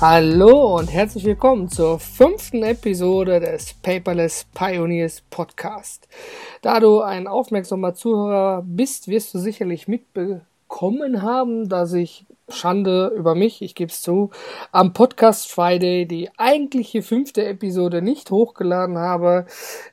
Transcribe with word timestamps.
Hallo 0.00 0.78
und 0.78 0.90
herzlich 0.90 1.26
willkommen 1.26 1.68
zur 1.68 1.98
fünften 1.98 2.62
Episode 2.62 3.38
des 3.38 3.74
Paperless 3.74 4.46
Pioneers 4.54 5.20
Podcast. 5.28 6.08
Da 6.62 6.80
du 6.80 7.02
ein 7.02 7.26
aufmerksamer 7.26 7.92
Zuhörer 7.92 8.62
bist, 8.64 9.08
wirst 9.08 9.34
du 9.34 9.38
sicherlich 9.38 9.88
mitbekommen 9.88 11.20
haben, 11.20 11.68
dass 11.68 11.92
ich 11.92 12.24
Schande 12.50 13.12
über 13.16 13.34
mich, 13.34 13.62
ich 13.62 13.74
gebe 13.74 13.90
es 13.90 14.02
zu, 14.02 14.30
am 14.72 14.92
Podcast 14.92 15.50
Friday 15.50 16.06
die 16.06 16.30
eigentliche 16.36 17.02
fünfte 17.02 17.44
Episode 17.44 18.02
nicht 18.02 18.30
hochgeladen 18.30 18.98
habe, 18.98 19.46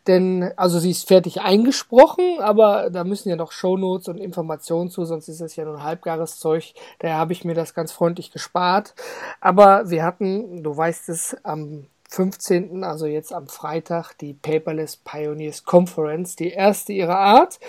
denn, 0.07 0.52
also 0.55 0.80
sie 0.80 0.91
ist 0.91 1.07
fertig 1.07 1.41
eingesprochen, 1.41 2.39
aber 2.39 2.89
da 2.89 3.03
müssen 3.03 3.30
ja 3.30 3.35
noch 3.35 3.52
Shownotes 3.52 4.07
und 4.07 4.17
Informationen 4.17 4.89
zu, 4.89 5.05
sonst 5.05 5.27
ist 5.27 5.41
es 5.41 5.55
ja 5.55 5.66
nur 5.66 5.75
ein 5.75 5.83
halbgares 5.83 6.39
Zeug, 6.39 6.73
daher 6.99 7.17
habe 7.17 7.33
ich 7.33 7.45
mir 7.45 7.53
das 7.53 7.73
ganz 7.73 7.91
freundlich 7.91 8.31
gespart, 8.31 8.94
aber 9.41 9.89
wir 9.89 10.03
hatten, 10.03 10.63
du 10.63 10.75
weißt 10.75 11.09
es, 11.09 11.38
am 11.44 11.88
15., 12.07 12.84
also 12.84 13.05
jetzt 13.05 13.34
am 13.34 13.47
Freitag, 13.47 14.13
die 14.13 14.34
Paperless 14.34 14.97
Pioneers 14.97 15.66
Conference, 15.66 16.35
die 16.35 16.49
erste 16.49 16.93
ihrer 16.93 17.17
Art. 17.17 17.59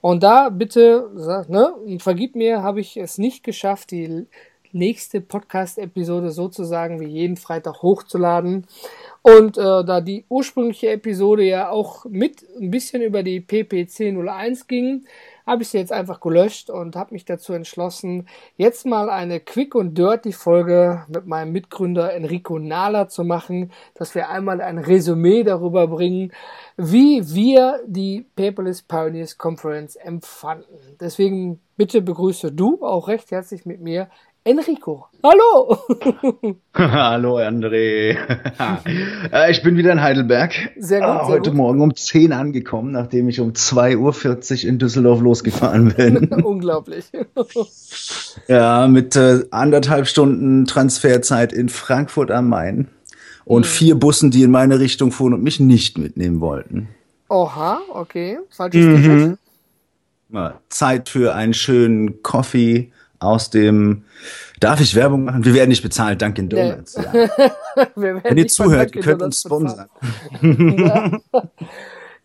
Und 0.00 0.22
da 0.22 0.50
bitte, 0.50 1.10
ne, 1.48 1.74
vergib 1.98 2.36
mir, 2.36 2.62
habe 2.62 2.80
ich 2.80 2.96
es 2.96 3.18
nicht 3.18 3.42
geschafft, 3.42 3.90
die 3.90 4.26
nächste 4.72 5.20
Podcast-Episode 5.20 6.30
sozusagen 6.30 7.00
wie 7.00 7.06
jeden 7.06 7.36
Freitag 7.36 7.82
hochzuladen. 7.82 8.66
Und 9.22 9.58
äh, 9.58 9.62
da 9.62 10.00
die 10.00 10.24
ursprüngliche 10.28 10.90
Episode 10.90 11.42
ja 11.44 11.70
auch 11.70 12.04
mit 12.04 12.44
ein 12.60 12.70
bisschen 12.70 13.02
über 13.02 13.22
die 13.22 13.40
PPC 13.40 14.16
01 14.16 14.66
ging, 14.66 15.06
habe 15.46 15.62
ich 15.62 15.68
sie 15.68 15.78
jetzt 15.78 15.92
einfach 15.92 16.20
gelöscht 16.20 16.70
und 16.70 16.96
habe 16.96 17.14
mich 17.14 17.24
dazu 17.24 17.52
entschlossen, 17.52 18.28
jetzt 18.56 18.84
mal 18.84 19.08
eine 19.08 19.40
Quick 19.40 19.74
und 19.74 19.96
Dirty 19.96 20.32
Folge 20.32 21.04
mit 21.08 21.26
meinem 21.26 21.52
Mitgründer 21.52 22.12
Enrico 22.12 22.58
Nahler 22.58 23.08
zu 23.08 23.22
machen, 23.24 23.72
dass 23.94 24.14
wir 24.14 24.28
einmal 24.28 24.60
ein 24.60 24.78
Resümee 24.78 25.44
darüber 25.44 25.86
bringen, 25.86 26.32
wie 26.76 27.22
wir 27.34 27.80
die 27.86 28.26
Paperless 28.34 28.82
Pioneers 28.82 29.38
Conference 29.38 29.96
empfanden. 29.96 30.96
Deswegen 31.00 31.60
bitte 31.76 32.02
begrüße 32.02 32.52
du 32.52 32.84
auch 32.84 33.08
recht 33.08 33.30
herzlich 33.30 33.64
mit 33.64 33.80
mir 33.80 34.08
Enrico. 34.46 35.08
Hallo! 35.24 35.76
Hallo, 36.74 37.38
André. 37.38 38.16
Äh, 39.32 39.50
ich 39.50 39.62
bin 39.62 39.76
wieder 39.76 39.90
in 39.90 40.00
Heidelberg. 40.00 40.52
Sehr 40.76 41.00
gut. 41.00 41.26
Sehr 41.26 41.26
heute 41.26 41.50
gut. 41.50 41.56
Morgen 41.56 41.80
um 41.80 41.96
10 41.96 42.32
angekommen, 42.32 42.92
nachdem 42.92 43.28
ich 43.28 43.40
um 43.40 43.50
2.40 43.50 43.96
Uhr 44.62 44.68
in 44.68 44.78
Düsseldorf 44.78 45.20
losgefahren 45.20 45.92
bin. 45.94 46.28
Unglaublich. 46.44 47.06
ja, 48.46 48.86
mit 48.86 49.16
äh, 49.16 49.44
anderthalb 49.50 50.06
Stunden 50.06 50.64
Transferzeit 50.66 51.52
in 51.52 51.68
Frankfurt 51.68 52.30
am 52.30 52.48
Main 52.48 52.88
und 53.44 53.62
mhm. 53.62 53.68
vier 53.68 53.94
Bussen, 53.96 54.30
die 54.30 54.44
in 54.44 54.52
meine 54.52 54.78
Richtung 54.78 55.10
fuhren 55.10 55.34
und 55.34 55.42
mich 55.42 55.58
nicht 55.58 55.98
mitnehmen 55.98 56.40
wollten. 56.40 56.88
Oha, 57.28 57.80
okay. 57.92 58.38
Falsches 58.50 58.84
mhm. 58.84 59.38
Zeit 60.68 61.08
für 61.08 61.34
einen 61.34 61.54
schönen 61.54 62.22
Coffee 62.22 62.92
aus 63.18 63.50
dem 63.50 64.04
Darf 64.58 64.80
ich 64.80 64.94
Werbung 64.94 65.24
machen? 65.24 65.44
Wir 65.44 65.52
werden 65.52 65.68
nicht 65.68 65.82
bezahlt, 65.82 66.22
Dunkin' 66.22 66.48
Donuts. 66.48 66.96
Nee. 66.96 67.28
Ja. 67.76 67.90
Wenn 67.94 68.38
ihr 68.38 68.48
zuhört, 68.48 68.94
ihr 68.94 69.02
könnt 69.02 69.22
uns 69.22 69.42
sponsern. 69.42 69.88
Ja. 70.42 71.20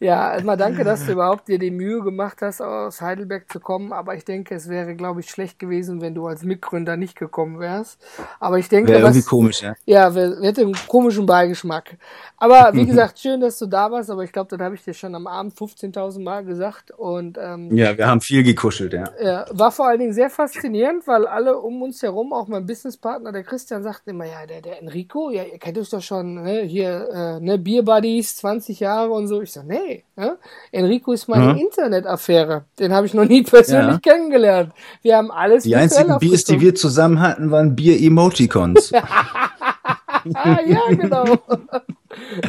Ja, 0.01 0.33
erstmal 0.33 0.57
danke, 0.57 0.83
dass 0.83 1.05
du 1.05 1.11
überhaupt 1.11 1.47
dir 1.47 1.59
die 1.59 1.69
Mühe 1.69 2.01
gemacht 2.01 2.37
hast, 2.41 2.59
aus 2.59 3.01
Heidelberg 3.01 3.51
zu 3.51 3.59
kommen. 3.59 3.93
Aber 3.93 4.15
ich 4.15 4.25
denke, 4.25 4.55
es 4.55 4.67
wäre, 4.67 4.95
glaube 4.95 5.19
ich, 5.19 5.29
schlecht 5.29 5.59
gewesen, 5.59 6.01
wenn 6.01 6.15
du 6.15 6.25
als 6.25 6.41
Mitgründer 6.41 6.97
nicht 6.97 7.15
gekommen 7.15 7.59
wärst. 7.59 8.01
Aber 8.39 8.57
ich 8.57 8.67
denke, 8.67 8.93
wäre 8.93 9.01
irgendwie 9.01 9.21
komisch, 9.21 9.61
ja. 9.61 9.75
Ja, 9.85 10.11
hätte 10.11 10.61
einen 10.61 10.75
komischen 10.87 11.27
Beigeschmack. 11.27 11.97
Aber 12.37 12.71
wie 12.73 12.87
gesagt, 12.87 13.19
schön, 13.19 13.41
dass 13.41 13.59
du 13.59 13.67
da 13.67 13.91
warst. 13.91 14.09
Aber 14.09 14.23
ich 14.23 14.31
glaube, 14.31 14.49
das 14.49 14.59
habe 14.59 14.73
ich 14.73 14.83
dir 14.83 14.95
schon 14.95 15.13
am 15.13 15.27
Abend 15.27 15.53
15.000 15.53 16.23
Mal 16.23 16.45
gesagt. 16.45 16.89
Und 16.89 17.37
ähm, 17.39 17.69
ja, 17.77 17.95
wir 17.95 18.07
haben 18.07 18.21
viel 18.21 18.41
gekuschelt, 18.41 18.93
ja. 18.93 19.03
ja. 19.23 19.45
War 19.51 19.71
vor 19.71 19.87
allen 19.87 19.99
Dingen 19.99 20.13
sehr 20.13 20.31
faszinierend, 20.31 21.05
weil 21.05 21.27
alle 21.27 21.59
um 21.59 21.79
uns 21.83 22.01
herum, 22.01 22.33
auch 22.33 22.47
mein 22.47 22.65
Businesspartner, 22.65 23.31
der 23.31 23.43
Christian, 23.43 23.83
sagt 23.83 24.07
immer, 24.07 24.25
ja, 24.25 24.47
der, 24.47 24.61
der 24.61 24.81
Enrico, 24.81 25.29
ja, 25.29 25.43
ihr 25.43 25.59
kennt 25.59 25.77
euch 25.77 25.91
doch 25.91 26.01
schon, 26.01 26.41
ne, 26.41 26.61
hier, 26.61 27.07
äh, 27.13 27.39
ne, 27.39 27.59
Beer 27.59 27.83
Buddies, 27.83 28.37
20 28.37 28.79
Jahre 28.79 29.11
und 29.11 29.27
so. 29.27 29.43
Ich 29.43 29.51
sage, 29.51 29.67
nee, 29.67 29.90
ja? 30.17 30.37
Enrico 30.71 31.11
ist 31.11 31.27
meine 31.27 31.53
mhm. 31.53 31.59
Internetaffäre. 31.59 32.65
Den 32.79 32.93
habe 32.93 33.05
ich 33.05 33.13
noch 33.13 33.25
nie 33.25 33.43
persönlich 33.43 33.99
ja. 34.03 34.13
kennengelernt. 34.13 34.73
Wir 35.01 35.17
haben 35.17 35.31
alles 35.31 35.63
Die 35.63 35.75
einzigen 35.75 36.17
Biers, 36.19 36.43
die 36.43 36.59
wir 36.59 36.75
zusammen 36.75 37.19
hatten, 37.19 37.51
waren 37.51 37.75
Bier-Emoticons. 37.75 38.91
ja, 40.25 40.79
genau. 40.89 41.25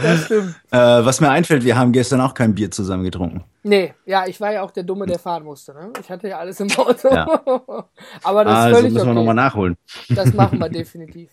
Das 0.02 0.24
stimmt. 0.24 0.54
Äh, 0.70 0.76
was 0.78 1.20
mir 1.20 1.30
einfällt, 1.30 1.64
wir 1.64 1.76
haben 1.76 1.92
gestern 1.92 2.20
auch 2.20 2.34
kein 2.34 2.54
Bier 2.54 2.70
zusammen 2.70 3.04
getrunken. 3.04 3.44
Nee, 3.62 3.94
ja, 4.06 4.26
ich 4.26 4.40
war 4.40 4.52
ja 4.52 4.62
auch 4.62 4.70
der 4.70 4.82
Dumme, 4.82 5.06
der 5.06 5.18
fahren 5.18 5.44
musste. 5.44 5.72
Ne? 5.72 5.92
Ich 6.00 6.10
hatte 6.10 6.28
ja 6.28 6.38
alles 6.38 6.58
im 6.60 6.70
Auto. 6.72 7.08
Ja. 7.08 7.26
Aber 8.22 8.44
das 8.44 8.54
also 8.54 8.68
ist 8.68 8.76
völlig 8.76 8.92
müssen 8.92 9.06
wir 9.06 9.10
okay. 9.12 9.14
nochmal 9.14 9.34
nachholen. 9.34 9.76
Das 10.08 10.32
machen 10.32 10.58
wir 10.58 10.68
definitiv. 10.68 11.30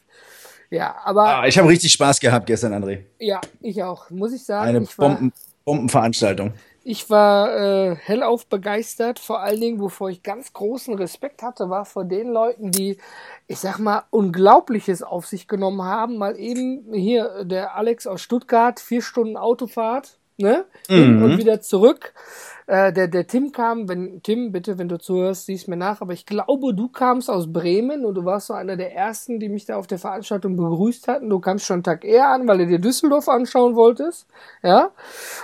Ja, 0.71 0.95
aber. 1.03 1.25
Ah, 1.25 1.47
ich 1.47 1.57
habe 1.57 1.67
richtig 1.67 1.91
Spaß 1.91 2.19
gehabt 2.19 2.45
gestern, 2.45 2.73
André. 2.73 3.05
Ja, 3.17 3.41
ich 3.59 3.81
auch, 3.81 4.09
muss 4.11 4.33
ich 4.33 4.45
sagen. 4.45 4.69
Eine 4.69 4.81
Bomben, 4.81 5.33
Bombenveranstaltung. 5.69 6.53
Ich 6.83 7.11
war 7.11 7.55
äh, 7.55 7.95
hellauf 7.95 8.47
begeistert, 8.47 9.19
vor 9.19 9.41
allen 9.41 9.61
Dingen, 9.61 9.79
wovor 9.79 10.09
ich 10.09 10.23
ganz 10.23 10.51
großen 10.51 10.95
Respekt 10.95 11.43
hatte, 11.43 11.69
war 11.69 11.85
vor 11.85 12.05
den 12.05 12.29
Leuten, 12.29 12.71
die, 12.71 12.97
ich 13.45 13.59
sag 13.59 13.77
mal, 13.77 14.05
Unglaubliches 14.09 15.03
auf 15.03 15.27
sich 15.27 15.47
genommen 15.47 15.83
haben. 15.83 16.17
Mal 16.17 16.39
eben 16.39 16.91
hier 16.91 17.43
der 17.43 17.75
Alex 17.75 18.07
aus 18.07 18.21
Stuttgart, 18.21 18.79
vier 18.79 19.03
Stunden 19.03 19.37
Autofahrt, 19.37 20.17
ne? 20.37 20.65
Mhm. 20.87 21.21
Und 21.21 21.37
wieder 21.37 21.61
zurück. 21.61 22.15
Äh, 22.69 22.93
der, 22.93 23.07
der 23.07 23.25
Tim 23.25 23.51
kam, 23.51 23.89
wenn, 23.89 24.21
Tim, 24.21 24.51
bitte, 24.51 24.77
wenn 24.77 24.87
du 24.87 24.99
zuhörst, 24.99 25.47
siehst 25.47 25.67
mir 25.67 25.75
nach, 25.75 26.01
aber 26.01 26.13
ich 26.13 26.27
glaube, 26.27 26.75
du 26.75 26.87
kamst 26.87 27.27
aus 27.27 27.51
Bremen 27.51 28.05
und 28.05 28.13
du 28.13 28.25
warst 28.25 28.45
so 28.45 28.53
einer 28.53 28.75
der 28.75 28.95
ersten, 28.95 29.39
die 29.39 29.49
mich 29.49 29.65
da 29.65 29.75
auf 29.77 29.87
der 29.87 29.97
Veranstaltung 29.97 30.55
begrüßt 30.55 31.07
hatten. 31.07 31.31
Du 31.31 31.39
kamst 31.39 31.65
schon 31.65 31.77
einen 31.77 31.83
Tag 31.83 32.05
eher 32.05 32.29
an, 32.29 32.47
weil 32.47 32.59
du 32.59 32.67
dir 32.67 32.77
Düsseldorf 32.77 33.27
anschauen 33.27 33.75
wolltest. 33.75 34.27
Ja. 34.61 34.91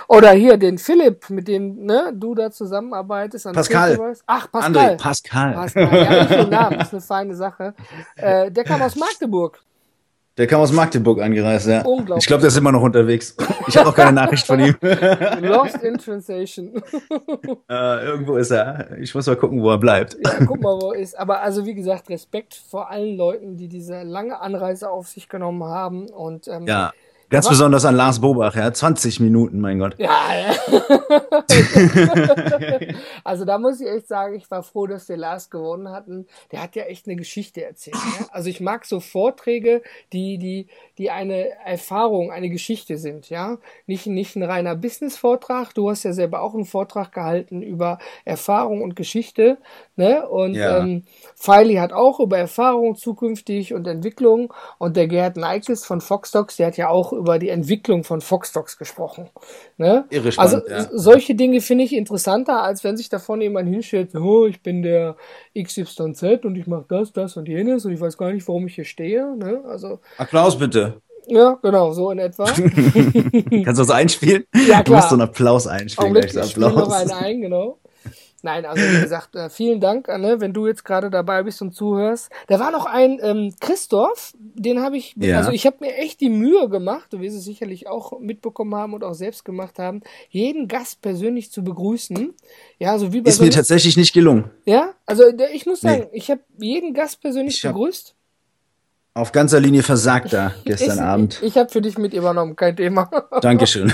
Oder 0.06 0.30
hier 0.30 0.56
den 0.56 0.78
Philipp, 0.78 1.28
mit 1.28 1.48
dem 1.48 1.84
ne, 1.84 2.12
du 2.14 2.36
da 2.36 2.52
zusammenarbeitest. 2.52 3.52
Pascal. 3.52 4.14
Ach, 4.26 4.48
Pascal. 4.52 4.76
André, 4.76 4.96
Pascal. 4.96 5.52
Pascal. 5.52 6.30
Ja, 6.30 6.44
Namen, 6.46 6.78
das 6.78 6.92
ist 6.92 6.92
eine 6.92 7.00
feine 7.00 7.34
Sache. 7.34 7.74
Äh, 8.14 8.52
der 8.52 8.62
kam 8.62 8.80
aus 8.80 8.94
Magdeburg. 8.94 9.65
Der 10.36 10.46
kam 10.46 10.60
aus 10.60 10.70
Magdeburg 10.70 11.22
angereist, 11.22 11.66
ja. 11.66 11.82
Unglaublich. 11.82 12.24
Ich 12.24 12.26
glaube, 12.26 12.42
der 12.42 12.48
ist 12.48 12.58
immer 12.58 12.70
noch 12.70 12.82
unterwegs. 12.82 13.34
Ich 13.68 13.76
habe 13.76 13.88
auch 13.88 13.94
keine 13.94 14.12
Nachricht 14.12 14.46
von 14.46 14.60
ihm. 14.60 14.76
Lost 15.40 15.82
in 15.82 15.96
Translation. 15.96 16.74
äh, 17.70 18.04
irgendwo 18.04 18.36
ist 18.36 18.50
er. 18.50 18.98
Ich 18.98 19.14
muss 19.14 19.26
mal 19.26 19.36
gucken, 19.36 19.62
wo 19.62 19.70
er 19.70 19.78
bleibt. 19.78 20.18
Ja, 20.22 20.44
guck 20.44 20.60
mal, 20.60 20.78
wo 20.78 20.92
er 20.92 21.00
ist. 21.00 21.18
Aber 21.18 21.40
also 21.40 21.64
wie 21.64 21.74
gesagt, 21.74 22.10
Respekt 22.10 22.54
vor 22.54 22.90
allen 22.90 23.16
Leuten, 23.16 23.56
die 23.56 23.68
diese 23.68 24.02
lange 24.02 24.38
Anreise 24.38 24.90
auf 24.90 25.08
sich 25.08 25.30
genommen 25.30 25.64
haben. 25.64 26.10
Und 26.10 26.48
ähm, 26.48 26.66
ja. 26.66 26.92
Ganz 27.28 27.48
besonders 27.48 27.84
an 27.84 27.96
Lars 27.96 28.20
Bobach, 28.20 28.54
ja. 28.54 28.72
20 28.72 29.18
Minuten, 29.18 29.60
mein 29.60 29.80
Gott. 29.80 29.96
Ja, 29.98 30.28
ja. 30.34 30.54
also 33.24 33.44
da 33.44 33.58
muss 33.58 33.80
ich 33.80 33.88
echt 33.88 34.06
sagen, 34.06 34.36
ich 34.36 34.48
war 34.50 34.62
froh, 34.62 34.86
dass 34.86 35.08
wir 35.08 35.16
Lars 35.16 35.50
gewonnen 35.50 35.90
hatten. 35.90 36.26
Der 36.52 36.62
hat 36.62 36.76
ja 36.76 36.84
echt 36.84 37.06
eine 37.06 37.16
Geschichte 37.16 37.64
erzählt. 37.64 37.96
Ja? 37.96 38.26
Also 38.30 38.48
ich 38.48 38.60
mag 38.60 38.84
so 38.84 39.00
Vorträge, 39.00 39.82
die, 40.12 40.38
die, 40.38 40.68
die 40.98 41.10
eine 41.10 41.48
Erfahrung, 41.64 42.30
eine 42.30 42.48
Geschichte 42.48 42.96
sind, 42.96 43.28
ja. 43.28 43.58
Nicht, 43.86 44.06
nicht 44.06 44.36
ein 44.36 44.44
reiner 44.44 44.76
Business-Vortrag. 44.76 45.74
Du 45.74 45.90
hast 45.90 46.04
ja 46.04 46.12
selber 46.12 46.42
auch 46.42 46.54
einen 46.54 46.64
Vortrag 46.64 47.10
gehalten 47.12 47.60
über 47.60 47.98
Erfahrung 48.24 48.82
und 48.82 48.94
Geschichte. 48.94 49.58
Ne? 49.96 50.28
Und 50.28 50.54
ja. 50.54 50.78
ähm, 50.78 51.04
Feili 51.34 51.76
hat 51.76 51.92
auch 51.92 52.20
über 52.20 52.36
Erfahrung 52.36 52.96
zukünftig 52.96 53.72
und 53.72 53.86
Entwicklung. 53.86 54.52
Und 54.78 54.96
der 54.96 55.08
Gerhard 55.08 55.38
Neikes 55.38 55.86
von 55.86 56.02
Foxdocs, 56.02 56.56
der 56.56 56.66
hat 56.66 56.76
ja 56.76 56.90
auch 56.90 57.14
über 57.14 57.38
die 57.38 57.48
Entwicklung 57.48 58.04
von 58.04 58.20
Foxdocs 58.20 58.76
gesprochen. 58.76 59.30
Ne? 59.78 60.04
Irre 60.10 60.32
spannend, 60.32 60.68
also 60.68 60.68
ja. 60.68 60.88
solche 60.92 61.34
Dinge 61.34 61.62
finde 61.62 61.84
ich 61.84 61.94
interessanter, 61.94 62.62
als 62.62 62.84
wenn 62.84 62.98
sich 62.98 63.08
da 63.08 63.18
vorne 63.18 63.44
jemand 63.44 63.70
hinstellt, 63.70 64.14
oh, 64.14 64.46
ich 64.46 64.62
bin 64.62 64.82
der 64.82 65.16
XYZ 65.58 66.44
und 66.44 66.56
ich 66.56 66.66
mache 66.66 66.84
das, 66.88 67.12
das 67.14 67.38
und 67.38 67.48
jenes 67.48 67.86
und 67.86 67.92
ich 67.92 68.00
weiß 68.00 68.18
gar 68.18 68.32
nicht, 68.32 68.46
warum 68.46 68.66
ich 68.66 68.74
hier 68.74 68.84
stehe. 68.84 69.34
Ne? 69.36 69.62
Also, 69.66 70.00
Applaus 70.18 70.58
bitte. 70.58 71.00
Ja, 71.28 71.58
genau, 71.60 71.92
so 71.92 72.10
in 72.10 72.18
etwa. 72.18 72.44
Kannst 72.44 72.68
du 72.68 73.62
das 73.64 73.90
einspielen? 73.90 74.44
Ja, 74.54 74.60
klar. 74.62 74.84
Du 74.84 74.92
musst 74.92 75.08
so 75.08 75.14
einen 75.16 75.22
Applaus 75.22 75.66
einspielen. 75.66 76.10
Augenblick, 76.10 76.34
ich 76.34 76.40
Applaus. 76.40 76.74
noch 76.74 76.92
einen 76.92 77.10
ein, 77.10 77.40
genau. 77.40 77.78
Nein, 78.46 78.64
also 78.64 78.80
wie 78.80 79.00
gesagt, 79.02 79.34
äh, 79.34 79.50
vielen 79.50 79.80
Dank, 79.80 80.08
Anne, 80.08 80.40
wenn 80.40 80.52
du 80.52 80.68
jetzt 80.68 80.84
gerade 80.84 81.10
dabei 81.10 81.42
bist 81.42 81.60
und 81.62 81.74
zuhörst. 81.74 82.30
Da 82.46 82.60
war 82.60 82.70
noch 82.70 82.86
ein 82.86 83.18
ähm, 83.20 83.52
Christoph, 83.58 84.34
den 84.38 84.80
habe 84.80 84.96
ich, 84.96 85.16
ja. 85.18 85.38
also 85.38 85.50
ich 85.50 85.66
habe 85.66 85.78
mir 85.80 85.96
echt 85.96 86.20
die 86.20 86.30
Mühe 86.30 86.68
gemacht, 86.68 87.12
du 87.12 87.18
wirst 87.18 87.36
es 87.36 87.44
sicherlich 87.44 87.88
auch 87.88 88.20
mitbekommen 88.20 88.72
haben 88.76 88.94
und 88.94 89.02
auch 89.02 89.14
selbst 89.14 89.44
gemacht 89.44 89.80
haben, 89.80 90.00
jeden 90.30 90.68
Gast 90.68 91.02
persönlich 91.02 91.50
zu 91.50 91.64
begrüßen. 91.64 92.34
Ja, 92.78 92.96
so 93.00 93.12
wie 93.12 93.20
bei 93.20 93.30
Ist 93.30 93.38
so 93.38 93.44
mir 93.44 93.50
tatsächlich 93.50 93.96
nicht 93.96 94.12
gelungen. 94.12 94.48
Ja, 94.64 94.94
also 95.06 95.24
ich 95.52 95.66
muss 95.66 95.80
sagen, 95.80 96.06
nee. 96.12 96.18
ich 96.18 96.30
habe 96.30 96.42
jeden 96.58 96.94
Gast 96.94 97.20
persönlich 97.20 97.56
ich 97.56 97.62
begrüßt. 97.62 98.14
Auf 99.14 99.32
ganzer 99.32 99.58
Linie 99.58 99.82
versagt 99.82 100.32
da 100.32 100.54
gestern 100.64 100.98
ich, 100.98 101.02
Abend. 101.02 101.34
Ich, 101.42 101.42
ich 101.48 101.56
habe 101.56 101.68
für 101.68 101.80
dich 101.80 101.98
mit 101.98 102.14
übernommen, 102.14 102.54
kein 102.54 102.76
Thema. 102.76 103.10
Dankeschön. 103.40 103.92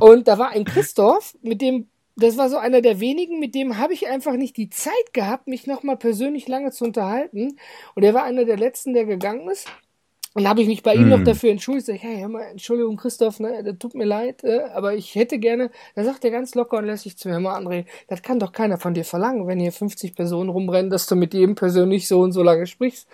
und 0.00 0.28
da 0.28 0.38
war 0.38 0.50
ein 0.50 0.66
Christoph, 0.66 1.34
mit 1.40 1.62
dem 1.62 1.86
das 2.16 2.36
war 2.36 2.48
so 2.48 2.56
einer 2.56 2.80
der 2.80 3.00
wenigen, 3.00 3.40
mit 3.40 3.54
dem 3.54 3.78
habe 3.78 3.92
ich 3.92 4.08
einfach 4.08 4.34
nicht 4.34 4.56
die 4.56 4.70
Zeit 4.70 5.12
gehabt, 5.12 5.48
mich 5.48 5.66
nochmal 5.66 5.96
persönlich 5.96 6.46
lange 6.46 6.70
zu 6.70 6.84
unterhalten. 6.84 7.58
Und 7.94 8.04
er 8.04 8.14
war 8.14 8.24
einer 8.24 8.44
der 8.44 8.56
letzten, 8.56 8.94
der 8.94 9.04
gegangen 9.04 9.48
ist. 9.48 9.68
Und 10.36 10.48
habe 10.48 10.62
ich 10.62 10.66
mich 10.66 10.82
bei 10.82 10.94
ihm 10.94 11.08
noch 11.08 11.18
hm. 11.18 11.24
dafür 11.24 11.50
entschuldigt. 11.50 11.86
Sag, 11.86 12.02
hey, 12.02 12.18
hör 12.18 12.28
mal, 12.28 12.42
Entschuldigung, 12.42 12.96
Christoph, 12.96 13.38
ne, 13.38 13.62
das 13.62 13.78
tut 13.78 13.94
mir 13.94 14.04
leid, 14.04 14.42
äh, 14.42 14.62
aber 14.74 14.94
ich 14.94 15.14
hätte 15.14 15.38
gerne, 15.38 15.70
da 15.94 16.02
sagt 16.02 16.24
er 16.24 16.32
ganz 16.32 16.56
locker 16.56 16.78
und 16.78 16.86
lässt 16.86 17.04
sich 17.04 17.16
zu 17.16 17.28
mir 17.28 17.38
mal, 17.38 17.56
André, 17.56 17.84
das 18.08 18.20
kann 18.20 18.40
doch 18.40 18.50
keiner 18.50 18.76
von 18.76 18.94
dir 18.94 19.04
verlangen, 19.04 19.46
wenn 19.46 19.60
hier 19.60 19.70
50 19.70 20.16
Personen 20.16 20.50
rumrennen, 20.50 20.90
dass 20.90 21.06
du 21.06 21.14
mit 21.14 21.34
jedem 21.34 21.54
persönlich 21.54 22.08
so 22.08 22.20
und 22.20 22.32
so 22.32 22.42
lange 22.42 22.66
sprichst. 22.66 23.06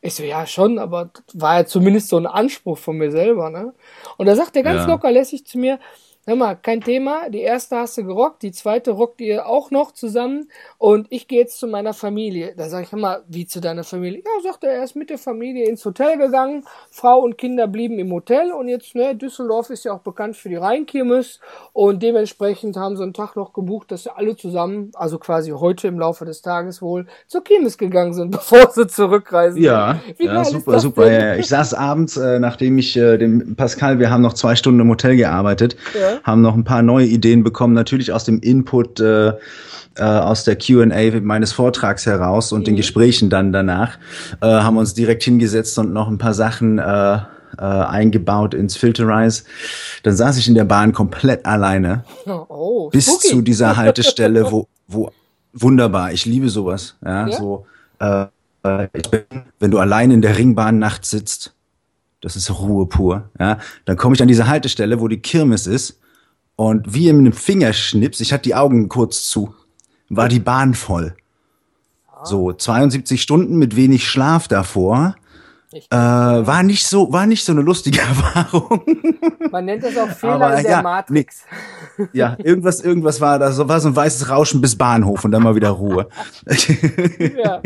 Ich 0.00 0.14
so, 0.14 0.22
ja, 0.22 0.46
schon, 0.46 0.78
aber 0.78 1.10
das 1.12 1.40
war 1.40 1.58
ja 1.58 1.66
zumindest 1.66 2.08
so 2.08 2.16
ein 2.16 2.26
Anspruch 2.26 2.78
von 2.78 2.96
mir 2.96 3.10
selber, 3.10 3.50
ne? 3.50 3.74
Und 4.16 4.24
da 4.24 4.34
sagt 4.34 4.56
er 4.56 4.62
ganz 4.62 4.80
ja. 4.80 4.86
locker 4.86 5.12
lässig 5.12 5.46
zu 5.46 5.58
mir, 5.58 5.78
Hör 6.24 6.36
mal, 6.36 6.54
kein 6.54 6.80
Thema. 6.80 7.28
Die 7.30 7.40
erste 7.40 7.74
hast 7.78 7.98
du 7.98 8.04
gerockt, 8.04 8.44
die 8.44 8.52
zweite 8.52 8.92
rockt 8.92 9.20
ihr 9.20 9.44
auch 9.44 9.72
noch 9.72 9.90
zusammen 9.90 10.48
und 10.78 11.08
ich 11.10 11.26
gehe 11.26 11.40
jetzt 11.40 11.58
zu 11.58 11.66
meiner 11.66 11.94
Familie. 11.94 12.54
Da 12.56 12.68
sage 12.68 12.84
ich, 12.84 12.92
hör 12.92 12.98
mal, 13.00 13.24
wie 13.26 13.44
zu 13.44 13.60
deiner 13.60 13.82
Familie? 13.82 14.20
Ja, 14.20 14.48
sagt 14.48 14.62
er, 14.62 14.70
er 14.70 14.84
ist 14.84 14.94
mit 14.94 15.10
der 15.10 15.18
Familie 15.18 15.68
ins 15.68 15.84
Hotel 15.84 16.18
gegangen. 16.18 16.62
Frau 16.92 17.18
und 17.18 17.38
Kinder 17.38 17.66
blieben 17.66 17.98
im 17.98 18.12
Hotel 18.12 18.52
und 18.52 18.68
jetzt, 18.68 18.94
ne, 18.94 19.16
Düsseldorf 19.16 19.70
ist 19.70 19.84
ja 19.84 19.94
auch 19.94 20.02
bekannt 20.02 20.36
für 20.36 20.48
die 20.48 20.54
Rheinkirmes 20.54 21.40
und 21.72 22.04
dementsprechend 22.04 22.76
haben 22.76 22.96
sie 22.96 23.02
einen 23.02 23.14
Tag 23.14 23.34
noch 23.34 23.52
gebucht, 23.52 23.90
dass 23.90 24.04
sie 24.04 24.16
alle 24.16 24.36
zusammen, 24.36 24.92
also 24.94 25.18
quasi 25.18 25.50
heute 25.50 25.88
im 25.88 25.98
Laufe 25.98 26.24
des 26.24 26.40
Tages 26.40 26.80
wohl, 26.80 27.08
zur 27.26 27.42
Kirmes 27.42 27.78
gegangen 27.78 28.12
sind, 28.12 28.30
bevor 28.30 28.70
sie 28.70 28.86
zurückreisen. 28.86 29.60
Ja, 29.60 30.00
ja 30.20 30.44
super, 30.44 30.78
super. 30.78 31.10
Ja, 31.10 31.18
ja. 31.18 31.34
Ich 31.34 31.48
saß 31.48 31.74
abends, 31.74 32.16
äh, 32.16 32.38
nachdem 32.38 32.78
ich 32.78 32.96
äh, 32.96 33.18
dem 33.18 33.56
Pascal, 33.56 33.98
wir 33.98 34.08
haben 34.08 34.22
noch 34.22 34.34
zwei 34.34 34.54
Stunden 34.54 34.78
im 34.78 34.88
Hotel 34.88 35.16
gearbeitet. 35.16 35.76
Ja 35.98 36.11
haben 36.22 36.42
noch 36.42 36.54
ein 36.54 36.64
paar 36.64 36.82
neue 36.82 37.06
Ideen 37.06 37.42
bekommen, 37.44 37.74
natürlich 37.74 38.12
aus 38.12 38.24
dem 38.24 38.40
Input 38.40 39.00
äh, 39.00 39.32
äh, 39.96 40.02
aus 40.02 40.44
der 40.44 40.56
Q&A 40.56 41.20
meines 41.20 41.52
Vortrags 41.52 42.06
heraus 42.06 42.52
und 42.52 42.60
mhm. 42.60 42.64
den 42.64 42.76
Gesprächen 42.76 43.30
dann 43.30 43.52
danach, 43.52 43.98
äh, 44.40 44.46
haben 44.46 44.76
uns 44.76 44.94
direkt 44.94 45.22
hingesetzt 45.22 45.78
und 45.78 45.92
noch 45.92 46.08
ein 46.08 46.18
paar 46.18 46.34
Sachen 46.34 46.78
äh, 46.78 47.14
äh, 47.14 47.20
eingebaut 47.58 48.54
ins 48.54 48.76
Filterize. 48.76 49.44
Dann 50.02 50.16
saß 50.16 50.38
ich 50.38 50.48
in 50.48 50.54
der 50.54 50.64
Bahn 50.64 50.92
komplett 50.92 51.44
alleine 51.44 52.04
oh, 52.26 52.88
bis 52.90 53.06
spooky. 53.06 53.28
zu 53.28 53.42
dieser 53.42 53.76
Haltestelle, 53.76 54.50
wo, 54.50 54.68
wo 54.88 55.10
wunderbar. 55.52 56.12
Ich 56.12 56.24
liebe 56.24 56.48
sowas. 56.48 56.96
Ja, 57.04 57.28
ja? 57.28 57.36
so. 57.36 57.66
Äh, 57.98 58.26
äh 58.62 58.88
wenn 59.58 59.70
du 59.70 59.78
allein 59.78 60.10
in 60.10 60.22
der 60.22 60.38
Ringbahn 60.38 60.78
nachts 60.78 61.10
sitzt, 61.10 61.52
das 62.20 62.36
ist 62.36 62.50
Ruhe 62.50 62.86
pur. 62.86 63.28
Ja, 63.38 63.58
dann 63.84 63.96
komme 63.96 64.14
ich 64.14 64.22
an 64.22 64.28
diese 64.28 64.46
Haltestelle, 64.46 65.00
wo 65.00 65.08
die 65.08 65.18
Kirmes 65.18 65.66
ist 65.66 65.98
und 66.68 66.94
wie 66.94 67.08
in 67.08 67.18
einem 67.18 67.32
Fingerschnips, 67.32 68.20
ich 68.20 68.32
hatte 68.32 68.44
die 68.44 68.54
Augen 68.54 68.88
kurz 68.88 69.26
zu, 69.28 69.54
war 70.08 70.28
die 70.28 70.38
Bahn 70.38 70.74
voll. 70.74 71.16
So 72.24 72.52
72 72.52 73.20
Stunden 73.20 73.58
mit 73.58 73.74
wenig 73.74 74.08
Schlaf 74.08 74.46
davor. 74.46 75.16
Äh, 75.72 75.96
war 75.96 76.62
nicht 76.62 76.86
so, 76.86 77.12
war 77.12 77.26
nicht 77.26 77.44
so 77.44 77.50
eine 77.52 77.62
lustige 77.62 78.00
Erfahrung. 78.02 78.82
Man 79.50 79.64
nennt 79.64 79.82
das 79.82 79.96
auch 79.96 80.10
Fehler 80.10 80.34
Aber, 80.34 80.56
in 80.58 80.62
der 80.62 80.70
ja, 80.70 80.82
Matrix. 80.82 81.44
Nee, 81.96 82.08
ja, 82.12 82.36
irgendwas, 82.38 82.80
irgendwas 82.80 83.20
war 83.20 83.38
da, 83.38 83.50
so 83.50 83.68
war 83.68 83.80
so 83.80 83.88
ein 83.88 83.96
weißes 83.96 84.28
Rauschen 84.28 84.60
bis 84.60 84.76
Bahnhof 84.76 85.24
und 85.24 85.32
dann 85.32 85.42
mal 85.42 85.56
wieder 85.56 85.70
Ruhe. 85.70 86.08
ja. 87.42 87.60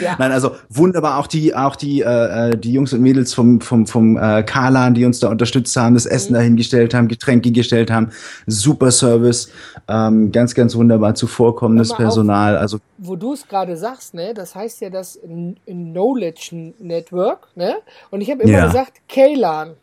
Ja. 0.00 0.16
Nein, 0.18 0.32
also 0.32 0.52
wunderbar 0.68 1.18
auch 1.18 1.26
die 1.26 1.54
auch 1.54 1.76
die 1.76 2.00
äh, 2.00 2.50
äh, 2.50 2.56
die 2.56 2.72
Jungs 2.72 2.92
und 2.92 3.00
Mädels 3.00 3.34
vom 3.34 3.60
vom 3.60 3.86
vom 3.86 4.16
äh, 4.16 4.42
Kalan, 4.42 4.94
die 4.94 5.04
uns 5.04 5.20
da 5.20 5.28
unterstützt 5.28 5.76
haben, 5.76 5.94
das 5.94 6.06
Essen 6.06 6.32
mhm. 6.32 6.36
dahingestellt 6.36 6.94
haben, 6.94 7.08
Getränke 7.08 7.52
gestellt 7.52 7.90
haben, 7.90 8.10
super 8.46 8.90
Service, 8.90 9.50
ähm, 9.88 10.32
ganz 10.32 10.54
ganz 10.54 10.74
wunderbar 10.74 11.14
zuvorkommendes 11.14 11.94
Personal. 11.94 12.56
Auf, 12.56 12.62
also 12.62 12.78
wo 12.98 13.16
du 13.16 13.32
es 13.32 13.46
gerade 13.46 13.76
sagst, 13.76 14.14
ne, 14.14 14.34
das 14.34 14.54
heißt 14.54 14.80
ja 14.80 14.90
das 14.90 15.18
Knowledge 15.66 16.72
Network, 16.78 17.48
ne? 17.54 17.76
Und 18.10 18.20
ich 18.20 18.30
habe 18.30 18.42
immer 18.42 18.52
ja. 18.52 18.66
gesagt 18.66 19.00
Kalan. 19.08 19.74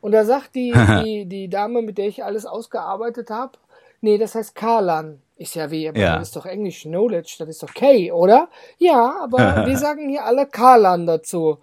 Und 0.00 0.12
da 0.12 0.24
sagt 0.24 0.54
die, 0.54 0.72
die 1.04 1.26
die 1.26 1.48
Dame, 1.48 1.82
mit 1.82 1.98
der 1.98 2.06
ich 2.08 2.24
alles 2.24 2.46
ausgearbeitet 2.46 3.30
habe, 3.30 3.52
nee, 4.00 4.18
das 4.18 4.34
heißt 4.34 4.54
Kalan. 4.54 5.20
Ist 5.36 5.54
ja 5.56 5.70
wie, 5.70 5.88
aber 5.88 5.98
ja. 5.98 6.18
das 6.18 6.28
ist 6.28 6.36
doch 6.36 6.46
Englisch 6.46 6.82
Knowledge, 6.82 7.36
das 7.38 7.48
ist 7.48 7.62
doch 7.62 7.74
K, 7.74 8.12
oder? 8.12 8.48
Ja, 8.78 9.16
aber 9.22 9.38
wir 9.66 9.76
sagen 9.76 10.08
hier 10.08 10.24
alle 10.24 10.46
Kalan 10.46 11.06
dazu. 11.06 11.58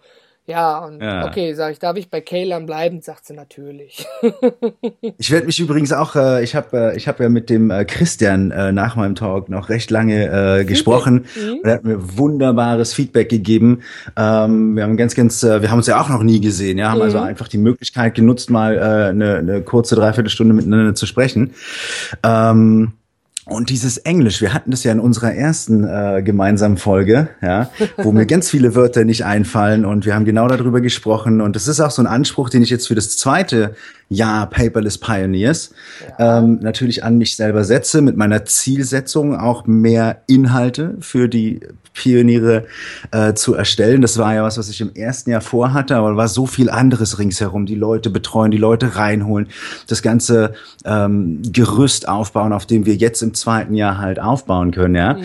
Ja, 0.47 0.79
und 0.79 1.01
ja. 1.01 1.27
okay, 1.27 1.53
sag 1.53 1.71
ich, 1.71 1.79
darf 1.79 1.95
ich 1.97 2.09
bei 2.09 2.19
Kaylan 2.19 2.65
bleiben? 2.65 3.01
Sagt 3.01 3.27
sie 3.27 3.33
natürlich. 3.33 4.06
ich 5.18 5.29
werde 5.29 5.45
mich 5.45 5.59
übrigens 5.59 5.94
auch, 5.94 6.15
äh, 6.15 6.44
ich 6.44 6.56
habe 6.56 6.91
äh, 6.91 6.97
ich 6.97 7.07
hab 7.07 7.19
ja 7.19 7.29
mit 7.29 7.50
dem 7.50 7.69
äh, 7.69 7.85
Christian 7.85 8.50
äh, 8.50 8.71
nach 8.71 8.95
meinem 8.95 9.13
Talk 9.13 9.50
noch 9.50 9.69
recht 9.69 9.91
lange 9.91 10.59
äh, 10.59 10.65
gesprochen 10.65 11.25
mhm. 11.35 11.53
und 11.53 11.65
er 11.65 11.75
hat 11.75 11.83
mir 11.83 12.18
wunderbares 12.18 12.94
Feedback 12.94 13.29
gegeben. 13.29 13.81
Ähm, 14.18 14.75
wir 14.75 14.83
haben 14.83 14.97
ganz, 14.97 15.13
ganz, 15.15 15.44
äh, 15.44 15.62
wir 15.62 15.69
haben 15.69 15.77
uns 15.77 15.88
ja 15.88 16.01
auch 16.01 16.09
noch 16.09 16.23
nie 16.23 16.41
gesehen, 16.41 16.79
ja, 16.79 16.89
haben 16.89 17.01
also 17.01 17.18
mhm. 17.18 17.23
also 17.23 17.29
einfach 17.29 17.47
die 17.47 17.59
Möglichkeit 17.59 18.15
genutzt, 18.15 18.50
mal 18.50 18.75
äh, 18.75 19.09
eine, 19.09 19.38
eine 19.38 19.62
kurze 19.62 19.95
Dreiviertelstunde 19.95 20.56
miteinander 20.56 20.95
zu 20.95 21.06
sprechen. 21.06 21.53
Ähm, 22.23 22.94
und 23.46 23.72
dieses 23.72 23.98
Englisch, 23.98 24.40
wir 24.42 24.54
hatten 24.54 24.70
das 24.70 24.84
ja 24.84 24.92
in 24.92 25.00
unserer 25.00 25.34
ersten 25.34 25.84
äh, 25.84 26.22
gemeinsamen 26.24 26.78
Folge, 26.78 27.30
ja, 27.42 27.72
wo 27.98 28.12
mir 28.12 28.28
ganz 28.28 28.50
viele 28.50 28.76
Wörter 28.76 29.04
nicht 29.04 29.26
einfallen 29.26 29.84
und 29.84 30.06
wir 30.06 30.14
haben 30.14 30.26
genau 30.26 30.48
darüber 30.48 30.80
gesprochen 30.80 31.42
und 31.42 31.56
das 31.56 31.68
ist 31.68 31.80
auch 31.80 31.90
so 31.90 32.04
ein 32.04 32.08
Anspruch, 32.08 32.50
den 32.50 32.62
ich 32.62 32.70
jetzt 32.70 32.88
für 32.88 32.96
das 32.96 33.18
zweite 33.18 33.76
Jahr 34.10 34.48
Paperless 34.48 34.98
Pioneers 34.98 35.74
ja. 36.20 36.40
ähm, 36.40 36.60
natürlich 36.62 37.04
an 37.04 37.18
mich 37.18 37.36
selber 37.36 37.64
setze, 37.64 38.02
mit 38.02 38.16
meiner 38.16 38.46
Zielsetzung 38.46 39.36
auch 39.36 39.66
mehr 39.66 40.21
Inhalte 40.28 40.98
für 41.00 41.28
die 41.28 41.62
Pioniere 41.94 42.66
äh, 43.12 43.33
zu 43.33 43.54
erstellen. 43.54 44.02
Das 44.02 44.18
war 44.18 44.33
ja 44.33 44.44
was, 44.44 44.57
was 44.57 44.69
ich 44.69 44.80
im 44.81 44.94
ersten 44.94 45.30
Jahr 45.30 45.42
vorhatte, 45.42 45.95
aber 45.95 46.16
war 46.16 46.28
so 46.28 46.45
viel 46.45 46.69
anderes 46.69 47.19
ringsherum. 47.19 47.66
Die 47.66 47.76
Leute 47.76 48.10
betreuen, 48.10 48.52
die 48.52 48.57
Leute 48.57 48.95
reinholen, 48.95 49.48
das 49.88 50.02
ganze 50.02 50.54
ähm, 50.86 51.42
Gerüst 51.52 52.07
aufbauen, 52.07 52.54
auf 52.54 52.66
dem 52.66 52.86
wir 52.86 52.95
jetzt 52.95 53.21
im 53.21 53.31
zweiten 53.33 53.73
Jahr 53.76 53.97
halt 53.97 54.19
aufbauen 54.19 54.71
können, 54.71 54.95
ja. 54.95 55.14
Mhm. 55.14 55.23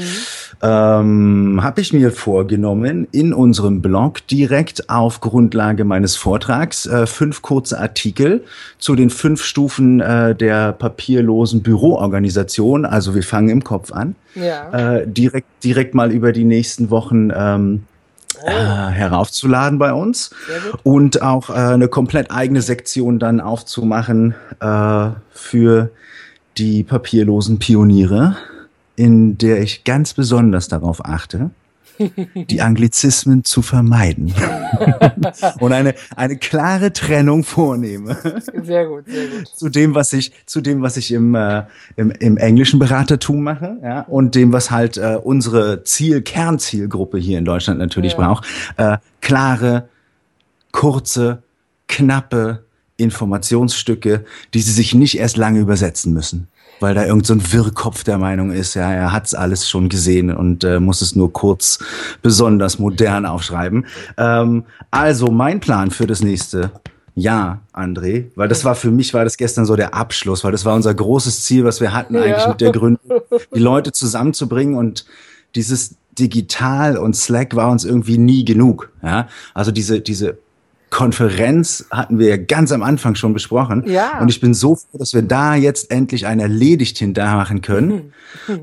Ähm, 0.63 1.61
Habe 1.63 1.81
ich 1.83 1.93
mir 1.93 2.11
vorgenommen, 2.11 3.07
in 3.13 3.35
unserem 3.35 3.83
Blog 3.83 4.27
direkt 4.27 4.89
auf 4.89 5.21
Grundlage 5.21 5.85
meines 5.85 6.17
Vortrags 6.17 6.87
äh, 6.87 7.07
fünf 7.07 7.43
kurze 7.43 7.79
Artikel 7.79 8.43
zu 8.79 8.95
den 8.95 9.11
fünf 9.11 9.45
Stufen 9.45 10.01
äh, 10.01 10.35
der 10.35 10.73
papierlosen 10.73 11.63
Büroorganisation. 11.63 12.87
Also 12.87 13.15
wir 13.15 13.23
fangen 13.23 13.51
im 13.51 13.65
Kopf 13.65 13.93
an. 13.93 14.15
Ja. 14.35 14.97
Äh, 14.97 15.07
direkt, 15.07 15.49
direkt 15.63 15.95
mal 15.95 16.11
über 16.11 16.33
die 16.33 16.45
nächsten 16.45 16.89
Wochen 16.89 17.31
ähm, 17.35 17.85
oh. 18.43 18.49
äh, 18.49 18.53
heraufzuladen 18.53 19.79
bei 19.79 19.93
uns 19.93 20.31
und 20.83 21.21
auch 21.21 21.51
äh, 21.51 21.55
eine 21.55 21.89
komplett 21.89 22.31
eigene 22.31 22.63
Sektion 22.63 23.19
dann 23.19 23.41
aufzumachen 23.41 24.35
äh, 24.61 25.09
für 25.33 25.91
die 26.59 26.83
papierlosen 26.83 27.59
Pioniere, 27.59 28.37
in 28.97 29.39
der 29.39 29.61
ich 29.61 29.85
ganz 29.85 30.15
besonders 30.15 30.69
darauf 30.69 31.05
achte, 31.05 31.51
die 32.35 32.61
Anglizismen 32.61 33.45
zu 33.45 33.63
vermeiden 33.63 34.35
und 35.61 35.73
eine, 35.73 35.95
eine 36.15 36.37
klare 36.37 36.93
Trennung 36.93 37.43
vornehme. 37.45 38.17
Sehr 38.63 38.87
gut, 38.87 39.07
sehr 39.07 39.27
gut. 39.29 39.49
Zu 39.55 39.69
dem, 39.71 39.95
was 39.95 40.13
ich, 40.13 40.33
zu 40.45 40.61
dem, 40.61 40.83
was 40.83 40.97
ich 40.99 41.13
im, 41.13 41.35
äh, 41.35 41.65
im, 41.97 42.11
im 42.11 42.37
englischen 42.37 42.79
Beratertum 42.79 43.43
mache, 43.43 43.79
ja, 43.83 44.03
und 44.03 44.35
dem, 44.35 44.53
was 44.53 44.71
halt 44.71 44.99
äh, 44.99 45.19
unsere 45.23 45.85
Ziel, 45.85 46.21
Kernzielgruppe 46.21 47.19
hier 47.19 47.39
in 47.39 47.45
Deutschland 47.45 47.79
natürlich 47.79 48.13
ja. 48.13 48.19
braucht. 48.19 48.47
Äh, 48.77 48.99
klare, 49.23 49.89
kurze, 50.73 51.43
knappe 51.89 52.66
Informationsstücke, 52.97 54.25
die 54.55 54.61
sie 54.61 54.73
sich 54.73 54.95
nicht 54.95 55.19
erst 55.19 55.37
lange 55.37 55.61
übersetzen 55.61 56.13
müssen 56.13 56.49
weil 56.81 56.95
da 56.95 57.05
irgend 57.05 57.27
so 57.27 57.35
ein 57.35 57.53
Wirrkopf 57.53 58.05
der 58.05 58.19
Meinung 58.19 58.51
ist, 58.51 58.75
ja, 58.75 58.93
er 58.93 59.13
hat's 59.13 59.35
alles 59.35 59.69
schon 59.69 59.89
gesehen 59.89 60.33
und 60.33 60.65
äh, 60.65 60.81
muss 60.81 61.03
es 61.03 61.17
nur 61.17 61.33
kurz 61.33 61.79
besonders 62.23 62.79
modern 62.79 63.27
aufschreiben. 63.27 63.87
Ähm, 64.17 64.65
also 64.91 65.29
mein 65.29 65.61
Plan 65.61 65.91
für 65.91 66.07
das 66.07 66.23
nächste 66.23 66.71
Ja, 67.15 67.61
André, 67.73 68.27
weil 68.35 68.49
das 68.49 68.65
war 68.65 68.75
für 68.75 68.91
mich 68.91 69.15
war 69.15 69.25
das 69.25 69.37
gestern 69.37 69.65
so 69.65 69.77
der 69.77 69.95
Abschluss, 69.95 70.45
weil 70.45 70.53
das 70.53 70.65
war 70.65 70.75
unser 70.75 70.93
großes 70.93 71.45
Ziel, 71.45 71.65
was 71.65 71.81
wir 71.81 71.95
hatten 71.95 72.17
eigentlich 72.17 72.45
ja. 72.45 72.49
mit 72.49 72.61
der 72.61 72.73
Gründung, 72.73 73.23
die 73.55 73.61
Leute 73.61 73.93
zusammenzubringen 73.93 74.77
und 74.77 75.07
dieses 75.55 75.95
digital 76.19 76.97
und 76.97 77.15
Slack 77.15 77.57
war 77.57 77.71
uns 77.71 77.85
irgendwie 77.85 78.19
nie 78.19 78.45
genug. 78.45 78.91
Ja, 79.03 79.29
also 79.55 79.71
diese 79.71 80.01
diese 80.01 80.39
Konferenz 80.91 81.87
hatten 81.91 82.19
wir 82.19 82.29
ja 82.29 82.37
ganz 82.37 82.73
am 82.73 82.83
Anfang 82.83 83.17
schon 83.17 83.33
besprochen. 83.33 83.85
Ja. 83.87 84.21
Und 84.21 84.29
ich 84.29 84.41
bin 84.41 84.55
so 84.55 84.77
froh, 84.77 84.99
dass 84.99 85.15
wir 85.15 85.23
da 85.23 85.55
jetzt 85.55 85.91
endlich 85.91 86.27
ein 86.27 86.41
erledigt 86.41 86.99
hinterher 86.99 87.37
machen 87.37 87.61
können 87.61 88.13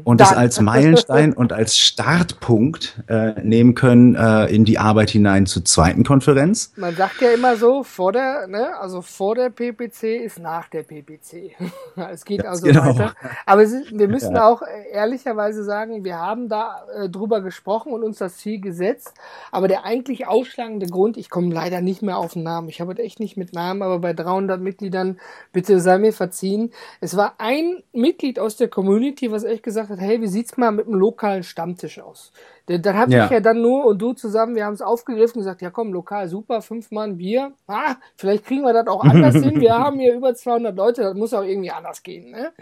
und 0.04 0.22
das 0.22 0.34
als 0.34 0.60
Meilenstein 0.62 1.34
und 1.34 1.52
als 1.54 1.78
Startpunkt 1.78 3.04
äh, 3.08 3.42
nehmen 3.42 3.76
können 3.76 4.16
äh, 4.16 4.46
in 4.48 4.66
die 4.66 4.80
Arbeit 4.80 5.10
hinein 5.10 5.46
zur 5.46 5.66
zweiten 5.66 6.04
Konferenz. 6.04 6.72
Man 6.76 6.96
sagt 6.96 7.22
ja 7.22 7.32
immer 7.32 7.58
so, 7.58 7.84
vor 7.84 8.12
der, 8.12 8.48
ne, 8.48 8.78
also 8.80 9.02
vor 9.02 9.36
der 9.36 9.50
PPC 9.50 10.24
ist 10.24 10.40
nach 10.40 10.70
der 10.70 10.84
PPC. 10.84 11.52
es 12.12 12.26
geht 12.26 12.46
also 12.46 12.66
genau. 12.66 12.86
weiter. 12.86 13.14
Aber 13.46 13.64
ist, 13.64 13.92
wir 13.92 14.08
müssen 14.08 14.36
ja. 14.36 14.48
auch 14.48 14.62
äh, 14.62 14.92
ehrlicherweise 14.92 15.64
sagen, 15.64 16.04
wir 16.04 16.18
haben 16.18 16.50
da 16.50 16.86
äh, 16.96 17.10
drüber 17.10 17.42
gesprochen 17.42 17.94
und 17.94 18.04
uns 18.04 18.18
das 18.18 18.38
Ziel 18.38 18.62
gesetzt. 18.62 19.14
Aber 19.52 19.68
der 19.68 19.86
eigentlich 19.86 20.28
ausschlagende 20.28 20.88
Grund, 20.88 21.18
ich 21.18 21.30
komme 21.30 21.54
leider 21.54 21.82
nicht 21.82 22.02
mehr 22.02 22.13
mehr 22.14 22.18
auf 22.20 22.34
den 22.34 22.44
Namen. 22.44 22.70
Ich 22.70 22.80
habe 22.80 22.98
echt 23.00 23.20
nicht 23.20 23.38
mit 23.38 23.54
Namen, 23.54 23.82
aber 23.82 24.00
bei 24.00 24.14
300 24.14 24.62
Mitgliedern, 24.62 25.20
bitte 25.52 25.80
sei 25.80 25.98
mir 25.98 26.14
verziehen. 26.14 26.72
Es 27.02 27.18
war 27.18 27.36
ein 27.40 27.84
Mitglied 27.92 28.40
aus 28.40 28.56
der 28.56 28.68
Community, 28.68 29.32
was 29.32 29.44
echt 29.44 29.64
gesagt 29.64 29.90
hat, 29.90 30.00
hey, 30.00 30.22
wie 30.22 30.28
sieht's 30.28 30.58
mal 30.58 30.72
mit 30.72 30.86
einem 30.86 30.96
lokalen 30.96 31.44
Stammtisch 31.44 32.00
aus? 32.00 32.32
Dann 32.66 32.96
habe 32.96 33.12
ja. 33.12 33.26
ich 33.26 33.32
ja 33.32 33.42
dann 33.42 33.62
nur 33.62 33.84
und 33.86 34.02
du 34.02 34.14
zusammen, 34.14 34.56
wir 34.56 34.66
haben 34.66 34.74
es 34.74 34.82
aufgegriffen 34.82 35.38
und 35.38 35.42
gesagt, 35.42 35.62
ja 35.62 35.70
komm, 35.70 35.92
lokal, 35.92 36.30
super, 36.30 36.62
fünf 36.62 36.92
Mann 36.92 37.18
Bier. 37.18 37.52
Ah, 37.68 37.96
vielleicht 38.16 38.46
kriegen 38.46 38.62
wir 38.62 38.72
das 38.72 38.88
auch 38.88 39.04
anders 39.04 39.36
hin. 39.36 39.60
Wir 39.60 39.78
haben 39.78 40.00
hier 40.00 40.14
über 40.14 40.34
200 40.34 40.74
Leute, 40.74 41.02
das 41.02 41.14
muss 41.14 41.34
auch 41.34 41.44
irgendwie 41.44 41.72
anders 41.72 42.04
gehen. 42.04 42.32
Ne? 42.32 42.54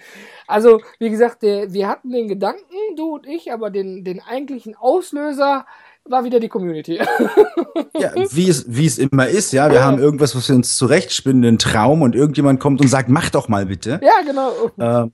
Also, 0.47 0.81
wie 0.97 1.11
gesagt, 1.11 1.43
der, 1.43 1.71
wir 1.71 1.87
hatten 1.87 2.09
den 2.09 2.27
Gedanken, 2.27 2.63
du 2.95 3.13
und 3.13 3.27
ich, 3.27 3.53
aber 3.53 3.69
den, 3.69 4.03
den 4.03 4.21
eigentlichen 4.21 4.75
Auslöser, 4.75 5.67
war 6.05 6.23
wieder 6.23 6.39
die 6.39 6.49
Community. 6.49 6.95
ja, 7.97 8.11
wie 8.31 8.49
es, 8.49 8.65
wie 8.67 8.85
es 8.85 8.97
immer 8.97 9.27
ist, 9.27 9.53
ja. 9.53 9.69
Wir 9.69 9.77
ja. 9.77 9.83
haben 9.83 9.99
irgendwas, 9.99 10.35
was 10.35 10.49
wir 10.49 10.55
uns 10.55 10.77
zurechtspinnen, 10.77 11.45
einen 11.45 11.57
Traum 11.57 12.01
und 12.01 12.15
irgendjemand 12.15 12.59
kommt 12.59 12.81
und 12.81 12.87
sagt, 12.87 13.09
mach 13.09 13.29
doch 13.29 13.47
mal 13.47 13.65
bitte. 13.65 13.99
Ja, 14.03 14.21
genau. 14.25 14.51
Ähm, 14.79 15.11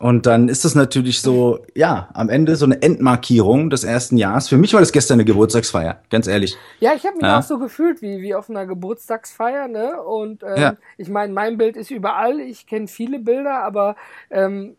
und 0.00 0.26
dann 0.26 0.48
ist 0.48 0.64
es 0.64 0.74
natürlich 0.74 1.20
so, 1.20 1.64
ja, 1.74 2.08
am 2.14 2.28
Ende 2.28 2.56
so 2.56 2.64
eine 2.64 2.82
Endmarkierung 2.82 3.70
des 3.70 3.84
ersten 3.84 4.16
Jahres. 4.16 4.48
Für 4.48 4.56
mich 4.56 4.72
war 4.72 4.80
das 4.80 4.90
gestern 4.90 5.14
eine 5.14 5.24
Geburtstagsfeier, 5.24 6.02
ganz 6.10 6.26
ehrlich. 6.26 6.56
Ja, 6.80 6.94
ich 6.94 7.06
habe 7.06 7.16
mich 7.16 7.22
ja. 7.24 7.38
auch 7.38 7.42
so 7.42 7.58
gefühlt 7.58 8.02
wie, 8.02 8.20
wie 8.20 8.34
auf 8.34 8.50
einer 8.50 8.66
Geburtstagsfeier, 8.66 9.68
ne? 9.68 10.02
Und 10.02 10.42
ähm, 10.42 10.60
ja. 10.60 10.76
ich 10.98 11.08
meine, 11.08 11.32
mein 11.32 11.58
Bild 11.58 11.76
ist 11.76 11.92
überall. 11.92 12.40
Ich 12.40 12.66
kenne 12.66 12.88
viele 12.88 13.20
Bilder, 13.20 13.62
aber 13.62 13.94
ähm, 14.30 14.76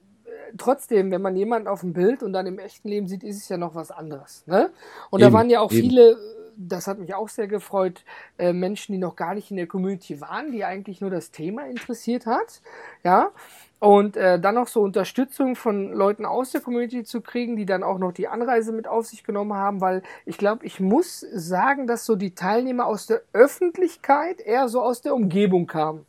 trotzdem, 0.58 1.12
wenn 1.12 1.22
man 1.22 1.36
jemanden 1.36 1.68
auf 1.68 1.82
dem 1.82 1.94
Bild 1.94 2.24
und 2.24 2.34
dann 2.34 2.46
im 2.46 2.60
echten 2.60 2.90
Leben 2.90 3.08
sieht, 3.08 3.24
ist 3.24 3.38
es 3.38 3.50
ja 3.50 3.58
noch 3.58 3.76
was 3.76 3.92
anderes. 3.92 4.44
Ne? 4.48 4.72
Und 5.10 5.22
eben, 5.22 5.32
da 5.32 5.38
waren 5.38 5.50
ja 5.50 5.60
auch 5.62 5.72
eben. 5.72 5.82
viele, 5.82 6.18
das 6.58 6.88
hat 6.88 7.00
mich 7.00 7.14
auch 7.14 7.30
sehr 7.30 7.48
gefreut, 7.48 8.04
äh, 8.38 8.54
Menschen, 8.54 8.94
die 8.94 8.98
noch 8.98 9.16
gar 9.16 9.34
nicht 9.34 9.52
in 9.52 9.58
der 9.58 9.68
Community 9.68 10.22
waren, 10.22 10.52
die 10.52 10.64
eigentlich 10.64 11.02
nur 11.02 11.10
das 11.10 11.32
Thema 11.32 11.68
interessiert 11.68 12.26
hat. 12.26 12.62
Ja. 13.04 13.32
Und 13.80 14.18
äh, 14.18 14.40
dann 14.40 14.56
noch 14.56 14.68
so 14.68 14.82
Unterstützung 14.82 15.56
von 15.56 15.92
Leuten 15.92 16.26
aus 16.26 16.52
der 16.52 16.62
Community 16.62 17.04
zu 17.04 17.22
kriegen, 17.22 17.56
die 17.56 17.66
dann 17.66 17.84
auch 17.84 18.00
noch 18.00 18.14
die 18.14 18.28
Anreise 18.28 18.72
mit 18.72 18.88
auf 18.88 19.06
sich 19.06 19.24
genommen 19.24 19.54
haben, 19.54 19.82
weil 19.82 20.02
ich 20.26 20.38
glaube, 20.38 20.66
ich 20.66 20.80
muss 20.80 21.20
sagen, 21.20 21.86
dass 21.86 22.06
so 22.06 22.16
die 22.16 22.34
Teilnehmer 22.34 22.88
aus 22.88 23.06
der 23.06 23.22
Öffentlichkeit 23.34 24.40
eher 24.40 24.70
so 24.70 24.82
aus 24.82 25.02
der 25.02 25.14
Umgebung 25.14 25.68
kamen. 25.68 26.06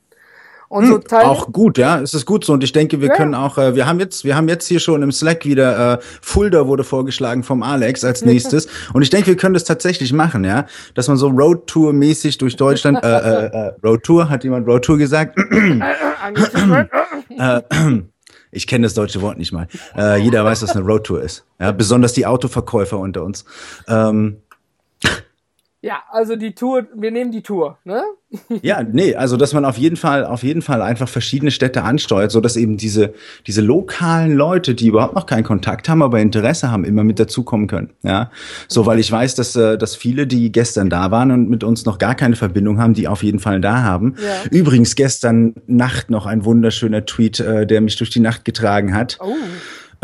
Und 0.69 0.87
so 0.87 0.95
hm, 0.95 1.03
auch 1.13 1.53
gut, 1.53 1.79
ja, 1.79 2.01
es 2.01 2.15
ist 2.15 2.27
gut 2.27 2.45
so. 2.45 2.53
Und 2.53 2.65
ich 2.65 2.73
denke, 2.73 3.01
wir 3.01 3.09
ja. 3.09 3.15
können 3.15 3.35
auch, 3.35 3.59
äh, 3.59 3.75
wir 3.75 3.87
haben 3.87 4.01
jetzt, 4.01 4.25
wir 4.25 4.37
haben 4.37 4.49
jetzt 4.49 4.67
hier 4.67 4.81
schon 4.81 5.03
im 5.03 5.13
Slack 5.13 5.45
wieder 5.45 5.95
äh, 5.95 5.99
Fulda 6.21 6.67
wurde 6.67 6.85
vorgeschlagen 6.85 7.43
vom 7.43 7.63
Alex 7.63 8.05
als 8.05 8.25
nächstes. 8.25 8.69
Und 8.93 9.03
ich 9.03 9.11
denke, 9.11 9.29
wir 9.29 9.37
können 9.37 9.55
das 9.55 9.65
tatsächlich 9.65 10.13
machen, 10.13 10.45
ja, 10.45 10.67
dass 10.95 11.09
man 11.09 11.17
so 11.17 11.29
Roadtour 11.29 11.93
mäßig 11.93 12.39
durch 12.39 12.57
Deutschland, 12.57 13.03
äh, 13.03 13.09
äh, 13.09 13.47
äh, 13.47 13.73
Roadtour, 13.85 14.29
hat 14.29 14.45
jemand 14.45 14.67
Roadtour 14.67 14.99
gesagt? 14.99 15.39
äh, 17.39 17.63
ich 18.51 18.67
kenne 18.67 18.87
das 18.87 18.95
deutsche 18.95 19.23
Wort 19.23 19.39
nicht 19.39 19.53
mal. 19.53 19.69
Äh, 19.97 20.21
jeder 20.21 20.45
weiß, 20.45 20.63
was 20.63 20.75
eine 20.75 20.85
Roadtour 20.85 21.23
ist. 21.23 21.45
Ja, 21.61 21.73
besonders 21.73 22.13
die 22.13 22.27
Autoverkäufer 22.27 22.99
unter 22.99 23.23
uns. 23.23 23.45
Ähm, 23.87 24.39
ja, 25.87 26.03
also 26.11 26.35
die 26.35 26.53
Tour, 26.53 26.89
wir 26.97 27.13
nehmen 27.13 27.31
die 27.31 27.43
Tour, 27.43 27.79
ne? 27.85 28.03
ja, 28.63 28.83
nee, 28.83 29.15
also 29.15 29.37
dass 29.37 29.55
man 29.55 29.65
auf 29.65 29.79
jeden 29.79 29.97
Fall, 29.97 30.25
auf 30.25 30.43
jeden 30.43 30.61
Fall 30.61 30.83
einfach 30.83 31.09
verschiedene 31.09 31.53
Städte 31.53 31.85
ansteuert, 31.85 32.33
so 32.33 32.41
dass 32.41 32.57
eben 32.57 32.77
diese 32.77 33.15
diese 33.47 33.61
lokalen 33.61 34.35
Leute, 34.35 34.75
die 34.75 34.89
überhaupt 34.89 35.15
noch 35.15 35.27
keinen 35.27 35.45
Kontakt 35.45 35.89
haben, 35.89 36.03
aber 36.03 36.19
Interesse 36.19 36.73
haben, 36.73 36.85
immer 36.85 37.05
mit 37.05 37.21
dazukommen 37.21 37.69
können. 37.69 37.91
Ja, 38.03 38.33
so 38.67 38.85
weil 38.85 38.99
ich 38.99 39.13
weiß, 39.13 39.37
dass 39.37 39.55
äh, 39.55 39.79
dass 39.79 39.95
viele, 39.95 40.27
die 40.27 40.51
gestern 40.51 40.91
da 40.91 41.13
waren 41.13 41.31
und 41.31 41.49
mit 41.49 41.63
uns 41.63 41.87
noch 41.87 41.99
gar 41.99 42.17
keine 42.17 42.35
Verbindung 42.35 42.81
haben, 42.81 42.95
die 42.95 43.07
auf 43.07 43.23
jeden 43.23 43.39
Fall 43.39 43.61
da 43.61 43.85
haben. 43.85 44.17
Ja. 44.19 44.51
Übrigens 44.51 44.97
gestern 44.97 45.55
Nacht 45.69 46.11
noch 46.11 46.27
ein 46.27 46.45
wunderschöner 46.45 47.07
Tweet, 47.07 47.39
äh, 47.39 47.65
der 47.65 47.81
mich 47.81 47.95
durch 47.95 48.11
die 48.11 48.21
Nacht 48.21 48.45
getragen 48.45 48.93
hat. 48.93 49.19
Oh. 49.21 49.35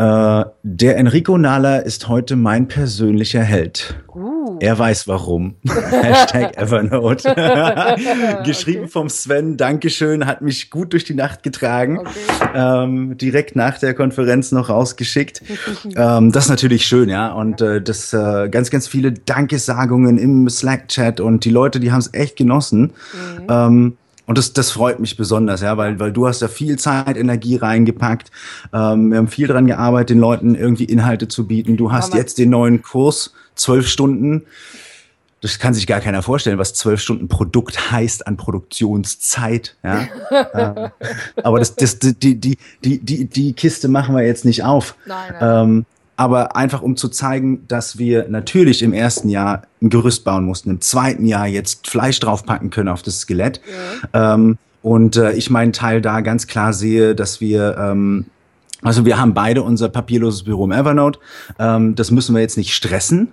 Äh, 0.01 0.45
der 0.63 0.97
Enrico 0.97 1.37
Nala 1.37 1.79
ist 1.79 2.07
heute 2.07 2.37
mein 2.37 2.69
persönlicher 2.69 3.43
Held. 3.43 3.95
Uh. 4.15 4.32
Er 4.63 4.79
weiß 4.79 5.09
warum. 5.09 5.55
Hashtag 5.67 6.55
Evernote. 6.55 7.35
Geschrieben 8.45 8.83
okay. 8.83 8.87
vom 8.87 9.09
Sven, 9.09 9.57
Dankeschön, 9.57 10.25
hat 10.25 10.41
mich 10.41 10.69
gut 10.69 10.93
durch 10.93 11.03
die 11.03 11.15
Nacht 11.15 11.43
getragen. 11.43 11.99
Okay. 11.99 12.09
Ähm, 12.55 13.17
direkt 13.17 13.57
nach 13.57 13.77
der 13.77 13.93
Konferenz 13.93 14.53
noch 14.53 14.69
rausgeschickt. 14.69 15.41
ähm, 15.97 16.31
das 16.31 16.45
ist 16.45 16.49
natürlich 16.49 16.85
schön, 16.85 17.09
ja. 17.09 17.33
Und 17.33 17.59
äh, 17.59 17.81
das 17.81 18.13
äh, 18.13 18.47
ganz, 18.47 18.69
ganz 18.69 18.87
viele 18.87 19.11
Dankesagungen 19.11 20.17
im 20.17 20.47
Slack-Chat 20.47 21.19
und 21.19 21.43
die 21.43 21.49
Leute, 21.49 21.81
die 21.81 21.91
haben 21.91 21.99
es 21.99 22.13
echt 22.13 22.37
genossen. 22.37 22.93
Mhm. 23.41 23.47
Ähm, 23.49 23.97
und 24.25 24.37
das, 24.37 24.53
das 24.53 24.71
freut 24.71 25.01
mich 25.01 25.17
besonders, 25.17 25.59
ja, 25.59 25.75
weil, 25.75 25.99
weil 25.99 26.13
du 26.13 26.25
hast 26.25 26.41
da 26.41 26.47
viel 26.47 26.79
Zeit, 26.79 27.17
Energie 27.17 27.57
reingepackt. 27.57 28.31
Ähm, 28.71 29.11
wir 29.11 29.17
haben 29.17 29.27
viel 29.27 29.47
dran 29.47 29.67
gearbeitet, 29.67 30.11
den 30.11 30.19
Leuten 30.19 30.55
irgendwie 30.55 30.85
Inhalte 30.85 31.27
zu 31.27 31.47
bieten. 31.47 31.75
Du 31.75 31.91
hast 31.91 32.13
jetzt 32.13 32.37
den 32.37 32.49
neuen 32.49 32.81
Kurs, 32.81 33.33
zwölf 33.55 33.87
Stunden. 33.87 34.43
Das 35.41 35.59
kann 35.59 35.73
sich 35.73 35.87
gar 35.87 35.99
keiner 35.99 36.21
vorstellen, 36.23 36.57
was 36.57 36.73
zwölf 36.73 37.01
Stunden 37.01 37.27
Produkt 37.27 37.91
heißt 37.91 38.25
an 38.27 38.37
Produktionszeit. 38.37 39.75
Ja? 39.83 40.07
ähm, 40.53 40.91
aber 41.43 41.59
das, 41.59 41.75
das, 41.75 41.99
die, 41.99 42.39
die, 42.39 42.57
die, 42.83 42.99
die, 42.99 43.25
die 43.25 43.53
Kiste 43.53 43.89
machen 43.89 44.15
wir 44.15 44.23
jetzt 44.23 44.45
nicht 44.45 44.63
auf. 44.63 44.95
Nein, 45.05 45.33
nein. 45.39 45.63
Ähm, 45.63 45.85
aber 46.15 46.55
einfach 46.55 46.81
um 46.81 46.95
zu 46.95 47.09
zeigen, 47.09 47.67
dass 47.67 47.97
wir 47.97 48.29
natürlich 48.29 48.83
im 48.83 48.93
ersten 48.93 49.29
Jahr 49.29 49.63
ein 49.81 49.89
Gerüst 49.89 50.23
bauen 50.23 50.45
mussten, 50.45 50.69
im 50.69 50.79
zweiten 50.79 51.25
Jahr 51.25 51.47
jetzt 51.47 51.89
Fleisch 51.89 52.19
draufpacken 52.19 52.69
können 52.69 52.87
auf 52.87 53.01
das 53.01 53.21
Skelett. 53.21 53.59
Ja. 54.13 54.35
Ähm, 54.35 54.57
und 54.81 55.15
äh, 55.17 55.33
ich 55.33 55.49
meinen 55.49 55.73
Teil 55.73 56.01
da 56.01 56.21
ganz 56.21 56.47
klar 56.47 56.71
sehe, 56.71 57.15
dass 57.15 57.41
wir 57.41 57.77
ähm, 57.77 58.27
also 58.83 59.05
wir 59.05 59.17
haben 59.17 59.33
beide 59.33 59.63
unser 59.63 59.89
papierloses 59.89 60.43
Büro 60.43 60.65
im 60.65 60.71
Evernote. 60.71 61.19
Ähm, 61.57 61.95
das 61.95 62.11
müssen 62.11 62.35
wir 62.35 62.41
jetzt 62.41 62.57
nicht 62.57 62.73
stressen. 62.73 63.29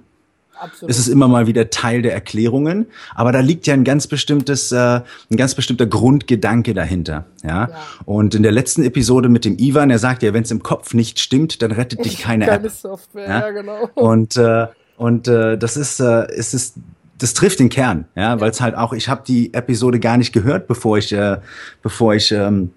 Absolut. 0.61 0.91
Es 0.91 0.99
ist 0.99 1.09
immer 1.09 1.29
mal 1.29 1.47
wieder 1.47 1.71
Teil 1.71 2.03
der 2.03 2.13
Erklärungen, 2.13 2.87
aber 3.15 3.33
da 3.33 3.41
liegt 3.41 3.67
ja 3.67 3.75
ein 3.75 3.85
ganz 3.85 4.07
bestimmtes, 4.07 4.73
äh, 4.73 4.77
ein 4.77 5.37
ganz 5.37 5.55
bestimmter 5.55 5.87
Grundgedanke 5.87 6.75
dahinter. 6.75 7.25
Ja? 7.43 7.49
ja? 7.49 7.71
Und 8.05 8.35
in 8.35 8.43
der 8.43 8.53
letzten 8.53 8.83
Episode 8.83 9.29
mit 9.29 9.45
dem 9.45 9.59
Ivan, 9.59 9.91
er 9.91 9.99
sagt 9.99 10.23
ja, 10.23 10.35
wenn 10.35 10.43
es 10.43 10.51
im 10.51 10.63
Kopf 10.63 10.95
nicht 10.95 11.19
stimmt, 11.19 11.63
dann 11.63 11.73
rettet 11.73 12.05
dich 12.05 12.19
keine, 12.23 12.47
keine 12.47 12.67
App. 12.67 12.71
Software, 12.71 13.29
ja? 13.29 13.41
ja, 13.41 13.51
genau. 13.51 13.89
Und 13.95 14.37
äh, 14.37 14.67
und 14.97 15.29
äh, 15.29 15.57
das 15.57 15.79
ist, 15.79 15.99
äh, 15.99 16.27
es 16.29 16.53
ist 16.53 16.77
das 17.17 17.35
trifft 17.35 17.61
den 17.61 17.69
Kern, 17.69 18.07
ja, 18.17 18.41
weil 18.41 18.51
es 18.51 18.61
halt 18.61 18.75
auch, 18.75 18.93
ich 18.93 19.09
habe 19.09 19.23
die 19.27 19.53
Episode 19.53 20.01
gar 20.01 20.17
nicht 20.17 20.33
gehört, 20.33 20.67
bevor 20.67 20.99
ich, 20.99 21.13
äh, 21.13 21.39
bevor 21.83 22.15
ich 22.15 22.33
ähm, 22.33 22.73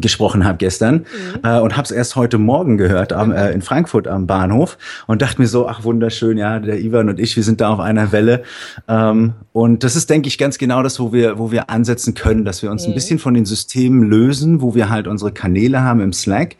gesprochen 0.00 0.44
habe 0.44 0.58
gestern 0.58 0.94
mhm. 0.94 1.04
äh, 1.42 1.60
und 1.60 1.76
habe 1.76 1.84
es 1.84 1.90
erst 1.90 2.16
heute 2.16 2.38
Morgen 2.38 2.76
gehört 2.76 3.12
am, 3.12 3.32
äh, 3.32 3.52
in 3.52 3.62
Frankfurt 3.62 4.08
am 4.08 4.26
Bahnhof 4.26 4.78
und 5.06 5.22
dachte 5.22 5.40
mir 5.40 5.46
so, 5.46 5.68
ach 5.68 5.84
wunderschön, 5.84 6.38
ja, 6.38 6.58
der 6.58 6.80
Ivan 6.80 7.08
und 7.08 7.20
ich, 7.20 7.36
wir 7.36 7.42
sind 7.42 7.60
da 7.60 7.70
auf 7.70 7.80
einer 7.80 8.12
Welle 8.12 8.42
ähm, 8.88 9.34
und 9.52 9.84
das 9.84 9.96
ist, 9.96 10.10
denke 10.10 10.28
ich, 10.28 10.38
ganz 10.38 10.58
genau 10.58 10.82
das, 10.82 10.98
wo 10.98 11.12
wir, 11.12 11.38
wo 11.38 11.50
wir 11.50 11.70
ansetzen 11.70 12.14
können, 12.14 12.44
dass 12.44 12.62
wir 12.62 12.70
uns 12.70 12.84
mhm. 12.84 12.92
ein 12.92 12.94
bisschen 12.94 13.18
von 13.18 13.34
den 13.34 13.44
Systemen 13.44 14.02
lösen, 14.02 14.60
wo 14.60 14.74
wir 14.74 14.90
halt 14.90 15.06
unsere 15.06 15.32
Kanäle 15.32 15.82
haben 15.82 16.00
im 16.00 16.12
Slack 16.12 16.56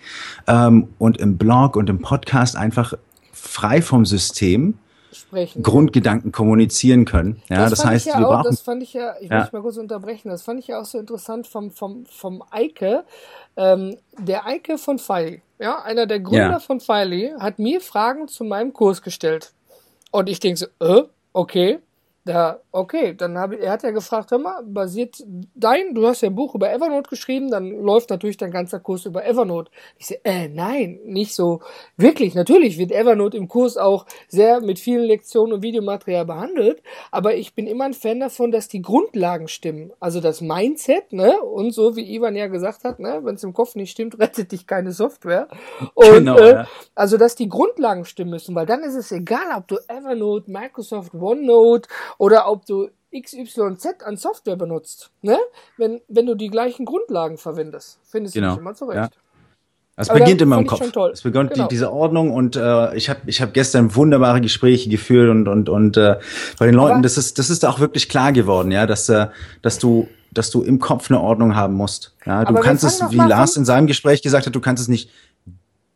ähm, 0.47 0.89
und 0.99 1.19
im 1.19 1.37
Blog 1.37 1.77
und 1.77 1.91
im 1.91 2.01
Podcast 2.01 2.57
einfach 2.57 2.95
frei 3.33 3.83
vom 3.83 4.07
System 4.07 4.75
sprechen. 5.15 5.63
Grundgedanken 5.63 6.33
kommunizieren 6.33 7.05
können. 7.05 7.43
Ja, 7.49 7.69
das, 7.69 7.71
das 7.71 7.85
heißt, 7.85 8.07
ja 8.07 8.19
wir 8.19 8.29
auch, 8.29 8.33
brauchen. 8.33 8.51
Das 8.51 8.61
fand 8.61 8.83
ich 8.83 8.93
ja, 8.93 9.15
ich 9.21 9.31
ja. 9.31 9.41
muss 9.41 9.53
mal 9.53 9.63
kurz 9.63 9.77
unterbrechen, 9.77 10.29
das 10.29 10.43
fand 10.43 10.61
ich 10.61 10.69
ja 10.69 10.81
auch 10.81 10.85
so 10.85 10.99
interessant 10.99 11.47
vom, 11.47 11.71
vom, 11.71 12.07
vom 12.07 12.43
Eike. 12.51 13.05
Ähm, 13.57 13.97
der 14.19 14.47
Eike 14.47 14.79
von 14.79 14.99
Feili, 14.99 15.43
ja, 15.59 15.83
einer 15.83 16.07
der 16.07 16.21
Gründer 16.21 16.51
ja. 16.51 16.59
von 16.59 16.81
Feili, 16.81 17.33
hat 17.39 17.59
mir 17.59 17.81
Fragen 17.81 18.29
zu 18.29 18.45
meinem 18.45 18.73
Kurs 18.73 19.03
gestellt. 19.03 19.53
Und 20.11 20.29
ich 20.29 20.41
denke 20.41 20.59
so, 20.59 20.67
äh, 20.81 21.05
okay. 21.33 21.79
Da, 22.27 22.61
okay, 22.73 23.15
dann 23.15 23.37
habe 23.37 23.57
er 23.57 23.71
hat 23.71 23.83
ja 23.83 23.91
gefragt, 23.91 24.31
hör 24.31 24.39
mal, 24.39 24.63
basiert 24.65 25.23
dein, 25.55 25.95
du 25.95 26.07
hast 26.07 26.23
ja 26.23 26.31
ein 26.31 26.35
Buch 26.35 26.55
über 26.55 26.73
Evernote 26.73 27.11
geschrieben, 27.11 27.51
dann 27.51 27.71
läuft 27.71 28.09
natürlich 28.09 28.39
dein 28.39 28.51
ganzer 28.51 28.81
Kurs 28.81 29.05
über 29.05 29.27
Evernote. 29.27 29.71
Ich 29.99 30.07
sehe, 30.07 30.21
äh, 30.25 30.49
nein, 30.49 31.01
nicht 31.05 31.35
so. 31.35 31.61
Wirklich, 31.99 32.35
natürlich 32.35 32.79
wird 32.79 32.93
Evernote 32.93 33.37
im 33.37 33.47
Kurs 33.47 33.77
auch 33.77 34.07
sehr 34.27 34.63
mit 34.63 34.79
vielen 34.79 35.05
Lektionen 35.05 35.53
und 35.53 35.63
Videomaterial 35.63 36.25
behandelt, 36.25 36.83
aber 37.11 37.35
ich 37.35 37.55
bin 37.55 37.67
immer 37.67 37.85
ein 37.85 37.93
Fan 37.93 38.21
davon, 38.21 38.51
dass 38.51 38.69
die 38.69 38.81
Grundlagen 38.81 39.47
stimmen. 39.47 39.93
Also 40.01 40.23
das 40.23 40.41
Mindset, 40.41 41.13
ne, 41.13 41.39
und 41.43 41.73
so 41.73 41.95
wie 41.95 42.15
Ivan 42.15 42.37
ja 42.37 42.47
gesagt 42.47 42.85
hat, 42.85 43.01
ne, 43.01 43.21
wenn 43.23 43.35
es 43.35 43.45
im 43.45 43.53
Kopf 43.53 43.75
nicht 43.75 43.91
stimmt, 43.91 44.19
rettet 44.19 44.51
dich 44.51 44.67
keine 44.67 44.93
Software. 44.93 45.49
Und, 45.93 46.15
genau, 46.15 46.39
äh, 46.39 46.53
ja. 46.53 46.69
also 46.95 47.19
dass 47.19 47.35
die 47.35 47.51
Grundlagen 47.51 48.07
stimmen 48.07 48.31
müssen, 48.31 48.55
weil 48.55 48.65
dann 48.65 48.83
ist 48.83 48.95
es 48.95 49.13
egal, 49.13 49.59
ob 49.59 49.69
du 49.69 49.77
Evernote, 49.89 50.51
Microsoft 50.51 51.13
OneNote 51.13 51.87
oder 52.19 52.51
ob 52.51 52.67
du 52.67 52.89
XYZ 53.15 54.03
an 54.05 54.17
Software 54.17 54.57
benutzt, 54.57 55.11
ne? 55.23 55.39
Wenn, 55.77 56.01
wenn 56.09 56.27
du 56.27 56.35
die 56.35 56.49
gleichen 56.49 56.85
Grundlagen 56.85 57.39
verwendest, 57.39 58.01
findest 58.05 58.35
genau. 58.35 58.49
du 58.49 58.53
nicht 58.53 58.61
immer 58.61 58.75
zurecht. 58.75 59.15
Ja. 59.15 59.21
Es 59.97 60.09
beginnt 60.09 60.43
immer 60.43 60.59
im 60.59 60.67
Kopf. 60.67 60.81
Es 61.13 61.23
beginnt 61.23 61.53
genau. 61.53 61.65
die, 61.65 61.69
diese 61.69 61.93
Ordnung 61.93 62.33
und 62.33 62.57
äh, 62.57 62.97
ich 62.97 63.09
habe 63.09 63.21
ich 63.27 63.41
hab 63.41 63.55
gestern 63.55 63.95
wunderbare 63.95 64.41
Gespräche 64.41 64.89
geführt 64.91 65.31
und 65.31 65.47
und 65.47 65.69
und 65.69 65.97
äh, 65.97 66.17
bei 66.59 66.67
den 66.67 66.75
Leuten, 66.75 66.95
Aber 66.95 67.03
das 67.03 67.17
ist 67.17 67.39
das 67.39 67.49
ist 67.49 67.65
auch 67.65 67.79
wirklich 67.79 68.09
klar 68.09 68.33
geworden, 68.33 68.73
ja, 68.73 68.87
dass 68.87 69.09
äh, 69.09 69.29
dass 69.63 69.79
du 69.79 70.09
dass 70.33 70.51
du 70.51 70.63
im 70.63 70.81
Kopf 70.81 71.11
eine 71.11 71.21
Ordnung 71.21 71.55
haben 71.55 71.75
musst. 71.75 72.13
Ja, 72.27 72.45
du 72.45 72.55
kannst 72.55 72.83
es, 72.83 73.01
wie 73.11 73.17
Lars 73.17 73.57
in 73.57 73.65
seinem 73.65 73.87
Gespräch 73.87 74.21
gesagt 74.21 74.47
hat, 74.47 74.55
du 74.55 74.61
kannst 74.61 74.83
es 74.83 74.89
nicht 74.89 75.11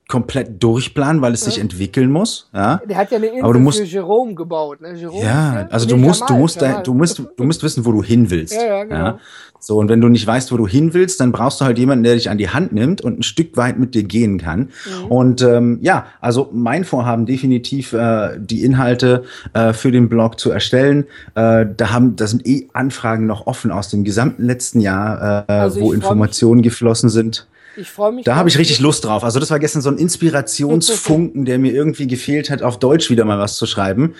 komplett 0.08 0.62
durchplanen, 0.62 1.20
weil 1.20 1.34
es 1.34 1.44
sich 1.44 1.58
entwickeln 1.58 2.10
muss. 2.10 2.48
Ja. 2.54 2.80
Der 2.88 2.96
hat 2.96 3.10
ja 3.10 3.18
eine 3.18 3.26
Insel 3.26 3.44
Aber 3.44 3.52
du 3.52 3.60
musst, 3.60 3.78
für 3.78 3.84
Jerome 3.84 4.34
gebaut. 4.34 4.80
Ne? 4.80 4.94
Jerome 4.94 5.22
ja, 5.22 5.68
also 5.70 5.86
du 5.86 5.98
musst, 5.98 6.28
du 6.28 6.34
musst, 6.34 6.62
da, 6.62 6.80
du 6.80 6.94
musst, 6.94 7.22
du 7.36 7.44
musst 7.44 7.62
wissen, 7.62 7.84
wo 7.84 7.92
du 7.92 8.02
hin 8.02 8.30
willst. 8.30 8.54
Ja, 8.54 8.66
ja, 8.66 8.84
genau. 8.84 8.96
Ja. 8.96 9.18
So 9.60 9.76
und 9.76 9.90
wenn 9.90 10.00
du 10.00 10.08
nicht 10.08 10.26
weißt, 10.26 10.50
wo 10.50 10.56
du 10.56 10.66
hin 10.66 10.94
willst, 10.94 11.20
dann 11.20 11.30
brauchst 11.30 11.60
du 11.60 11.66
halt 11.66 11.78
jemanden, 11.78 12.04
der 12.04 12.14
dich 12.14 12.30
an 12.30 12.38
die 12.38 12.48
Hand 12.48 12.72
nimmt 12.72 13.02
und 13.02 13.18
ein 13.18 13.22
Stück 13.22 13.58
weit 13.58 13.78
mit 13.78 13.94
dir 13.94 14.04
gehen 14.04 14.38
kann. 14.38 14.60
Mhm. 14.60 15.06
Und 15.08 15.42
ähm, 15.42 15.78
ja, 15.82 16.06
also 16.22 16.48
mein 16.52 16.84
Vorhaben 16.84 17.26
definitiv 17.26 17.92
äh, 17.92 18.38
die 18.38 18.64
Inhalte 18.64 19.24
äh, 19.52 19.74
für 19.74 19.92
den 19.92 20.08
Blog 20.08 20.40
zu 20.40 20.50
erstellen. 20.50 21.04
Äh, 21.34 21.66
da 21.76 21.90
haben, 21.90 22.16
da 22.16 22.26
sind 22.26 22.46
eh 22.46 22.68
Anfragen 22.72 23.26
noch 23.26 23.46
offen 23.46 23.70
aus 23.70 23.90
dem 23.90 24.04
gesamten 24.04 24.44
letzten 24.44 24.80
Jahr, 24.80 25.44
äh, 25.48 25.52
also 25.52 25.80
wo 25.80 25.92
Informationen 25.92 26.62
geflossen 26.62 27.10
sind. 27.10 27.46
Ich 27.78 27.90
freue 27.90 28.10
mich. 28.10 28.24
Da 28.24 28.34
habe 28.34 28.48
ich 28.48 28.58
richtig 28.58 28.80
Lust 28.80 29.04
drauf. 29.04 29.22
Also 29.22 29.38
das 29.38 29.50
war 29.50 29.60
gestern 29.60 29.82
so 29.82 29.88
ein 29.88 29.98
Inspirationsfunken, 29.98 31.44
der 31.46 31.58
mir 31.58 31.72
irgendwie 31.72 32.08
gefehlt 32.08 32.50
hat, 32.50 32.62
auf 32.62 32.78
Deutsch 32.78 33.08
wieder 33.08 33.24
mal 33.24 33.38
was 33.38 33.56
zu 33.56 33.66
schreiben. 33.66 34.14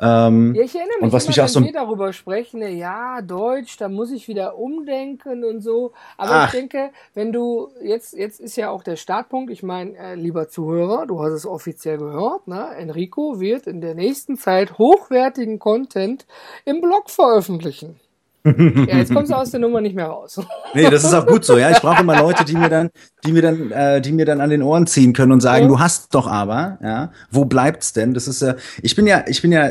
Ähm, 0.00 0.54
ja, 0.54 0.62
ich 0.62 0.74
erinnere 0.74 0.96
mich, 0.96 1.02
und 1.02 1.12
was 1.12 1.24
immer, 1.24 1.30
mich 1.30 1.40
auch 1.42 1.48
so 1.48 1.62
wir 1.62 1.72
darüber 1.72 2.12
sprechen, 2.12 2.62
ja, 2.62 3.20
Deutsch, 3.20 3.76
da 3.76 3.88
muss 3.88 4.12
ich 4.12 4.28
wieder 4.28 4.56
umdenken 4.56 5.44
und 5.44 5.60
so. 5.60 5.92
Aber 6.16 6.30
Ach. 6.30 6.46
ich 6.46 6.52
denke, 6.52 6.90
wenn 7.14 7.32
du 7.32 7.68
jetzt, 7.82 8.14
jetzt 8.14 8.40
ist 8.40 8.56
ja 8.56 8.70
auch 8.70 8.82
der 8.82 8.96
Startpunkt, 8.96 9.50
ich 9.50 9.62
meine, 9.62 9.96
äh, 9.98 10.14
lieber 10.14 10.48
Zuhörer, 10.48 11.06
du 11.06 11.20
hast 11.20 11.32
es 11.32 11.46
offiziell 11.46 11.98
gehört, 11.98 12.46
ne? 12.46 12.68
Enrico 12.78 13.40
wird 13.40 13.66
in 13.66 13.80
der 13.80 13.94
nächsten 13.94 14.36
Zeit 14.36 14.78
hochwertigen 14.78 15.58
Content 15.58 16.26
im 16.64 16.80
Blog 16.80 17.10
veröffentlichen 17.10 18.00
ja, 18.44 18.96
jetzt 18.98 19.12
kommst 19.12 19.30
du 19.30 19.36
aus 19.36 19.50
der 19.50 19.60
Nummer 19.60 19.80
nicht 19.80 19.94
mehr 19.94 20.06
raus. 20.06 20.40
nee, 20.74 20.88
das 20.88 21.04
ist 21.04 21.12
auch 21.12 21.26
gut 21.26 21.44
so, 21.44 21.58
ja. 21.58 21.70
Ich 21.70 21.78
brauche 21.78 22.00
immer 22.00 22.18
Leute, 22.18 22.44
die 22.44 22.56
mir 22.56 22.68
dann, 22.68 22.90
die 23.24 23.32
mir 23.32 23.42
dann, 23.42 23.70
äh, 23.70 24.00
die 24.00 24.12
mir 24.12 24.24
dann 24.24 24.40
an 24.40 24.50
den 24.50 24.62
Ohren 24.62 24.86
ziehen 24.86 25.12
können 25.12 25.32
und 25.32 25.40
sagen, 25.40 25.64
ja. 25.64 25.68
du 25.68 25.78
hast 25.78 26.14
doch 26.14 26.26
aber, 26.26 26.78
ja, 26.82 27.12
wo 27.30 27.44
bleibt's 27.44 27.92
denn? 27.92 28.14
Das 28.14 28.28
ist 28.28 28.42
ja, 28.42 28.52
äh, 28.52 28.56
ich 28.82 28.96
bin 28.96 29.06
ja, 29.06 29.24
ich 29.26 29.42
bin 29.42 29.52
ja 29.52 29.70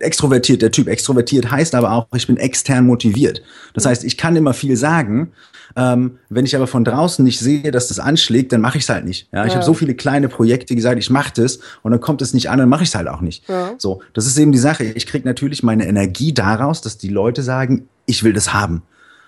extrovertiert, 0.00 0.62
der 0.62 0.72
Typ 0.72 0.88
extrovertiert 0.88 1.50
heißt 1.50 1.74
aber 1.74 1.92
auch, 1.92 2.06
ich 2.14 2.26
bin 2.26 2.36
extern 2.36 2.84
motiviert. 2.84 3.42
Das 3.74 3.86
heißt, 3.86 4.02
ich 4.04 4.16
kann 4.16 4.34
immer 4.34 4.52
viel 4.52 4.76
sagen, 4.76 5.32
ähm, 5.76 6.18
wenn 6.28 6.44
ich 6.44 6.56
aber 6.56 6.66
von 6.66 6.84
draußen 6.84 7.24
nicht 7.24 7.38
sehe, 7.38 7.70
dass 7.70 7.88
das 7.88 7.98
anschlägt, 7.98 8.52
dann 8.52 8.60
mache 8.60 8.78
ich 8.78 8.84
es 8.84 8.88
halt 8.88 9.04
nicht. 9.04 9.28
Ja, 9.32 9.44
ich 9.44 9.50
ja. 9.50 9.56
habe 9.56 9.64
so 9.64 9.74
viele 9.74 9.94
kleine 9.94 10.28
Projekte 10.28 10.74
gesagt, 10.74 10.98
ich 10.98 11.10
mache 11.10 11.32
das 11.34 11.60
und 11.82 11.90
dann 11.92 12.00
kommt 12.00 12.22
es 12.22 12.34
nicht 12.34 12.50
an, 12.50 12.58
dann 12.58 12.68
mache 12.68 12.82
ich 12.82 12.90
es 12.90 12.94
halt 12.94 13.08
auch 13.08 13.20
nicht. 13.20 13.48
Ja. 13.48 13.72
So, 13.78 14.02
das 14.14 14.26
ist 14.26 14.38
eben 14.38 14.52
die 14.52 14.58
Sache. 14.58 14.84
Ich 14.84 15.06
kriege 15.06 15.26
natürlich 15.26 15.62
meine 15.62 15.86
Energie 15.86 16.32
daraus, 16.32 16.80
dass 16.80 16.98
die 16.98 17.08
Leute 17.08 17.42
sagen, 17.42 17.88
ich 18.06 18.24
will 18.24 18.32
das 18.32 18.52
haben. 18.52 18.82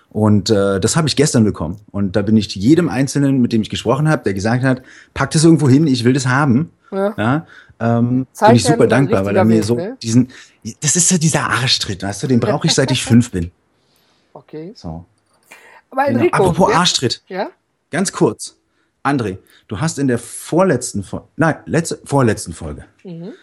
Und 0.09 0.49
äh, 0.49 0.79
das 0.81 0.97
habe 0.97 1.07
ich 1.07 1.15
gestern 1.15 1.45
bekommen. 1.45 1.79
Und 1.91 2.17
da 2.17 2.21
bin 2.21 2.35
ich 2.35 2.53
jedem 2.55 2.89
Einzelnen, 2.89 3.41
mit 3.41 3.53
dem 3.53 3.61
ich 3.61 3.69
gesprochen 3.69 4.09
habe, 4.09 4.23
der 4.23 4.33
gesagt 4.33 4.63
hat, 4.63 4.81
pack 5.13 5.31
das 5.31 5.45
irgendwo 5.45 5.69
hin, 5.69 5.87
ich 5.87 6.03
will 6.03 6.13
das 6.13 6.27
haben. 6.27 6.71
Ja. 6.91 7.13
ja 7.17 7.45
ähm, 7.81 8.27
bin 8.39 8.55
ich 8.55 8.63
super 8.63 8.87
dankbar, 8.87 9.25
weil 9.25 9.35
er 9.35 9.45
mir 9.45 9.63
so 9.63 9.75
ne? 9.75 9.97
diesen, 10.01 10.29
das 10.81 10.95
ist 10.95 11.09
so 11.09 11.17
dieser 11.17 11.49
Arschtritt, 11.49 12.03
weißt 12.03 12.23
du, 12.23 12.27
den 12.27 12.39
brauche 12.39 12.67
ich 12.67 12.73
seit 12.73 12.91
ich 12.91 13.03
fünf 13.03 13.31
bin. 13.31 13.51
Okay. 14.33 14.71
So. 14.75 15.05
Aber 15.91 16.05
genau. 16.05 16.19
Enrico, 16.19 16.35
Apropos 16.37 16.71
ja? 16.71 16.79
Arschtritt. 16.79 17.23
Ja? 17.27 17.49
Ganz 17.91 18.11
kurz. 18.11 18.57
André, 19.03 19.37
du 19.67 19.79
hast 19.79 19.99
in 19.99 20.07
der 20.07 20.19
vorletzten 20.19 21.03
Folge, 21.03 21.27
nein, 21.35 21.55
letzte, 21.65 21.99
vorletzten 22.05 22.53
Folge, 22.53 22.85
mhm. 23.03 23.33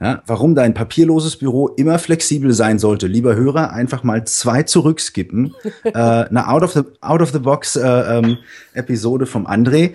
Ja, 0.00 0.22
warum 0.26 0.54
dein 0.54 0.74
papierloses 0.74 1.36
Büro 1.36 1.68
immer 1.68 1.98
flexibel 1.98 2.52
sein 2.52 2.78
sollte, 2.78 3.08
lieber 3.08 3.34
Hörer, 3.34 3.72
einfach 3.72 4.04
mal 4.04 4.24
zwei 4.24 4.62
zurückskippen. 4.62 5.54
äh, 5.82 5.90
eine 5.92 6.48
Out 6.48 6.62
of 6.62 6.72
the 6.72 6.82
Out 7.00 7.20
of 7.20 7.32
the 7.32 7.40
Box 7.40 7.74
äh, 7.74 7.88
ähm, 7.88 8.38
Episode 8.74 9.26
vom 9.26 9.46
André, 9.46 9.94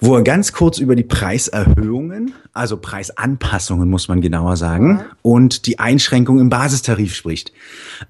wo 0.00 0.16
er 0.16 0.22
ganz 0.22 0.52
kurz 0.52 0.78
über 0.78 0.96
die 0.96 1.04
Preiserhöhungen, 1.04 2.34
also 2.52 2.76
Preisanpassungen 2.76 3.88
muss 3.88 4.08
man 4.08 4.20
genauer 4.20 4.56
sagen, 4.56 4.98
ja. 4.98 5.06
und 5.22 5.66
die 5.66 5.78
Einschränkung 5.78 6.40
im 6.40 6.48
Basistarif 6.50 7.14
spricht. 7.14 7.52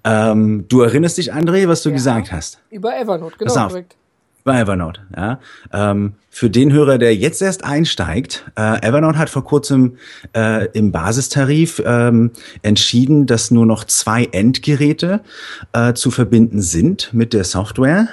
Ähm, 0.03 0.65
du 0.69 0.81
erinnerst 0.81 1.19
dich, 1.19 1.35
André, 1.35 1.69
was 1.69 1.83
du 1.83 1.91
ja. 1.91 1.97
gesagt 1.97 2.33
hast? 2.33 2.59
Über 2.71 2.99
Evernote, 2.99 3.37
genau. 3.39 3.71
Bei 4.45 4.61
Evernote. 4.61 5.01
Ja. 5.17 5.41
Ähm, 5.73 6.15
für 6.29 6.51
den 6.51 6.73
Hörer, 6.73 6.99
der 6.99 7.17
jetzt 7.17 7.41
erst 7.41 7.65
einsteigt, 7.65 8.45
äh, 8.57 8.87
Evernote 8.87 9.19
hat 9.19 9.31
vor 9.31 9.45
kurzem 9.45 9.97
äh, 10.37 10.67
im 10.73 10.93
Basistarif 10.93 11.83
ähm, 11.85 12.31
entschieden, 12.63 13.27
dass 13.27 13.51
nur 13.51 13.65
noch 13.65 13.85
zwei 13.85 14.27
Endgeräte 14.27 15.23
äh, 15.73 15.95
zu 15.95 16.11
verbinden 16.11 16.61
sind 16.61 17.13
mit 17.13 17.33
der 17.33 17.45
Software 17.45 18.09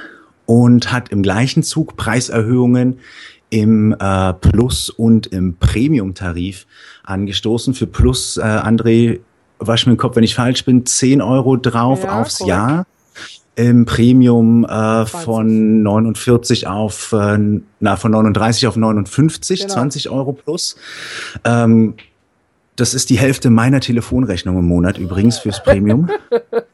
und 0.46 0.92
hat 0.92 1.10
im 1.10 1.22
gleichen 1.22 1.64
Zug 1.64 1.98
Preiserhöhungen 1.98 3.00
im 3.50 3.94
äh, 4.00 4.34
Plus- 4.34 4.90
und 4.90 5.28
im 5.28 5.58
Premium-Tarif 5.58 6.66
angestoßen. 7.04 7.74
Für 7.74 7.88
Plus, 7.88 8.38
äh, 8.38 8.42
André, 8.42 9.20
wasch 9.60 9.86
mir 9.86 9.94
den 9.94 9.98
Kopf, 9.98 10.16
wenn 10.16 10.24
ich 10.24 10.36
falsch 10.36 10.64
bin, 10.64 10.86
10 10.86 11.22
Euro 11.22 11.58
drauf 11.58 12.04
ja, 12.04 12.22
aufs 12.22 12.40
korrekt. 12.40 12.50
Jahr 12.50 12.86
im 13.56 13.86
Premium 13.86 14.66
äh, 14.66 15.06
von 15.06 15.84
49 15.84 16.68
auf, 16.68 17.14
äh, 17.14 17.38
na, 17.80 17.96
von 17.96 18.12
39 18.12 18.68
auf 18.68 18.76
59, 18.76 19.62
genau. 19.62 19.74
20 19.74 20.10
Euro 20.10 20.34
plus. 20.34 20.76
Ähm, 21.44 21.96
das 22.76 22.94
ist 22.94 23.10
die 23.10 23.20
Hälfte 23.20 23.50
meiner 23.50 23.82
Telefonrechnung 23.82 24.58
im 24.58 24.66
Monat 24.66 24.98
übrigens 24.98 25.40
fürs 25.40 25.62
Premium. 25.62 26.10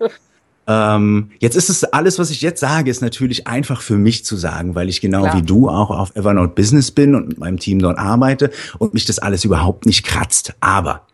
ähm, 0.67 1.31
jetzt 1.39 1.55
ist 1.55 1.69
es 1.69 1.83
alles, 1.83 2.19
was 2.19 2.29
ich 2.29 2.41
jetzt 2.41 2.59
sage, 2.59 2.91
ist 2.91 3.01
natürlich 3.01 3.47
einfach 3.47 3.81
für 3.81 3.97
mich 3.97 4.23
zu 4.23 4.35
sagen, 4.35 4.75
weil 4.75 4.87
ich 4.87 5.01
genau 5.01 5.23
Klar. 5.23 5.37
wie 5.37 5.41
du 5.41 5.69
auch 5.69 5.89
auf 5.89 6.15
Evernote 6.15 6.53
Business 6.53 6.91
bin 6.91 7.15
und 7.15 7.27
mit 7.27 7.39
meinem 7.39 7.59
Team 7.59 7.79
dort 7.79 7.97
arbeite 7.97 8.51
und 8.77 8.93
mich 8.93 9.05
das 9.05 9.17
alles 9.17 9.43
überhaupt 9.43 9.87
nicht 9.87 10.05
kratzt. 10.05 10.53
Aber 10.59 11.07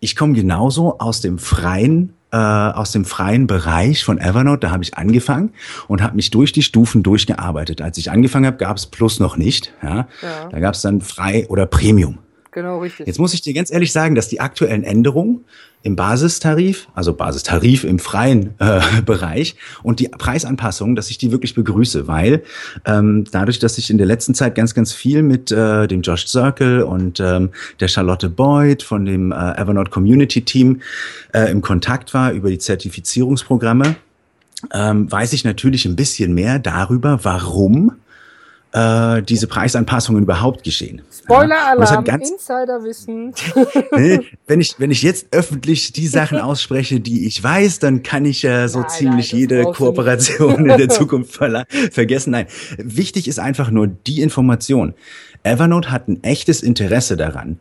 ich 0.00 0.16
komme 0.16 0.32
genauso 0.32 0.98
aus 0.98 1.20
dem 1.20 1.38
freien 1.38 2.14
äh, 2.36 2.72
aus 2.76 2.92
dem 2.92 3.06
freien 3.06 3.46
Bereich 3.46 4.04
von 4.04 4.18
Evernote. 4.18 4.60
Da 4.60 4.70
habe 4.70 4.84
ich 4.84 4.96
angefangen 4.98 5.54
und 5.88 6.02
habe 6.02 6.16
mich 6.16 6.30
durch 6.30 6.52
die 6.52 6.62
Stufen 6.62 7.02
durchgearbeitet. 7.02 7.80
Als 7.80 7.96
ich 7.96 8.10
angefangen 8.10 8.44
habe, 8.44 8.58
gab 8.58 8.76
es 8.76 8.86
Plus 8.86 9.20
noch 9.20 9.38
nicht. 9.38 9.72
Ja? 9.82 10.06
ja. 10.20 10.48
Da 10.50 10.60
gab 10.60 10.74
es 10.74 10.82
dann 10.82 11.00
frei 11.00 11.46
oder 11.48 11.64
Premium. 11.64 12.18
Genau, 12.56 12.78
richtig. 12.78 13.06
Jetzt 13.06 13.18
muss 13.18 13.34
ich 13.34 13.42
dir 13.42 13.52
ganz 13.52 13.70
ehrlich 13.70 13.92
sagen, 13.92 14.14
dass 14.14 14.28
die 14.28 14.40
aktuellen 14.40 14.82
Änderungen 14.82 15.44
im 15.82 15.94
Basistarif, 15.94 16.88
also 16.94 17.12
Basistarif 17.12 17.84
im 17.84 17.98
freien 17.98 18.54
äh, 18.60 18.80
Bereich 19.04 19.56
und 19.82 20.00
die 20.00 20.08
Preisanpassungen, 20.08 20.96
dass 20.96 21.10
ich 21.10 21.18
die 21.18 21.32
wirklich 21.32 21.54
begrüße, 21.54 22.08
weil 22.08 22.44
ähm, 22.86 23.24
dadurch, 23.30 23.58
dass 23.58 23.76
ich 23.76 23.90
in 23.90 23.98
der 23.98 24.06
letzten 24.06 24.32
Zeit 24.32 24.54
ganz, 24.54 24.72
ganz 24.72 24.94
viel 24.94 25.22
mit 25.22 25.52
äh, 25.52 25.86
dem 25.86 26.00
Josh 26.00 26.28
Circle 26.28 26.84
und 26.84 27.20
ähm, 27.20 27.50
der 27.78 27.88
Charlotte 27.88 28.30
Boyd 28.30 28.82
von 28.82 29.04
dem 29.04 29.32
äh, 29.32 29.34
Evernote 29.34 29.90
Community 29.90 30.40
Team 30.40 30.80
äh, 31.34 31.50
im 31.50 31.60
Kontakt 31.60 32.14
war 32.14 32.32
über 32.32 32.48
die 32.48 32.56
Zertifizierungsprogramme, 32.56 33.96
ähm, 34.72 35.12
weiß 35.12 35.34
ich 35.34 35.44
natürlich 35.44 35.84
ein 35.84 35.94
bisschen 35.94 36.32
mehr 36.32 36.58
darüber, 36.58 37.20
warum 37.22 37.92
äh, 38.76 39.22
diese 39.22 39.46
Preisanpassungen 39.46 40.22
überhaupt 40.22 40.62
geschehen. 40.62 41.00
Spoiler-Alarm, 41.10 42.04
ja, 42.04 42.14
Insiderwissen. 42.14 43.32
nee, 43.96 44.20
wenn, 44.46 44.60
ich, 44.60 44.78
wenn 44.78 44.90
ich 44.90 45.02
jetzt 45.02 45.28
öffentlich 45.30 45.92
die 45.92 46.06
Sachen 46.06 46.38
ausspreche, 46.38 47.00
die 47.00 47.26
ich 47.26 47.42
weiß, 47.42 47.78
dann 47.78 48.02
kann 48.02 48.26
ich 48.26 48.42
ja 48.42 48.68
so 48.68 48.80
nein, 48.80 48.88
ziemlich 48.90 49.32
nein, 49.32 49.40
jede 49.40 49.64
Kooperation 49.64 50.68
in 50.68 50.76
der 50.76 50.88
Zukunft 50.90 51.40
vergessen. 51.90 52.32
Nein, 52.32 52.46
wichtig 52.76 53.28
ist 53.28 53.38
einfach 53.38 53.70
nur 53.70 53.86
die 53.86 54.20
Information. 54.20 54.92
Evernote 55.42 55.90
hat 55.90 56.08
ein 56.08 56.22
echtes 56.22 56.62
Interesse 56.62 57.16
daran, 57.16 57.58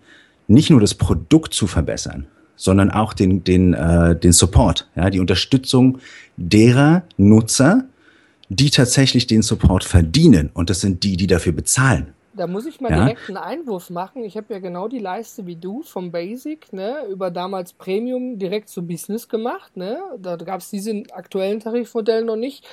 nicht 0.47 0.69
nur 0.69 0.82
das 0.82 0.95
Produkt 0.95 1.54
zu 1.54 1.65
verbessern, 1.65 2.28
sondern 2.58 2.91
auch 2.91 3.13
den, 3.13 3.43
den, 3.43 3.73
äh, 3.73 4.19
den 4.19 4.34
Support, 4.34 4.89
ja, 4.95 5.10
die 5.10 5.21
Unterstützung 5.21 5.99
derer 6.36 7.04
Nutzer, 7.15 7.86
die 8.49 8.69
tatsächlich 8.69 9.27
den 9.27 9.41
Support 9.41 9.84
verdienen. 9.84 10.49
Und 10.53 10.69
das 10.69 10.81
sind 10.81 11.03
die, 11.03 11.17
die 11.17 11.27
dafür 11.27 11.53
bezahlen. 11.53 12.13
Da 12.34 12.47
muss 12.47 12.65
ich 12.65 12.81
mal 12.81 12.91
ja. 12.91 13.05
direkt 13.05 13.29
einen 13.29 13.38
Einwurf 13.38 13.89
machen. 13.89 14.23
Ich 14.23 14.36
habe 14.36 14.53
ja 14.53 14.60
genau 14.60 14.89
die 14.89 14.99
Leiste 14.99 15.45
wie 15.45 15.55
du 15.55 15.84
vom 15.84 16.12
Basic, 16.12 16.73
ne, 16.73 16.97
über 17.10 17.31
damals 17.31 17.71
Premium 17.71 18.38
direkt 18.38 18.67
zu 18.67 18.86
Business 18.86 19.29
gemacht. 19.29 19.77
Ne? 19.77 19.99
Da 20.19 20.36
gab 20.36 20.60
es 20.60 20.69
diese 20.69 21.03
aktuellen 21.13 21.62
Tarifmodelle 21.62 22.25
noch 22.25 22.36
nicht. 22.36 22.65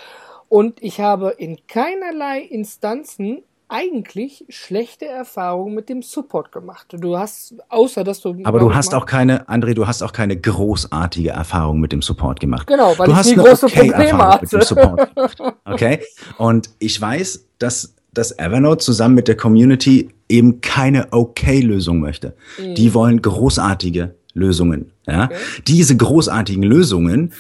Und 0.49 0.83
ich 0.83 1.01
habe 1.01 1.35
in 1.39 1.59
keinerlei 1.69 2.41
Instanzen 2.41 3.43
eigentlich 3.73 4.45
schlechte 4.51 5.07
Erfahrungen 5.07 5.75
mit 5.75 5.89
dem 5.89 6.03
Support 6.03 6.53
gemacht. 6.53 6.89
Du 6.93 7.17
hast, 7.17 7.55
außer 7.71 8.05
dass 8.05 8.21
du. 8.21 8.37
Aber 8.45 8.59
du 8.59 8.75
hast 8.75 8.95
auch 8.95 9.07
keine, 9.07 9.49
André, 9.49 9.73
du 9.73 9.87
hast 9.87 10.03
auch 10.03 10.13
keine 10.13 10.39
großartige 10.39 11.31
Erfahrung 11.31 11.81
mit 11.81 11.91
dem 11.91 12.03
Support 12.03 12.39
gemacht. 12.39 12.67
Genau, 12.67 12.97
weil 12.99 13.07
du 13.07 13.13
ich 13.13 13.19
hast 13.19 13.27
nie 13.29 13.37
große 13.37 13.67
okay 13.67 13.89
Probleme 13.89 14.05
Erfahrung 14.05 14.33
hatte. 14.33 14.45
Mit 14.45 14.53
dem 14.53 14.61
Support 14.61 15.15
gemacht. 15.15 15.39
Okay? 15.65 16.01
Und 16.37 16.71
ich 16.81 17.01
weiß, 17.01 17.47
dass, 17.59 17.95
dass 18.13 18.39
Evernote 18.39 18.85
zusammen 18.85 19.15
mit 19.15 19.27
der 19.27 19.39
Community 19.39 20.11
eben 20.29 20.61
keine 20.61 21.11
Okay-Lösung 21.13 22.01
möchte. 22.01 22.37
Mhm. 22.59 22.75
Die 22.75 22.93
wollen 22.93 23.23
großartige 23.23 24.15
Lösungen. 24.35 24.93
Ja? 25.07 25.25
Okay. 25.25 25.37
Diese 25.67 25.97
großartigen 25.97 26.63
Lösungen 26.63 27.33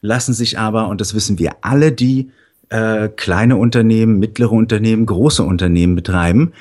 lassen 0.00 0.32
sich 0.32 0.58
aber, 0.58 0.88
und 0.88 1.02
das 1.02 1.14
wissen 1.14 1.38
wir 1.38 1.52
alle, 1.60 1.92
die 1.92 2.30
äh, 2.68 3.08
kleine 3.08 3.56
Unternehmen, 3.56 4.18
mittlere 4.18 4.52
Unternehmen, 4.52 5.06
große 5.06 5.42
Unternehmen 5.42 5.94
betreiben, 5.94 6.52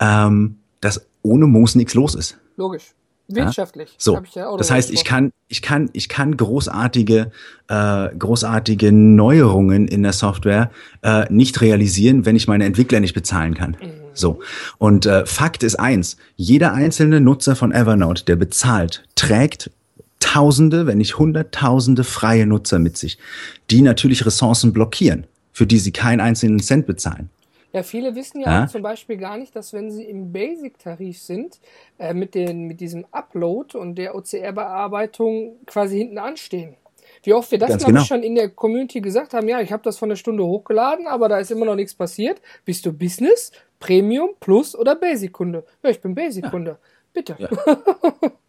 ähm, 0.00 0.56
dass 0.80 1.06
ohne 1.22 1.46
Moos 1.46 1.74
nichts 1.74 1.94
los 1.94 2.14
ist. 2.14 2.38
Logisch. 2.56 2.94
Wirtschaftlich. 3.26 3.88
Ja? 3.88 3.96
So, 3.96 4.22
ja 4.34 4.54
das 4.56 4.70
heißt, 4.70 4.90
ich 4.90 5.04
kann, 5.04 5.32
ich 5.48 5.62
kann, 5.62 5.88
ich 5.94 6.10
kann 6.10 6.36
großartige, 6.36 7.30
äh, 7.68 8.08
großartige 8.16 8.92
Neuerungen 8.92 9.88
in 9.88 10.02
der 10.02 10.12
Software 10.12 10.70
äh, 11.02 11.24
nicht 11.32 11.60
realisieren, 11.62 12.26
wenn 12.26 12.36
ich 12.36 12.48
meine 12.48 12.66
Entwickler 12.66 13.00
nicht 13.00 13.14
bezahlen 13.14 13.54
kann. 13.54 13.78
Mhm. 13.80 13.92
So. 14.12 14.40
Und 14.76 15.06
äh, 15.06 15.24
Fakt 15.24 15.62
ist 15.62 15.76
eins: 15.76 16.18
Jeder 16.36 16.74
einzelne 16.74 17.22
Nutzer 17.22 17.56
von 17.56 17.72
Evernote, 17.72 18.24
der 18.26 18.36
bezahlt, 18.36 19.04
trägt 19.14 19.70
Tausende, 20.20 20.86
wenn 20.86 20.98
nicht 20.98 21.18
Hunderttausende 21.18 22.02
freie 22.02 22.46
Nutzer 22.46 22.78
mit 22.78 22.96
sich, 22.96 23.18
die 23.70 23.82
natürlich 23.82 24.26
Ressourcen 24.26 24.72
blockieren 24.72 25.26
für 25.54 25.66
die 25.66 25.78
sie 25.78 25.92
keinen 25.92 26.20
einzelnen 26.20 26.58
Cent 26.58 26.84
bezahlen. 26.84 27.30
Ja, 27.72 27.82
viele 27.82 28.14
wissen 28.14 28.40
ja, 28.40 28.60
ja? 28.60 28.66
zum 28.66 28.82
Beispiel 28.82 29.16
gar 29.16 29.38
nicht, 29.38 29.56
dass 29.56 29.72
wenn 29.72 29.90
sie 29.90 30.04
im 30.04 30.32
Basic-Tarif 30.32 31.18
sind, 31.18 31.58
äh, 31.98 32.12
mit, 32.12 32.34
den, 32.34 32.66
mit 32.66 32.80
diesem 32.80 33.06
Upload 33.10 33.76
und 33.78 33.96
der 33.96 34.14
OCR-Bearbeitung 34.14 35.56
quasi 35.66 35.98
hinten 35.98 36.18
anstehen. 36.18 36.76
Wie 37.22 37.32
oft 37.32 37.50
wir 37.50 37.58
das, 37.58 37.70
glaube 37.70 37.86
genau. 37.86 38.02
ich, 38.02 38.06
schon 38.06 38.22
in 38.22 38.34
der 38.34 38.50
Community 38.50 39.00
gesagt 39.00 39.32
haben, 39.32 39.48
ja, 39.48 39.60
ich 39.60 39.72
habe 39.72 39.82
das 39.82 39.98
von 39.98 40.08
der 40.08 40.16
Stunde 40.16 40.44
hochgeladen, 40.44 41.06
aber 41.06 41.28
da 41.28 41.38
ist 41.38 41.50
immer 41.50 41.64
noch 41.64 41.74
nichts 41.74 41.94
passiert. 41.94 42.40
Bist 42.64 42.84
du 42.86 42.92
Business, 42.92 43.50
Premium, 43.80 44.30
Plus 44.40 44.76
oder 44.76 44.94
Basic-Kunde? 44.94 45.64
Ja, 45.82 45.90
ich 45.90 46.00
bin 46.00 46.14
Basic-Kunde. 46.14 46.70
Ja. 46.70 46.78
Bitte. 47.12 47.36
Ja. 47.38 47.48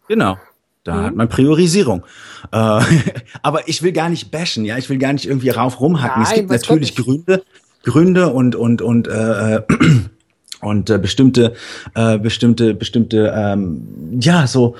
genau. 0.07 0.37
Da 0.85 0.95
mhm. 0.95 1.03
hat 1.03 1.15
man 1.15 1.27
Priorisierung. 1.27 2.05
Äh, 2.51 2.57
aber 3.41 3.67
ich 3.67 3.81
will 3.83 3.91
gar 3.91 4.07
nicht 4.07 4.31
bashen, 4.31 4.63
ja, 4.63 4.77
ich 4.77 4.89
will 4.89 4.99
gar 4.99 5.11
nicht 5.11 5.27
irgendwie 5.27 5.49
rauf 5.49 5.81
rumhacken. 5.81 6.23
Nein, 6.23 6.31
es 6.31 6.35
gibt 6.35 6.49
natürlich 6.49 6.95
Gründe, 6.95 7.43
Gründe 7.83 8.29
und 8.29 8.55
und 8.55 8.81
und 8.81 9.07
äh, 9.07 9.61
und 10.61 10.89
äh, 10.89 10.99
bestimmte 10.99 11.53
äh, 11.95 12.19
bestimmte 12.19 12.75
bestimmte 12.75 13.33
ähm, 13.35 13.81
ja 14.21 14.47
so 14.47 14.75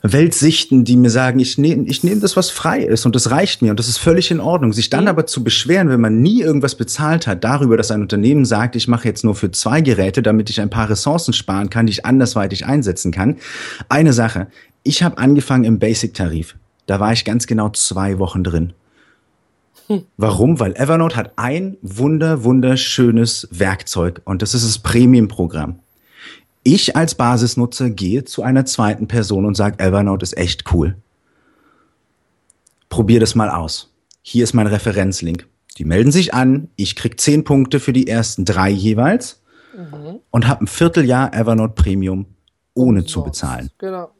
Weltsichten, 0.00 0.84
die 0.84 0.96
mir 0.96 1.10
sagen, 1.10 1.40
ich 1.40 1.58
nehme 1.58 1.84
ich 1.88 2.04
nehm 2.04 2.20
das, 2.20 2.36
was 2.36 2.50
frei 2.50 2.82
ist 2.82 3.04
und 3.04 3.16
das 3.16 3.30
reicht 3.30 3.62
mir 3.62 3.70
und 3.70 3.80
das 3.80 3.88
ist 3.88 3.98
völlig 3.98 4.30
in 4.30 4.40
Ordnung. 4.40 4.72
Sich 4.72 4.88
dann 4.90 5.04
mhm. 5.04 5.08
aber 5.08 5.26
zu 5.26 5.44
beschweren, 5.44 5.90
wenn 5.90 6.00
man 6.00 6.22
nie 6.22 6.40
irgendwas 6.40 6.76
bezahlt 6.76 7.26
hat, 7.26 7.44
darüber, 7.44 7.76
dass 7.76 7.90
ein 7.90 8.00
Unternehmen 8.00 8.44
sagt, 8.44 8.76
ich 8.76 8.88
mache 8.88 9.08
jetzt 9.08 9.24
nur 9.24 9.34
für 9.34 9.50
zwei 9.50 9.80
Geräte, 9.80 10.22
damit 10.22 10.48
ich 10.48 10.60
ein 10.60 10.70
paar 10.70 10.88
Ressourcen 10.88 11.34
sparen 11.34 11.68
kann, 11.68 11.86
die 11.86 11.92
ich 11.92 12.06
andersweitig 12.06 12.64
einsetzen 12.64 13.10
kann. 13.10 13.36
Eine 13.88 14.12
Sache, 14.12 14.46
ich 14.88 15.02
habe 15.02 15.18
angefangen 15.18 15.64
im 15.64 15.78
Basic-Tarif. 15.78 16.56
Da 16.86 16.98
war 16.98 17.12
ich 17.12 17.26
ganz 17.26 17.46
genau 17.46 17.68
zwei 17.68 18.18
Wochen 18.18 18.42
drin. 18.42 18.72
Hm. 19.86 20.04
Warum? 20.16 20.58
Weil 20.60 20.74
Evernote 20.76 21.14
hat 21.16 21.32
ein 21.36 21.76
wunder, 21.82 22.42
wunderschönes 22.42 23.48
Werkzeug 23.50 24.22
und 24.24 24.40
das 24.40 24.54
ist 24.54 24.64
das 24.64 24.78
Premium-Programm. 24.78 25.80
Ich 26.62 26.96
als 26.96 27.14
Basisnutzer 27.14 27.90
gehe 27.90 28.24
zu 28.24 28.42
einer 28.42 28.64
zweiten 28.64 29.08
Person 29.08 29.44
und 29.44 29.56
sage, 29.56 29.78
Evernote 29.78 30.22
ist 30.22 30.36
echt 30.38 30.72
cool. 30.72 30.96
Probier 32.88 33.20
das 33.20 33.34
mal 33.34 33.50
aus. 33.50 33.92
Hier 34.22 34.44
ist 34.44 34.54
mein 34.54 34.66
Referenzlink. 34.66 35.46
Die 35.76 35.84
melden 35.84 36.12
sich 36.12 36.32
an, 36.32 36.70
ich 36.76 36.96
krieg 36.96 37.20
zehn 37.20 37.44
Punkte 37.44 37.78
für 37.78 37.92
die 37.92 38.08
ersten 38.08 38.46
drei 38.46 38.70
jeweils 38.70 39.42
mhm. 39.76 40.20
und 40.30 40.48
habe 40.48 40.64
ein 40.64 40.66
Vierteljahr 40.66 41.34
Evernote 41.34 41.74
Premium 41.74 42.24
ohne 42.72 43.04
zu 43.04 43.22
bezahlen. 43.22 43.70
Genau. 43.76 44.10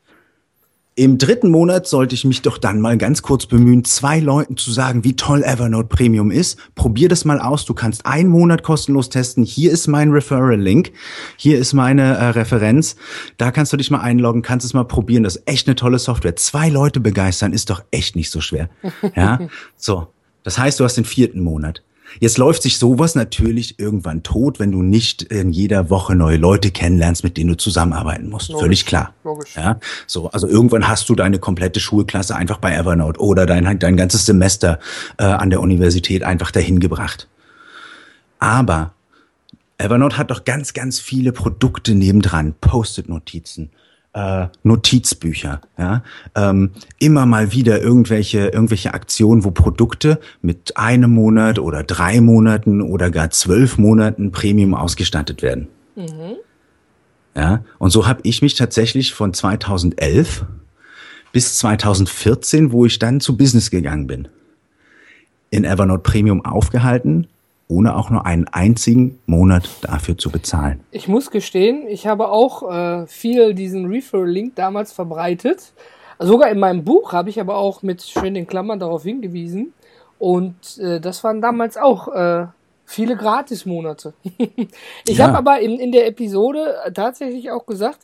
Im 0.99 1.17
dritten 1.17 1.49
Monat 1.53 1.87
sollte 1.87 2.17
ich 2.17 2.25
mich 2.25 2.43
doch 2.43 2.59
dann 2.59 2.81
mal 2.81 2.99
ganz 2.99 3.23
kurz 3.23 3.47
bemühen, 3.47 3.85
zwei 3.85 4.19
Leuten 4.19 4.57
zu 4.57 4.73
sagen, 4.73 5.05
wie 5.05 5.15
toll 5.15 5.45
Evernote 5.45 5.87
Premium 5.87 6.33
ist. 6.33 6.59
Probier 6.75 7.09
das 7.09 7.25
mal 7.25 7.39
aus. 7.39 7.65
Du 7.65 7.73
kannst 7.73 8.05
einen 8.05 8.29
Monat 8.29 8.65
kostenlos 8.65 9.09
testen. 9.09 9.45
Hier 9.45 9.71
ist 9.71 9.87
mein 9.87 10.11
Referral-Link. 10.11 10.91
Hier 11.37 11.57
ist 11.57 11.73
meine 11.73 12.03
äh, 12.03 12.25
Referenz. 12.31 12.97
Da 13.37 13.53
kannst 13.53 13.73
du 13.73 13.77
dich 13.77 13.93
mal 13.93 14.01
einloggen, 14.01 14.43
kannst 14.43 14.67
es 14.67 14.75
mal 14.75 14.83
probieren. 14.83 15.23
Das 15.23 15.37
ist 15.37 15.49
echt 15.49 15.69
eine 15.69 15.77
tolle 15.77 16.01
Software. 16.01 16.35
Zwei 16.35 16.69
Leute 16.69 16.99
begeistern 16.99 17.53
ist 17.53 17.71
doch 17.71 17.85
echt 17.93 18.17
nicht 18.17 18.33
so 18.33 18.41
schwer. 18.41 18.69
Ja, 19.15 19.39
so. 19.77 20.09
Das 20.43 20.59
heißt, 20.59 20.81
du 20.81 20.85
hast 20.85 20.97
den 20.97 21.05
vierten 21.05 21.45
Monat. 21.45 21.85
Jetzt 22.21 22.39
läuft 22.39 22.63
sich 22.63 22.79
sowas 22.79 23.15
natürlich 23.15 23.79
irgendwann 23.79 24.23
tot, 24.23 24.59
wenn 24.59 24.73
du 24.73 24.83
nicht 24.83 25.23
in 25.23 25.51
jeder 25.51 25.91
Woche 25.91 26.15
neue 26.15 26.37
Leute 26.37 26.71
kennenlernst, 26.71 27.23
mit 27.23 27.37
denen 27.37 27.51
du 27.51 27.57
zusammenarbeiten 27.57 28.29
musst. 28.29 28.49
Logisch, 28.49 28.63
Völlig 28.63 28.87
klar. 28.87 29.15
Logisch. 29.25 29.55
Ja, 29.57 29.79
so, 30.07 30.31
also 30.31 30.49
irgendwann 30.49 30.89
hast 30.89 31.09
du 31.09 31.15
deine 31.15 31.39
komplette 31.39 31.81
Schulklasse 31.81 32.35
einfach 32.35 32.59
bei 32.59 32.75
Evernote 32.75 33.21
oder 33.21 33.47
dein, 33.47 33.79
dein 33.79 33.97
ganzes 33.97 34.27
Semester 34.27 34.79
äh, 35.19 35.25
an 35.25 35.51
der 35.51 35.61
Universität 35.61 36.23
einfach 36.23 36.51
dahin 36.51 36.81
gebracht. 36.81 37.29
Aber 38.39 38.93
Evernote 39.79 40.19
hat 40.19 40.31
doch 40.31 40.45
ganz, 40.45 40.73
ganz 40.73 40.99
viele 40.99 41.33
Produkte 41.33 41.95
nebendran. 41.95 42.55
Post-it-Notizen, 42.61 43.71
äh, 44.19 44.49
Notizbücher, 44.65 45.61
ja, 45.79 46.03
ähm, 46.35 46.73
immer 46.99 47.25
mal 47.25 47.53
wieder 47.53 47.81
irgendwelche 47.81 48.49
irgendwelche 48.49 48.93
Aktionen, 48.93 49.45
wo 49.45 49.53
Produkte 49.53 50.19
mit 50.43 50.77
einem 50.77 51.13
Monat 51.13 51.61
oder 51.61 51.85
drei 51.85 52.21
Monaten 52.21 52.83
oder 52.83 53.11
gar 53.11 53.31
zwölf 53.31 53.79
Monaten 53.79 54.33
Premium 54.33 54.75
ausgestattet 54.75 55.43
werden. 55.43 55.69
Mhm. 55.95 56.37
Ja, 57.37 57.63
und 57.79 57.91
so 57.91 58.09
habe 58.09 58.21
ich 58.25 58.43
mich 58.43 58.57
tatsächlich 58.57 59.15
von 59.15 59.33
2011 59.33 60.45
bis 61.31 61.57
2014, 61.59 62.73
wo 62.73 62.87
ich 62.87 62.99
dann 62.99 63.21
zu 63.21 63.37
Business 63.37 63.71
gegangen 63.71 64.09
bin, 64.09 64.27
in 65.51 65.65
Evernote 65.65 66.03
Premium 66.03 66.45
aufgehalten 66.45 67.29
ohne 67.69 67.95
auch 67.97 68.11
nur 68.11 68.25
einen 68.25 68.49
einzigen 68.49 69.19
Monat 69.27 69.69
dafür 69.83 70.17
zu 70.17 70.31
bezahlen. 70.31 70.81
Ich 70.91 71.07
muss 71.07 71.31
gestehen, 71.31 71.87
ich 71.87 72.07
habe 72.07 72.31
auch 72.31 72.71
äh, 72.71 73.07
viel 73.07 73.55
diesen 73.55 73.87
Referral-Link 73.87 74.57
damals 74.57 74.93
verbreitet. 74.93 75.73
Sogar 76.19 76.51
in 76.51 76.59
meinem 76.59 76.85
Buch 76.85 77.13
habe 77.13 77.31
ich 77.31 77.41
aber 77.41 77.57
auch 77.57 77.83
mit 77.83 78.03
schön 78.03 78.35
den 78.35 78.47
Klammern 78.47 78.79
darauf 78.79 79.05
hingewiesen. 79.05 79.75
Und 80.19 80.79
äh, 80.79 81.01
das 81.01 81.23
waren 81.23 81.41
damals 81.41 81.77
auch 81.77 82.09
äh, 82.09 82.47
viele 82.85 83.17
Gratis-Monate. 83.17 84.15
ich 85.07 85.19
ja. 85.19 85.27
habe 85.27 85.39
aber 85.39 85.61
in, 85.61 85.79
in 85.79 85.93
der 85.93 86.07
Episode 86.07 86.75
tatsächlich 86.95 87.51
auch 87.51 87.67
gesagt, 87.67 88.01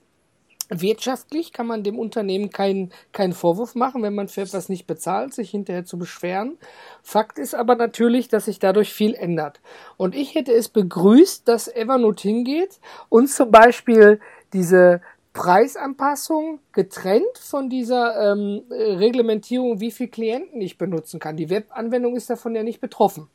Wirtschaftlich 0.71 1.53
kann 1.53 1.67
man 1.67 1.83
dem 1.83 1.99
Unternehmen 1.99 2.51
keinen 2.51 2.93
keinen 3.13 3.33
Vorwurf 3.33 3.75
machen, 3.75 4.03
wenn 4.03 4.15
man 4.15 4.29
für 4.29 4.41
etwas 4.41 4.69
nicht 4.69 4.87
bezahlt, 4.87 5.35
sich 5.35 5.51
hinterher 5.51 5.85
zu 5.85 5.99
beschweren. 5.99 6.59
Fakt 7.03 7.39
ist 7.39 7.55
aber 7.55 7.75
natürlich, 7.75 8.29
dass 8.29 8.47
sich 8.47 8.59
dadurch 8.59 8.93
viel 8.93 9.15
ändert. 9.15 9.61
Und 9.97 10.15
ich 10.15 10.35
hätte 10.35 10.53
es 10.53 10.69
begrüßt, 10.69 11.47
dass 11.47 11.69
Evernote 11.69 12.23
hingeht 12.23 12.81
und 13.09 13.29
zum 13.29 13.51
Beispiel 13.51 14.21
diese 14.53 15.03
Preisanpassung 15.35 16.61
getrennt 16.73 17.39
von 17.39 17.69
dieser 17.69 18.33
ähm, 18.33 18.63
Reglementierung, 18.71 19.81
wie 19.81 19.91
viel 19.91 20.09
Klienten 20.09 20.61
ich 20.61 20.79
benutzen 20.79 21.19
kann. 21.19 21.37
Die 21.37 21.51
Webanwendung 21.51 22.17
ist 22.17 22.31
davon 22.31 22.55
ja 22.55 22.63
nicht 22.63 22.81
betroffen. 22.81 23.29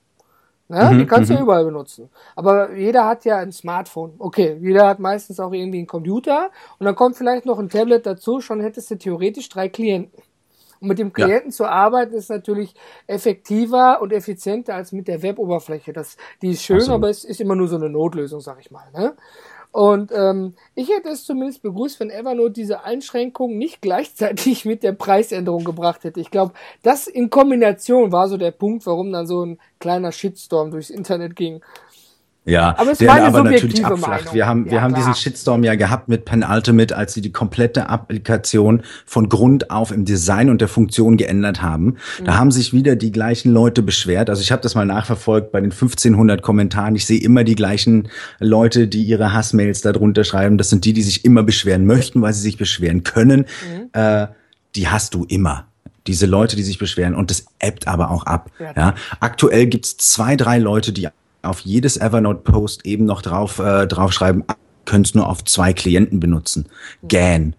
Ne? 0.69 0.91
Mhm, 0.91 0.99
die 0.99 1.05
kannst 1.08 1.29
du 1.29 1.34
ja 1.34 1.39
mhm. 1.39 1.45
überall 1.45 1.65
benutzen. 1.65 2.10
Aber 2.36 2.73
jeder 2.75 3.05
hat 3.05 3.25
ja 3.25 3.38
ein 3.38 3.51
Smartphone. 3.51 4.13
Okay, 4.19 4.55
jeder 4.62 4.88
hat 4.88 4.99
meistens 4.99 5.39
auch 5.39 5.51
irgendwie 5.51 5.79
einen 5.79 5.88
Computer 5.88 6.51
und 6.77 6.86
dann 6.86 6.95
kommt 6.95 7.17
vielleicht 7.17 7.47
noch 7.47 7.58
ein 7.58 7.69
Tablet 7.69 8.05
dazu, 8.05 8.39
schon 8.39 8.62
hättest 8.62 8.91
du 8.91 8.95
theoretisch 8.95 9.49
drei 9.49 9.67
Klienten. 9.67 10.21
Und 10.79 10.88
mit 10.88 10.99
dem 10.99 11.12
Klienten 11.12 11.49
ja. 11.49 11.55
zu 11.55 11.65
arbeiten 11.65 12.13
ist 12.13 12.29
natürlich 12.29 12.73
effektiver 13.08 13.99
und 13.99 14.13
effizienter 14.13 14.75
als 14.75 14.91
mit 14.91 15.08
der 15.08 15.23
Weboberfläche. 15.23 15.91
Das, 15.91 16.17
die 16.41 16.51
ist 16.51 16.63
schön, 16.63 16.77
Absolut. 16.77 16.99
aber 16.99 17.10
es 17.10 17.25
ist 17.25 17.41
immer 17.41 17.55
nur 17.55 17.67
so 17.67 17.75
eine 17.75 17.89
Notlösung, 17.89 18.39
sag 18.39 18.60
ich 18.60 18.69
mal. 18.69 18.86
Ne? 18.93 19.15
Und 19.71 20.12
ähm, 20.12 20.55
ich 20.73 20.89
hätte 20.89 21.10
es 21.10 21.25
zumindest 21.25 21.62
begrüßt, 21.62 21.99
wenn 21.99 22.10
Evernote 22.10 22.53
diese 22.53 22.84
Einschränkung 22.84 23.58
nicht 23.58 23.82
gleichzeitig 23.82 24.65
mit 24.65 24.82
der 24.82 24.93
Preisänderung 24.93 25.63
gebracht 25.63 26.03
hätte. 26.03 26.19
Ich 26.19 26.32
glaube, 26.32 26.53
das 26.82 27.08
in 27.08 27.29
Kombination 27.29 28.12
war 28.12 28.27
so 28.27 28.38
der 28.38 28.51
Punkt, 28.51 28.86
warum 28.88 29.12
dann 29.12 29.27
so 29.27 29.45
ein 29.45 29.60
kleiner 29.79 30.12
Shitstorm 30.12 30.71
durchs 30.71 30.89
Internet 30.89 31.36
ging. 31.36 31.62
Ja, 32.45 32.75
aber, 32.78 32.91
es 32.91 32.97
der 32.97 33.12
aber 33.13 33.43
natürlich 33.43 33.86
abflacht. 33.86 34.21
Meinung. 34.25 34.34
Wir 34.34 34.47
haben, 34.47 34.65
Ja, 34.65 34.71
wir 34.71 34.82
haben 34.82 34.93
klar. 34.93 35.06
diesen 35.06 35.15
Shitstorm 35.21 35.63
ja 35.63 35.75
gehabt 35.75 36.08
mit 36.08 36.25
Penultimate, 36.25 36.95
als 36.97 37.13
sie 37.13 37.21
die 37.21 37.32
komplette 37.32 37.89
Applikation 37.89 38.82
von 39.06 39.30
Grund 39.30 39.69
auf 39.69 39.91
im 39.91 40.06
Design 40.06 40.49
und 40.49 40.62
der 40.62 40.67
Funktion 40.67 41.17
geändert 41.17 41.62
haben. 41.62 41.97
Da 42.23 42.38
haben 42.38 42.52
sich 42.52 42.73
wieder 42.73 42.95
die 42.95 43.12
gleichen 43.12 43.52
Leute 43.54 43.84
beschwert. 43.84 44.30
Also 44.30 44.41
ich 44.41 44.52
habe 44.52 44.62
das 44.62 44.73
mal 44.73 44.86
nachverfolgt 44.86 45.52
bei 45.52 45.62
den 45.62 45.71
1500 45.71 46.41
Kommentaren. 46.41 46.95
Ich 46.95 47.06
sehe 47.06 47.19
immer 47.21 47.43
die 47.43 47.56
gleichen 47.56 48.08
Leute, 48.39 48.88
die 48.88 49.04
ihre 49.04 49.34
Hassmails 49.34 49.82
darunter 49.82 50.23
schreiben. 50.23 50.58
Das 50.58 50.69
sind 50.69 50.86
die, 50.86 50.93
die 50.93 51.04
sich 51.04 51.25
immer 51.25 51.43
beschweren 51.43 51.86
möchten, 51.86 52.21
weil 52.21 52.34
sie 52.34 52.41
sich 52.41 52.58
beschweren 52.58 53.04
können. 53.04 53.45
Äh, 53.93 54.28
die 54.75 54.88
hast 54.88 55.13
du 55.13 55.25
immer. 55.25 55.65
Diese 56.08 56.25
Leute, 56.25 56.56
die 56.56 56.63
sich 56.63 56.80
beschweren. 56.80 57.13
Und 57.13 57.30
das 57.30 57.45
ebbt 57.60 57.88
aber 57.88 58.10
auch 58.10 58.25
ab. 58.25 58.49
Ja. 58.60 58.73
Ja. 58.75 58.95
Aktuell 59.19 59.67
gibt's 59.67 59.97
zwei, 59.97 60.36
drei 60.36 60.58
Leute, 60.58 60.93
die 60.93 61.10
auf 61.41 61.62
jedes 61.62 61.97
Evernote-Post 61.97 62.86
eben 62.86 63.06
noch 63.06 63.21
drauf, 63.21 63.60
äh, 63.60 63.88
draufschreiben, 63.88 64.43
können 64.86 65.04
es 65.04 65.15
nur 65.15 65.28
auf 65.28 65.43
zwei 65.45 65.73
Klienten 65.73 66.19
benutzen. 66.19 66.67
GAN. 67.08 67.56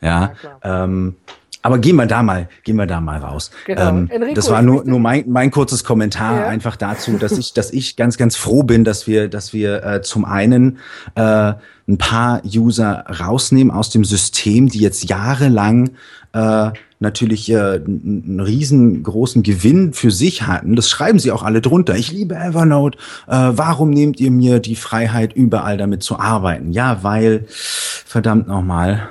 Ja. 0.00 0.28
klar. 0.28 0.60
ähm, 0.62 1.16
aber 1.62 1.78
gehen 1.78 1.96
wir 1.96 2.06
da 2.06 2.22
mal, 2.22 2.48
gehen 2.64 2.76
wir 2.76 2.86
da 2.86 3.00
mal 3.00 3.18
raus. 3.18 3.50
Genau. 3.66 3.88
Ähm, 3.88 4.08
Enrico, 4.10 4.34
das 4.34 4.50
war 4.50 4.62
nur, 4.62 4.84
nur 4.84 4.98
mein, 4.98 5.24
mein 5.28 5.50
kurzes 5.50 5.84
Kommentar 5.84 6.40
Ja. 6.40 6.46
einfach 6.48 6.76
dazu, 6.76 7.16
dass 7.18 7.38
ich, 7.38 7.52
dass 7.54 7.72
ich 7.72 7.96
ganz, 7.96 8.18
ganz 8.18 8.36
froh 8.36 8.62
bin, 8.64 8.84
dass 8.84 9.06
wir, 9.06 9.28
dass 9.28 9.52
wir 9.52 9.84
äh, 9.84 10.02
zum 10.02 10.24
einen 10.24 10.78
äh, 11.14 11.52
ein 11.88 11.98
paar 11.98 12.42
User 12.44 13.04
rausnehmen 13.20 13.72
aus 13.72 13.90
dem 13.90 14.04
System, 14.04 14.68
die 14.68 14.80
jetzt 14.80 15.08
jahrelang 15.08 15.90
äh, 16.32 16.70
natürlich 17.00 17.50
äh, 17.50 17.56
einen 17.56 18.22
einen 18.26 18.40
riesengroßen 18.40 19.42
Gewinn 19.42 19.92
für 19.92 20.10
sich 20.10 20.46
hatten. 20.46 20.76
Das 20.76 20.88
schreiben 20.88 21.18
sie 21.18 21.32
auch 21.32 21.42
alle 21.42 21.60
drunter. 21.60 21.96
Ich 21.96 22.12
liebe 22.12 22.36
Evernote. 22.36 22.98
Äh, 23.26 23.50
warum 23.52 23.90
nehmt 23.90 24.20
ihr 24.20 24.30
mir 24.30 24.60
die 24.60 24.76
Freiheit, 24.76 25.32
überall 25.34 25.76
damit 25.76 26.02
zu 26.02 26.18
arbeiten? 26.18 26.72
Ja, 26.72 27.02
weil, 27.02 27.44
verdammt 27.48 28.48
nochmal, 28.48 29.08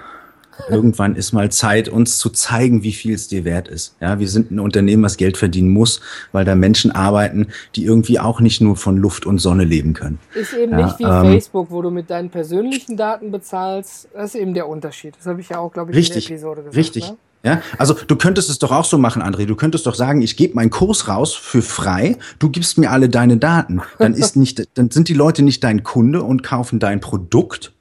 irgendwann 0.69 1.15
ist 1.15 1.31
mal 1.31 1.51
Zeit, 1.51 1.89
uns 1.89 2.17
zu 2.17 2.29
zeigen, 2.29 2.83
wie 2.83 2.93
viel 2.93 3.13
es 3.13 3.27
dir 3.27 3.45
wert 3.45 3.67
ist. 3.67 3.95
Ja, 3.99 4.19
wir 4.19 4.27
sind 4.27 4.51
ein 4.51 4.59
Unternehmen, 4.59 5.03
was 5.03 5.17
Geld 5.17 5.37
verdienen 5.37 5.69
muss, 5.69 6.01
weil 6.31 6.45
da 6.45 6.55
Menschen 6.55 6.91
arbeiten, 6.91 7.47
die 7.75 7.85
irgendwie 7.85 8.19
auch 8.19 8.39
nicht 8.39 8.61
nur 8.61 8.75
von 8.75 8.97
Luft 8.97 9.25
und 9.25 9.39
Sonne 9.39 9.63
leben 9.63 9.93
können. 9.93 10.19
Ist 10.33 10.53
eben 10.53 10.71
Ja, 10.71 10.85
nicht 10.85 10.99
wie 10.99 11.03
ähm, 11.03 11.23
Facebook, 11.23 11.71
wo 11.71 11.81
du 11.81 11.91
mit 11.91 12.09
deinen 12.09 12.29
persönlichen 12.29 12.97
Daten 12.97 13.31
bezahlst. 13.31 14.07
Das 14.13 14.35
ist 14.35 14.41
eben 14.41 14.53
der 14.53 14.67
Unterschied. 14.67 15.15
Das 15.17 15.25
habe 15.25 15.41
ich 15.41 15.49
ja 15.49 15.59
auch, 15.59 15.71
glaube 15.71 15.91
ich, 15.91 15.97
Richtig, 15.97 16.25
in 16.29 16.29
der 16.29 16.37
Episode 16.37 16.61
gesagt. 16.63 16.77
richtig. 16.77 17.09
Ne? 17.09 17.17
Ja, 17.43 17.61
also 17.79 17.95
du 17.95 18.15
könntest 18.15 18.51
es 18.51 18.59
doch 18.59 18.71
auch 18.71 18.85
so 18.85 18.99
machen, 18.99 19.23
André. 19.23 19.47
Du 19.47 19.55
könntest 19.55 19.87
doch 19.87 19.95
sagen, 19.95 20.21
ich 20.21 20.37
gebe 20.37 20.53
meinen 20.53 20.69
Kurs 20.69 21.07
raus 21.07 21.33
für 21.33 21.63
frei. 21.63 22.17
Du 22.37 22.49
gibst 22.49 22.77
mir 22.77 22.91
alle 22.91 23.09
deine 23.09 23.37
Daten. 23.37 23.81
Dann 23.97 24.13
ist 24.13 24.35
nicht, 24.35 24.63
dann 24.77 24.91
sind 24.91 25.07
die 25.07 25.15
Leute 25.15 25.41
nicht 25.41 25.63
dein 25.63 25.81
Kunde 25.83 26.21
und 26.21 26.43
kaufen 26.43 26.79
dein 26.79 26.99
Produkt, 26.99 27.73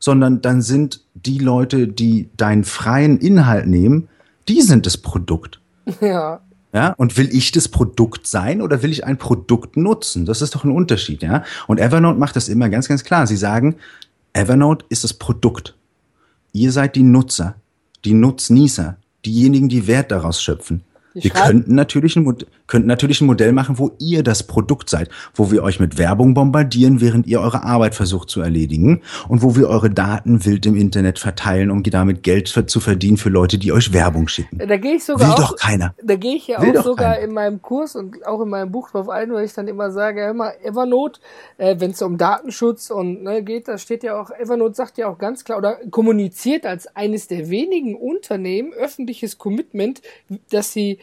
sondern 0.00 0.40
dann 0.40 0.62
sind 0.62 1.04
die 1.14 1.38
Leute, 1.38 1.86
die 1.86 2.30
deinen 2.36 2.64
freien 2.64 3.18
Inhalt 3.18 3.68
nehmen, 3.68 4.08
die 4.48 4.62
sind 4.62 4.86
das 4.86 4.96
Produkt. 4.96 5.60
Ja. 6.00 6.40
Ja, 6.72 6.94
und 6.98 7.16
will 7.16 7.28
ich 7.32 7.50
das 7.50 7.66
Produkt 7.66 8.28
sein 8.28 8.62
oder 8.62 8.80
will 8.84 8.92
ich 8.92 9.04
ein 9.04 9.16
Produkt 9.16 9.76
nutzen? 9.76 10.24
Das 10.24 10.40
ist 10.40 10.54
doch 10.54 10.62
ein 10.62 10.70
Unterschied, 10.70 11.20
ja. 11.20 11.42
Und 11.66 11.80
Evernote 11.80 12.16
macht 12.16 12.36
das 12.36 12.48
immer 12.48 12.68
ganz, 12.68 12.86
ganz 12.86 13.02
klar. 13.02 13.26
Sie 13.26 13.36
sagen, 13.36 13.74
Evernote 14.34 14.84
ist 14.88 15.02
das 15.02 15.12
Produkt. 15.12 15.74
Ihr 16.52 16.70
seid 16.70 16.94
die 16.94 17.02
Nutzer, 17.02 17.56
die 18.04 18.14
Nutznießer, 18.14 18.96
diejenigen, 19.26 19.68
die 19.68 19.88
Wert 19.88 20.12
daraus 20.12 20.40
schöpfen. 20.40 20.82
Die 21.14 21.24
Wir 21.24 21.30
könnten 21.32 21.74
natürlich, 21.74 22.14
ein 22.14 22.22
Mod 22.22 22.46
könnten 22.70 22.88
natürlich 22.88 23.20
ein 23.20 23.26
Modell 23.26 23.52
machen, 23.52 23.78
wo 23.78 23.90
ihr 23.98 24.22
das 24.22 24.44
Produkt 24.44 24.88
seid, 24.88 25.10
wo 25.34 25.50
wir 25.50 25.62
euch 25.62 25.80
mit 25.80 25.98
Werbung 25.98 26.32
bombardieren, 26.32 27.00
während 27.00 27.26
ihr 27.26 27.40
eure 27.40 27.64
Arbeit 27.64 27.94
versucht 27.94 28.30
zu 28.30 28.40
erledigen 28.40 29.02
und 29.28 29.42
wo 29.42 29.56
wir 29.56 29.68
eure 29.68 29.90
Daten 29.90 30.44
wild 30.46 30.64
im 30.66 30.76
Internet 30.76 31.18
verteilen, 31.18 31.70
um 31.70 31.82
damit 31.82 32.22
Geld 32.22 32.48
zu 32.48 32.80
verdienen 32.80 33.16
für 33.16 33.28
Leute, 33.28 33.58
die 33.58 33.72
euch 33.72 33.92
Werbung 33.92 34.28
schicken. 34.28 34.58
Da 34.58 34.76
gehe 34.76 34.94
ich 34.94 35.04
sogar 35.04 35.28
Will 35.28 35.34
auch, 35.34 35.50
doch 35.50 35.56
keiner. 35.56 35.94
Da 36.02 36.14
gehe 36.14 36.36
ich 36.36 36.46
ja 36.46 36.62
Will 36.62 36.78
auch 36.78 36.84
sogar 36.84 37.14
keiner. 37.14 37.26
in 37.26 37.34
meinem 37.34 37.60
Kurs 37.60 37.96
und 37.96 38.24
auch 38.24 38.40
in 38.40 38.48
meinem 38.48 38.70
Buch 38.70 38.90
drauf 38.90 39.08
ein, 39.08 39.32
weil 39.32 39.44
ich 39.44 39.52
dann 39.52 39.66
immer 39.66 39.90
sage, 39.90 40.20
hör 40.20 40.34
mal, 40.34 40.54
Evernote, 40.62 41.20
äh, 41.58 41.74
wenn 41.78 41.90
es 41.90 42.00
um 42.02 42.16
Datenschutz 42.16 42.90
und 42.90 43.24
ne, 43.24 43.42
geht, 43.42 43.66
da 43.66 43.78
steht 43.78 44.04
ja 44.04 44.20
auch, 44.20 44.30
Evernote 44.30 44.74
sagt 44.74 44.96
ja 44.96 45.08
auch 45.08 45.18
ganz 45.18 45.42
klar 45.42 45.58
oder 45.58 45.78
kommuniziert 45.90 46.66
als 46.66 46.94
eines 46.94 47.26
der 47.26 47.50
wenigen 47.50 47.96
Unternehmen 47.96 48.72
öffentliches 48.72 49.38
Commitment, 49.38 50.02
dass 50.50 50.72
sie 50.72 51.00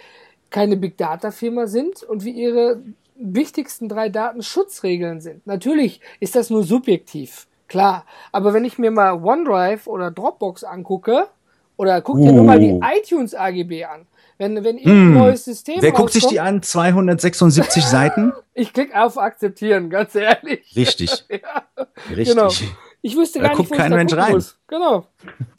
keine 0.49 0.77
Big 0.77 0.97
Data 0.97 1.31
Firma 1.31 1.67
sind 1.67 2.03
und 2.03 2.23
wie 2.23 2.31
ihre 2.31 2.81
wichtigsten 3.15 3.89
drei 3.89 4.09
Datenschutzregeln 4.09 5.21
sind. 5.21 5.45
Natürlich 5.47 6.01
ist 6.19 6.35
das 6.35 6.49
nur 6.49 6.63
subjektiv, 6.63 7.47
klar. 7.67 8.05
Aber 8.31 8.53
wenn 8.53 8.65
ich 8.65 8.77
mir 8.77 8.91
mal 8.91 9.13
OneDrive 9.23 9.87
oder 9.87 10.11
Dropbox 10.11 10.63
angucke, 10.63 11.27
oder 11.77 12.01
guck 12.01 12.17
dir 12.17 12.31
nur 12.31 12.43
mal 12.43 12.59
die 12.59 12.71
Uh. 12.71 12.81
iTunes 12.97 13.35
AGB 13.35 13.85
an. 13.85 14.07
Wenn, 14.39 14.63
wenn 14.63 14.77
irgendein 14.77 15.13
neues 15.13 15.45
System 15.45 15.75
Hm. 15.75 15.81
Wer 15.83 15.91
guckt 15.91 16.11
sich 16.11 16.25
die 16.27 16.39
an? 16.39 16.61
276 16.61 17.83
Seiten? 17.85 18.33
Ich 18.53 18.73
klicke 18.73 18.99
auf 18.99 19.17
Akzeptieren, 19.17 19.89
ganz 19.89 20.13
ehrlich. 20.15 20.75
Richtig. 20.75 21.25
Ja, 21.29 21.63
Richtig. 22.15 22.35
Genau. 22.35 22.49
Ich 23.07 23.15
wüsste 23.15 23.39
Da 23.39 23.43
gar 23.43 23.49
nicht, 23.51 23.57
guckt 23.57 23.71
wo 23.71 23.75
kein 23.75 23.85
ich 23.85 23.91
da 23.91 23.95
Mensch 23.95 24.13
rein. 24.13 24.33
muss. 24.33 24.57
Genau. 24.67 25.07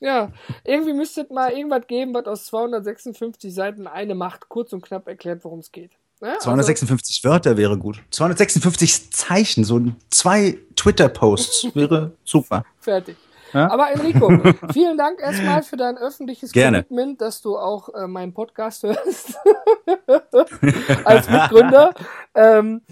Ja. 0.00 0.30
Irgendwie 0.64 0.92
müsste 0.92 1.22
es 1.22 1.30
mal 1.30 1.50
irgendwas 1.50 1.86
geben, 1.86 2.12
was 2.12 2.26
aus 2.26 2.44
256 2.44 3.54
Seiten 3.54 3.86
eine 3.86 4.14
macht, 4.14 4.50
kurz 4.50 4.74
und 4.74 4.82
knapp 4.82 5.08
erklärt, 5.08 5.44
worum 5.44 5.60
es 5.60 5.72
geht. 5.72 5.92
Also, 6.20 6.40
256 6.40 7.24
Wörter 7.24 7.56
wäre 7.56 7.78
gut. 7.78 8.02
256 8.10 9.12
Zeichen, 9.12 9.64
so 9.64 9.80
zwei 10.10 10.58
Twitter-Posts 10.76 11.68
wäre 11.74 12.12
super. 12.22 12.64
fertig. 12.80 13.16
Ja? 13.54 13.70
Aber 13.70 13.90
Enrico, 13.92 14.28
vielen 14.74 14.98
Dank 14.98 15.18
erstmal 15.20 15.62
für 15.62 15.78
dein 15.78 15.96
öffentliches 15.96 16.52
Gerne. 16.52 16.84
Commitment, 16.84 17.22
dass 17.22 17.40
du 17.40 17.56
auch 17.56 17.88
äh, 17.94 18.06
meinen 18.06 18.34
Podcast 18.34 18.82
hörst. 18.82 19.38
Als 21.04 21.30
Mitgründer. 21.30 21.94
Ähm, 22.34 22.82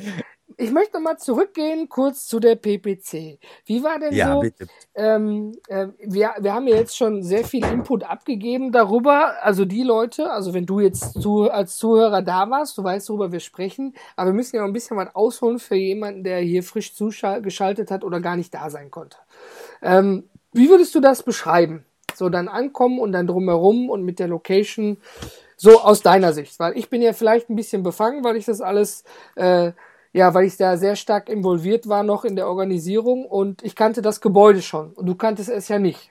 ich 0.59 0.71
möchte 0.71 1.01
mal 1.01 1.19
zurückgehen, 1.19 1.89
kurz 1.89 2.27
zu 2.27 2.41
der 2.41 2.57
PPC. 2.57 3.39
Wie 3.67 3.83
war 3.83 3.99
denn 3.99 4.15
Ja, 4.15 4.33
so? 4.35 4.41
bitte. 4.41 4.67
Ähm, 4.95 5.53
äh, 5.69 5.89
wir, 5.99 6.35
wir 6.39 6.55
haben 6.55 6.67
ja 6.67 6.77
jetzt 6.77 6.97
schon 6.97 7.23
sehr 7.23 7.45
viel 7.45 7.65
Input 7.65 8.05
abgegeben 8.05 8.73
darüber. 8.73 9.35
Also 9.43 9.65
die 9.67 9.83
Leute, 9.83 10.31
also 10.31 10.55
wenn 10.55 10.65
du 10.65 10.81
jetzt 10.81 11.21
zu, 11.21 11.51
als 11.51 11.77
Zuhörer 11.77 12.23
da 12.23 12.49
warst, 12.51 12.79
du 12.79 12.85
weißt, 12.85 13.09
worüber 13.11 13.33
wir 13.33 13.41
sprechen, 13.41 13.95
aber 14.17 14.31
wir 14.31 14.35
müssen 14.35 14.57
ja 14.57 14.63
noch 14.63 14.69
ein 14.69 14.73
bisschen 14.73 14.97
was 14.97 15.15
ausholen 15.15 15.59
für 15.59 15.77
jemanden, 15.77 16.25
der 16.25 16.39
hier 16.41 16.63
frisch 16.63 16.95
zugeschaltet 16.95 17.91
hat 17.91 18.05
oder 18.05 18.21
gar 18.21 18.37
nicht 18.37 18.55
da 18.55 18.71
sein 18.71 18.91
konnte. 18.91 19.19
Ähm, 19.83 20.25
wie 20.53 20.71
würdest 20.71 20.95
du 20.95 21.01
das 21.01 21.23
beschreiben? 21.23 21.85
So 22.15 22.31
dann 22.31 22.49
ankommen 22.49 22.99
und 22.99 23.13
dann 23.13 23.27
drumherum 23.27 23.91
und 23.91 24.03
mit 24.03 24.19
der 24.19 24.29
Location, 24.29 24.97
so 25.57 25.81
aus 25.81 26.03
deiner 26.03 26.33
Sicht. 26.33 26.59
Weil 26.59 26.77
ich 26.79 26.89
bin 26.89 27.03
ja 27.03 27.13
vielleicht 27.13 27.51
ein 27.51 27.57
bisschen 27.57 27.83
befangen, 27.83 28.25
weil 28.25 28.37
ich 28.37 28.47
das 28.47 28.63
alles, 28.63 29.05
äh, 29.35 29.73
ja, 30.13 30.33
weil 30.35 30.47
ich 30.47 30.57
da 30.57 30.77
sehr 30.77 30.97
stark 30.97 31.29
involviert 31.29 31.89
war 31.89 32.03
noch 32.03 32.25
in 32.25 32.37
der 32.37 32.49
Organisierung 32.49 33.25
und 33.25 33.63
ich 33.63 33.75
kannte 33.75 34.03
das 34.03 34.21
Gebäude 34.21 34.63
schon 34.63 34.93
und 34.93 35.07
du 35.07 35.15
kanntest 35.15 35.49
es 35.49 35.69
ja 35.69 35.79
nicht. 35.79 36.11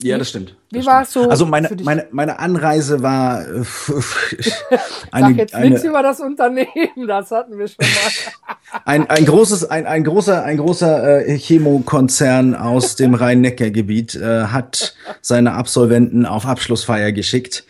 Ja, 0.00 0.16
das 0.16 0.28
stimmt. 0.28 0.54
wie 0.70 0.86
war 0.86 1.02
es 1.02 1.12
so 1.12 1.28
Also 1.28 1.44
meine, 1.44 1.68
meine, 1.82 2.06
meine 2.12 2.38
Anreise 2.38 3.02
war 3.02 3.42
äh, 3.42 3.64
Sag 3.64 4.80
eine, 5.10 5.36
jetzt 5.36 5.58
nichts 5.58 5.80
eine, 5.80 5.90
über 5.90 6.02
das 6.04 6.20
Unternehmen, 6.20 7.08
das 7.08 7.32
hatten 7.32 7.58
wir 7.58 7.66
schon 7.66 7.84
mal. 7.84 8.54
ein, 8.84 9.10
ein 9.10 9.24
großes, 9.24 9.68
ein, 9.68 9.86
ein 9.86 10.04
großer, 10.04 10.44
ein 10.44 10.58
großer 10.58 11.26
äh, 11.26 11.36
Chemokonzern 11.36 12.54
aus 12.54 12.94
dem 12.94 13.14
Rhein-Neckar-Gebiet 13.14 14.14
äh, 14.14 14.44
hat 14.44 14.94
seine 15.20 15.54
Absolventen 15.54 16.26
auf 16.26 16.46
Abschlussfeier 16.46 17.10
geschickt. 17.10 17.64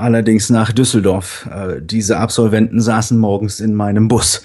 Allerdings 0.00 0.48
nach 0.48 0.72
Düsseldorf. 0.72 1.46
Äh, 1.52 1.82
diese 1.82 2.16
Absolventen 2.16 2.80
saßen 2.80 3.18
morgens 3.18 3.60
in 3.60 3.74
meinem 3.74 4.08
Bus 4.08 4.42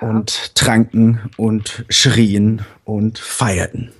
und 0.00 0.54
tranken 0.54 1.30
und 1.36 1.84
schrien 1.90 2.62
und 2.86 3.18
feierten. 3.18 3.90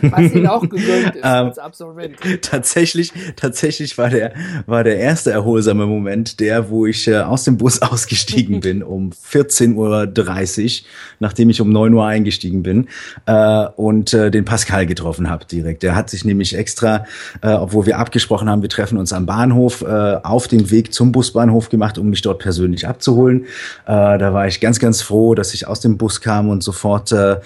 Was 0.00 0.32
ihn 0.32 0.46
auch 0.46 0.62
gegönnt 0.62 1.14
ist 1.14 1.16
ähm, 1.16 1.48
als 1.48 1.58
Absolvent. 1.58 2.16
Tatsächlich, 2.40 3.12
tatsächlich 3.36 3.98
war 3.98 4.08
der, 4.08 4.32
war 4.64 4.82
der 4.82 4.96
erste 4.96 5.30
erholsame 5.30 5.84
Moment 5.84 6.40
der, 6.40 6.70
wo 6.70 6.86
ich 6.86 7.06
äh, 7.06 7.18
aus 7.18 7.44
dem 7.44 7.58
Bus 7.58 7.82
ausgestiegen 7.82 8.60
bin 8.62 8.82
um 8.82 9.10
14.30 9.10 9.74
Uhr, 9.76 10.86
nachdem 11.18 11.50
ich 11.50 11.60
um 11.60 11.70
9 11.70 11.92
Uhr 11.92 12.06
eingestiegen 12.06 12.62
bin 12.62 12.88
äh, 13.26 13.66
und 13.76 14.14
äh, 14.14 14.30
den 14.30 14.46
Pascal 14.46 14.86
getroffen 14.86 15.28
habe 15.28 15.44
direkt. 15.44 15.82
Der 15.82 15.94
hat 15.94 16.08
sich 16.08 16.24
nämlich 16.24 16.56
extra, 16.56 17.04
äh, 17.42 17.52
obwohl 17.52 17.84
wir 17.84 17.98
abgesprochen 17.98 18.48
haben, 18.48 18.62
wir 18.62 18.70
treffen 18.70 18.96
uns 18.96 19.12
am 19.12 19.26
Bahnhof, 19.26 19.82
äh, 19.82 19.86
auf 20.22 20.48
den 20.48 20.70
Weg 20.70 20.94
zum 20.94 21.12
Busbahnhof 21.12 21.68
gemacht, 21.68 21.98
um 21.98 22.08
mich 22.08 22.22
dort 22.22 22.38
persönlich 22.38 22.88
abzuholen. 22.88 23.42
Äh, 23.86 24.16
da 24.16 24.32
war 24.32 24.46
ich 24.46 24.60
ganz, 24.60 24.78
ganz 24.78 25.02
froh, 25.02 25.34
dass 25.34 25.52
ich 25.52 25.66
aus 25.66 25.80
dem 25.80 25.98
Bus 25.98 26.22
kam 26.22 26.48
und 26.48 26.62
sofort 26.62 27.12
äh, 27.12 27.36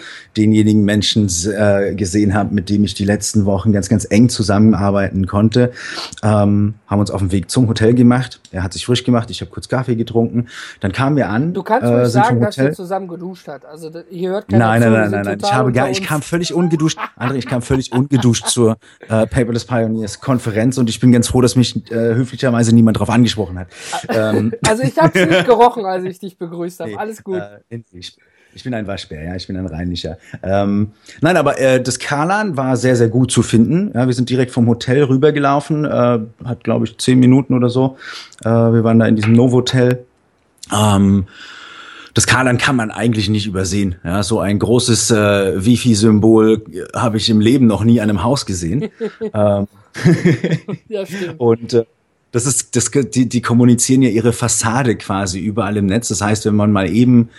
Menschen 0.84 1.28
äh, 1.46 1.94
gesehen 1.94 2.34
habe, 2.34 2.54
mit 2.54 2.70
dem 2.70 2.84
ich 2.84 2.94
die 2.94 3.04
letzten 3.04 3.44
Wochen 3.44 3.72
ganz, 3.72 3.88
ganz 3.88 4.06
eng 4.08 4.28
zusammenarbeiten 4.28 5.26
konnte. 5.26 5.72
Ähm, 6.22 6.74
haben 6.86 7.00
uns 7.00 7.10
auf 7.10 7.20
den 7.20 7.32
Weg 7.32 7.50
zum 7.50 7.68
Hotel 7.68 7.94
gemacht. 7.94 8.40
Er 8.52 8.62
hat 8.62 8.72
sich 8.72 8.86
frisch 8.86 9.04
gemacht, 9.04 9.30
ich 9.30 9.40
habe 9.40 9.50
kurz 9.50 9.68
Kaffee 9.68 9.96
getrunken. 9.96 10.48
Dann 10.80 10.92
kamen 10.92 11.16
wir 11.16 11.28
an. 11.28 11.52
Du 11.52 11.62
kannst 11.62 11.90
äh, 11.90 12.06
sagen, 12.06 12.40
dass 12.40 12.56
ihr 12.56 12.72
zusammen 12.72 13.08
geduscht 13.08 13.48
hat. 13.48 13.64
Also 13.64 13.90
hier 14.08 14.30
hört 14.30 14.48
keiner 14.48 14.66
Nein, 14.66 14.80
nein, 14.80 14.92
nein, 14.92 15.10
nein, 15.10 15.24
nein. 15.24 15.38
Ich 15.42 15.52
habe 15.52 15.72
gar, 15.72 15.90
ich 15.90 16.02
kam 16.02 16.22
völlig 16.22 16.54
ungeduscht. 16.54 16.98
André, 17.18 17.34
ich 17.34 17.46
kam 17.46 17.62
völlig 17.62 17.92
ungeduscht 17.92 18.48
zur 18.48 18.76
äh, 19.08 19.26
Paperless 19.26 19.64
Pioneers 19.64 20.20
Konferenz 20.20 20.78
und 20.78 20.88
ich 20.88 21.00
bin 21.00 21.12
ganz 21.12 21.28
froh, 21.28 21.40
dass 21.40 21.56
mich 21.56 21.90
äh, 21.90 22.14
höflicherweise 22.14 22.74
niemand 22.74 22.96
darauf 22.96 23.10
angesprochen 23.10 23.58
hat. 23.58 23.68
Ähm. 24.08 24.52
Also 24.66 24.82
ich 24.82 24.96
habe 24.98 25.16
es 25.18 25.28
nicht 25.28 25.46
gerochen, 25.46 25.84
als 25.84 26.04
ich 26.04 26.18
dich 26.18 26.38
begrüßt 26.38 26.80
habe. 26.80 26.90
Nee, 26.90 26.96
Alles 26.96 27.22
gut. 27.22 27.38
Äh, 27.38 27.60
ich 28.54 28.64
bin 28.64 28.74
ein 28.74 28.86
Waschbär, 28.86 29.22
ja, 29.24 29.36
ich 29.36 29.46
bin 29.46 29.56
ein 29.56 29.66
reinlicher. 29.66 30.18
Ähm, 30.42 30.92
nein, 31.20 31.36
aber 31.36 31.58
äh, 31.58 31.82
das 31.82 31.98
Karlan 31.98 32.56
war 32.56 32.76
sehr, 32.76 32.96
sehr 32.96 33.08
gut 33.08 33.30
zu 33.30 33.42
finden. 33.42 33.90
Ja, 33.94 34.06
wir 34.06 34.14
sind 34.14 34.30
direkt 34.30 34.52
vom 34.52 34.68
Hotel 34.68 35.02
rübergelaufen, 35.04 35.84
äh, 35.84 36.18
hat, 36.44 36.64
glaube 36.64 36.86
ich, 36.86 36.96
zehn 36.98 37.18
Minuten 37.18 37.54
oder 37.54 37.68
so. 37.68 37.96
Äh, 38.44 38.48
wir 38.48 38.84
waren 38.84 38.98
da 38.98 39.06
in 39.06 39.16
diesem 39.16 39.32
Novotel. 39.32 40.04
Ähm, 40.72 41.26
das 42.14 42.26
Karlan 42.28 42.58
kann 42.58 42.76
man 42.76 42.92
eigentlich 42.92 43.28
nicht 43.28 43.46
übersehen. 43.46 43.96
Ja, 44.04 44.22
so 44.22 44.38
ein 44.38 44.60
großes 44.60 45.10
äh, 45.10 45.64
Wifi-Symbol 45.64 46.64
habe 46.94 47.16
ich 47.16 47.28
im 47.28 47.40
Leben 47.40 47.66
noch 47.66 47.82
nie 47.82 48.00
an 48.00 48.08
einem 48.08 48.22
Haus 48.22 48.46
gesehen. 48.46 48.88
ähm, 49.20 49.66
ja, 50.88 51.04
stimmt. 51.04 51.38
Und 51.38 51.72
äh, 51.74 51.84
das 52.30 52.46
ist, 52.46 52.76
das, 52.76 52.90
die, 52.90 53.28
die 53.28 53.42
kommunizieren 53.42 54.02
ja 54.02 54.10
ihre 54.10 54.32
Fassade 54.32 54.96
quasi 54.96 55.40
überall 55.40 55.76
im 55.76 55.86
Netz. 55.86 56.08
Das 56.08 56.20
heißt, 56.20 56.46
wenn 56.46 56.54
man 56.54 56.72
mal 56.72 56.88
eben 56.88 57.30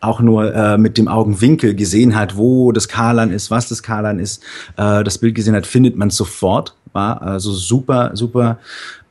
auch 0.00 0.20
nur 0.20 0.54
äh, 0.54 0.78
mit 0.78 0.98
dem 0.98 1.08
Augenwinkel 1.08 1.74
gesehen 1.74 2.16
hat, 2.16 2.36
wo 2.36 2.72
das 2.72 2.88
Karlan 2.88 3.30
ist, 3.30 3.50
was 3.50 3.68
das 3.68 3.82
Karlan 3.82 4.18
ist, 4.18 4.42
äh, 4.76 5.04
das 5.04 5.18
Bild 5.18 5.34
gesehen 5.34 5.54
hat, 5.54 5.66
findet 5.66 5.96
man 5.96 6.10
sofort. 6.10 6.74
War 6.92 7.22
also 7.22 7.52
super, 7.52 8.10
super, 8.14 8.58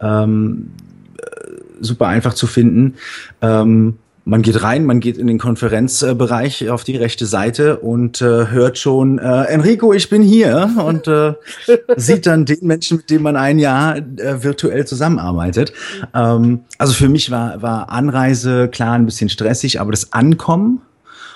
ähm, 0.01 0.71
äh, 1.17 1.51
super 1.79 2.07
einfach 2.07 2.33
zu 2.33 2.47
finden. 2.47 2.95
Ähm, 3.41 3.97
man 4.29 4.43
geht 4.43 4.61
rein, 4.61 4.85
man 4.85 4.99
geht 4.99 5.17
in 5.17 5.25
den 5.25 5.39
Konferenzbereich 5.39 6.69
auf 6.69 6.83
die 6.83 6.95
rechte 6.95 7.25
Seite 7.25 7.79
und 7.79 8.21
äh, 8.21 8.47
hört 8.47 8.77
schon, 8.77 9.17
äh, 9.17 9.43
Enrico, 9.45 9.91
ich 9.91 10.09
bin 10.09 10.21
hier 10.21 10.69
und 10.85 11.07
äh, 11.07 11.33
sieht 11.97 12.27
dann 12.27 12.45
den 12.45 12.59
Menschen, 12.61 12.97
mit 12.97 13.09
dem 13.09 13.23
man 13.23 13.35
ein 13.35 13.57
Jahr 13.57 13.97
äh, 13.97 14.43
virtuell 14.43 14.85
zusammenarbeitet. 14.85 15.73
Ähm, 16.13 16.61
also 16.77 16.93
für 16.93 17.09
mich 17.09 17.31
war, 17.31 17.61
war 17.63 17.89
Anreise 17.89 18.67
klar 18.67 18.93
ein 18.93 19.05
bisschen 19.05 19.29
stressig, 19.29 19.81
aber 19.81 19.91
das 19.91 20.13
Ankommen 20.13 20.81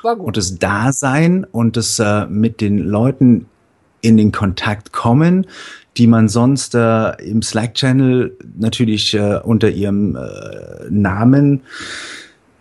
und 0.03 0.37
das 0.37 0.59
Dasein 0.59 1.47
und 1.51 1.77
das 1.77 1.97
äh, 1.97 2.27
mit 2.27 2.61
den 2.61 2.77
Leuten 2.77 3.47
in 4.01 4.17
den 4.17 4.31
Kontakt 4.31 4.91
kommen, 4.91 5.47
die 5.97 6.05
man 6.07 6.27
sonst 6.27 6.75
äh, 6.75 7.11
im 7.23 7.41
Slack-Channel 7.41 8.37
natürlich 8.57 9.15
äh, 9.15 9.39
unter 9.43 9.69
ihrem 9.69 10.15
äh, 10.15 10.89
Namen 10.89 11.61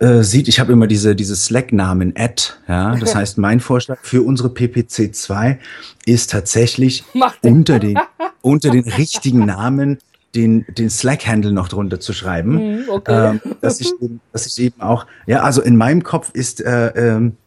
äh, 0.03 0.23
sieht, 0.23 0.49
ich 0.49 0.59
habe 0.59 0.73
immer 0.73 0.85
diese, 0.85 1.15
diese 1.15 1.35
Slack-Namen 1.35 2.13
Ad, 2.17 2.43
ja. 2.67 2.95
Das 2.97 3.15
heißt, 3.15 3.37
mein 3.37 3.59
Vorschlag 3.59 3.99
für 4.01 4.21
unsere 4.21 4.49
PPC 4.49 5.15
2 5.15 5.59
ist 6.05 6.31
tatsächlich 6.31 7.03
unter 7.41 7.79
den, 7.79 7.97
unter 8.41 8.69
den 8.69 8.83
richtigen 8.83 9.45
Namen 9.45 9.99
den, 10.35 10.65
den 10.77 10.89
Slack-Handle 10.89 11.53
noch 11.53 11.69
drunter 11.69 11.99
zu 11.99 12.11
schreiben. 12.11 12.81
Mhm, 12.81 12.89
okay. 12.89 13.29
ähm, 13.29 13.41
dass, 13.61 13.79
ich 13.79 13.93
eben, 14.01 14.19
dass 14.31 14.45
ich 14.45 14.61
eben 14.61 14.81
auch, 14.81 15.05
ja, 15.25 15.41
also 15.41 15.61
in 15.61 15.77
meinem 15.77 16.03
Kopf 16.03 16.31
ist 16.33 16.59
äh, 16.59 16.87
ähm, 16.89 17.37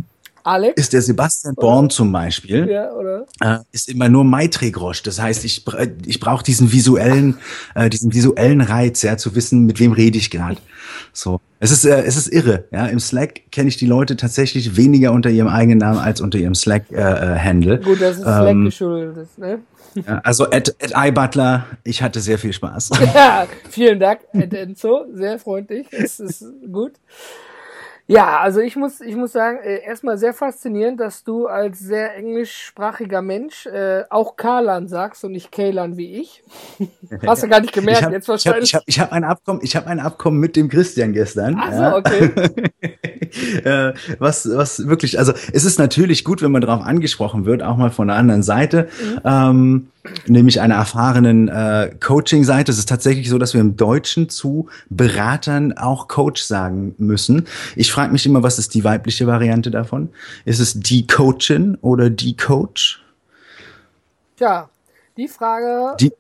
Alex? 0.47 0.81
Ist 0.81 0.93
der 0.93 1.03
Sebastian 1.03 1.55
Born 1.57 1.91
zum 1.91 2.13
Beispiel, 2.13 2.69
ja, 2.71 2.93
oder? 2.93 3.27
Äh, 3.41 3.59
ist 3.73 3.89
immer 3.89 4.09
nur 4.09 4.25
Maitre-Grosch. 4.25 5.03
Das 5.03 5.21
heißt, 5.21 5.45
ich, 5.45 5.65
ich 6.07 6.21
brauche 6.21 6.45
diesen 6.45 6.73
visuellen, 6.73 7.39
äh, 7.75 7.91
diesen 7.91 8.15
visuellen 8.15 8.61
Reiz, 8.61 9.03
ja, 9.03 9.17
zu 9.17 9.35
wissen, 9.35 9.67
mit 9.67 9.81
wem 9.81 9.93
rede 9.93 10.19
ich 10.19 10.31
gerade. 10.31 10.59
So. 11.13 11.41
Es 11.59 11.73
ist, 11.73 11.85
äh, 11.85 12.03
es 12.03 12.17
ist 12.17 12.29
irre. 12.29 12.65
Ja, 12.71 12.87
im 12.87 13.01
Slack 13.01 13.51
kenne 13.51 13.69
ich 13.69 13.77
die 13.77 13.87
Leute 13.87 14.17
tatsächlich 14.17 14.77
weniger 14.77 15.13
unter 15.13 15.31
ihrem 15.31 15.49
eigenen 15.49 15.79
Namen 15.79 15.99
als 15.99 16.21
unter 16.21 16.39
ihrem 16.39 16.55
Slack-Handle. 16.55 17.75
Äh, 17.75 17.81
äh, 17.81 17.83
Gut, 17.83 18.01
das 18.01 18.17
ist 18.17 18.23
Slack 18.23 18.47
ähm, 18.47 18.65
geschuldet, 18.67 19.29
ne? 19.39 19.59
Ja, 20.07 20.21
also 20.23 20.45
at, 20.45 20.77
at 20.81 20.93
iButler, 20.95 21.65
ich 21.83 22.03
hatte 22.03 22.21
sehr 22.21 22.39
viel 22.39 22.53
Spaß. 22.53 22.91
Ja, 23.15 23.47
vielen 23.71 23.99
Dank, 23.99 24.21
Ed 24.33 24.53
Enzo, 24.53 25.07
sehr 25.15 25.39
freundlich. 25.39 25.87
Es 25.91 26.21
ist 26.21 26.45
gut. 26.71 26.93
Ja, 28.09 28.39
also 28.39 28.61
ich 28.61 28.77
muss, 28.77 29.01
ich 29.01 29.17
muss 29.17 29.33
sagen, 29.33 29.59
äh, 29.65 29.83
erstmal 29.85 30.17
sehr 30.17 30.33
faszinierend, 30.33 31.01
dass 31.01 31.25
du 31.25 31.47
als 31.47 31.81
sehr 31.81 32.17
englischsprachiger 32.17 33.21
Mensch 33.21 33.67
äh, 33.67 34.05
auch 34.11 34.37
Karlan 34.37 34.87
sagst 34.87 35.25
und 35.25 35.33
nicht 35.33 35.51
Kaylan 35.51 35.97
wie 35.97 36.21
ich. 36.21 36.45
Hast 37.27 37.43
du 37.43 37.49
gar 37.49 37.61
nicht 37.61 37.73
gemerkt, 37.73 38.03
hab, 38.03 38.13
jetzt 38.13 38.29
wahrscheinlich. 38.29 38.71
Ich 38.71 38.75
habe 38.75 38.85
ich 38.87 39.01
hab, 39.01 39.07
ich 39.07 39.11
hab 39.11 39.13
ein 39.13 39.25
Abkommen, 39.25 39.61
ich 39.65 39.75
habe 39.75 39.89
ein 39.89 39.99
Abkommen 39.99 40.39
mit 40.39 40.55
dem 40.55 40.69
Christian 40.69 41.13
gestern. 41.13 41.57
Ach 41.59 41.73
so, 41.73 41.83
ja. 41.83 41.97
okay. 41.97 42.31
äh, 43.65 43.93
was, 44.21 44.49
was 44.49 44.87
wirklich, 44.87 45.19
also 45.19 45.33
es 45.53 45.65
ist 45.65 45.81
natürlich 45.81 46.25
gut, 46.25 46.43
wenn 46.43 46.53
man 46.53 46.63
darauf 46.63 46.83
angesprochen 46.85 47.45
wird, 47.45 47.65
auch 47.65 47.77
mal 47.77 47.91
von 47.91 48.07
der 48.07 48.17
anderen 48.17 48.45
Seite. 48.45 48.89
Mhm. 49.03 49.21
Ähm, 49.25 49.87
nämlich 50.27 50.61
einer 50.61 50.77
erfahrenen 50.77 51.49
äh, 51.49 51.91
Coaching-Seite. 52.01 52.71
Es 52.71 52.79
ist 52.79 52.89
tatsächlich 52.89 53.29
so, 53.29 53.39
dass 53.39 53.55
wir 53.55 53.61
im 53.61 53.77
Deutschen 53.77 54.29
zu 54.29 54.69
Beratern 54.89 55.77
auch 55.77 56.09
Coach 56.09 56.43
sagen 56.43 56.95
müssen. 56.99 57.47
Ich 57.75 57.91
frage 57.97 58.13
mich 58.13 58.27
immer, 58.27 58.43
was 58.43 58.59
ist 58.59 58.75
die 58.75 58.85
weibliche 58.85 59.27
Variante 59.27 59.71
davon? 59.71 60.11
Ist 60.45 60.61
es 60.61 60.79
die 60.79 61.07
Coachin 61.07 61.79
oder 61.81 62.11
die 62.11 62.37
Coach? 62.37 63.03
Tja, 64.37 64.69
die 65.17 65.29
Frage 65.29 65.97
die, 65.99 66.13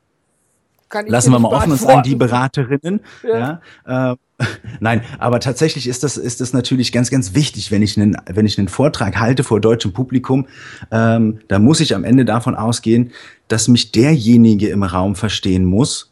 lassen 1.06 1.32
wir 1.32 1.38
mal 1.38 1.52
offen 1.52 1.72
und 1.72 1.78
sagen, 1.78 2.02
die 2.02 2.14
Beraterinnen. 2.14 3.00
Ja. 3.22 3.60
ja 3.84 4.12
äh, 4.12 4.16
Nein, 4.80 5.02
aber 5.18 5.38
tatsächlich 5.38 5.86
ist 5.86 6.02
das, 6.02 6.16
ist 6.16 6.40
das 6.40 6.54
natürlich 6.54 6.92
ganz, 6.92 7.10
ganz 7.10 7.34
wichtig, 7.34 7.70
wenn 7.70 7.82
ich 7.82 7.98
einen, 7.98 8.16
wenn 8.26 8.46
ich 8.46 8.58
einen 8.58 8.68
Vortrag 8.68 9.18
halte 9.18 9.44
vor 9.44 9.60
deutschem 9.60 9.92
Publikum, 9.92 10.46
ähm, 10.90 11.40
da 11.48 11.58
muss 11.58 11.80
ich 11.80 11.94
am 11.94 12.04
Ende 12.04 12.24
davon 12.24 12.54
ausgehen, 12.54 13.12
dass 13.48 13.68
mich 13.68 13.92
derjenige 13.92 14.70
im 14.70 14.82
Raum 14.82 15.14
verstehen 15.14 15.66
muss, 15.66 16.10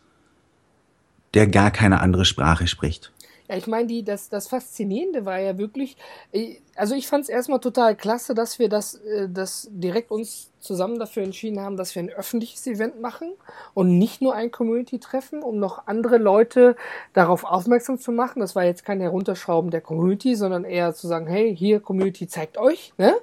der 1.32 1.46
gar 1.46 1.70
keine 1.70 2.00
andere 2.00 2.26
Sprache 2.26 2.66
spricht. 2.66 3.13
Ja, 3.48 3.56
ich 3.56 3.66
meine, 3.66 3.86
die, 3.86 4.02
das, 4.02 4.30
das 4.30 4.48
Faszinierende 4.48 5.26
war 5.26 5.38
ja 5.38 5.58
wirklich, 5.58 5.96
äh, 6.32 6.56
also 6.76 6.94
ich 6.94 7.06
fand 7.06 7.24
es 7.24 7.28
erstmal 7.28 7.60
total 7.60 7.94
klasse, 7.94 8.34
dass 8.34 8.58
wir 8.58 8.68
das, 8.68 8.94
äh, 8.94 9.28
das 9.30 9.68
direkt 9.70 10.10
uns 10.10 10.50
zusammen 10.60 10.98
dafür 10.98 11.24
entschieden 11.24 11.60
haben, 11.60 11.76
dass 11.76 11.94
wir 11.94 12.02
ein 12.02 12.08
öffentliches 12.08 12.66
Event 12.66 13.00
machen 13.00 13.32
und 13.74 13.98
nicht 13.98 14.22
nur 14.22 14.34
ein 14.34 14.50
Community-Treffen, 14.50 15.42
um 15.42 15.58
noch 15.58 15.86
andere 15.86 16.16
Leute 16.16 16.74
darauf 17.12 17.44
aufmerksam 17.44 17.98
zu 17.98 18.12
machen. 18.12 18.40
Das 18.40 18.56
war 18.56 18.64
jetzt 18.64 18.84
kein 18.84 19.00
Herunterschrauben 19.00 19.70
der 19.70 19.82
Community, 19.82 20.36
sondern 20.36 20.64
eher 20.64 20.94
zu 20.94 21.06
sagen, 21.06 21.26
hey, 21.26 21.54
hier 21.54 21.80
Community 21.80 22.26
zeigt 22.26 22.56
euch, 22.56 22.94
ne? 22.96 23.14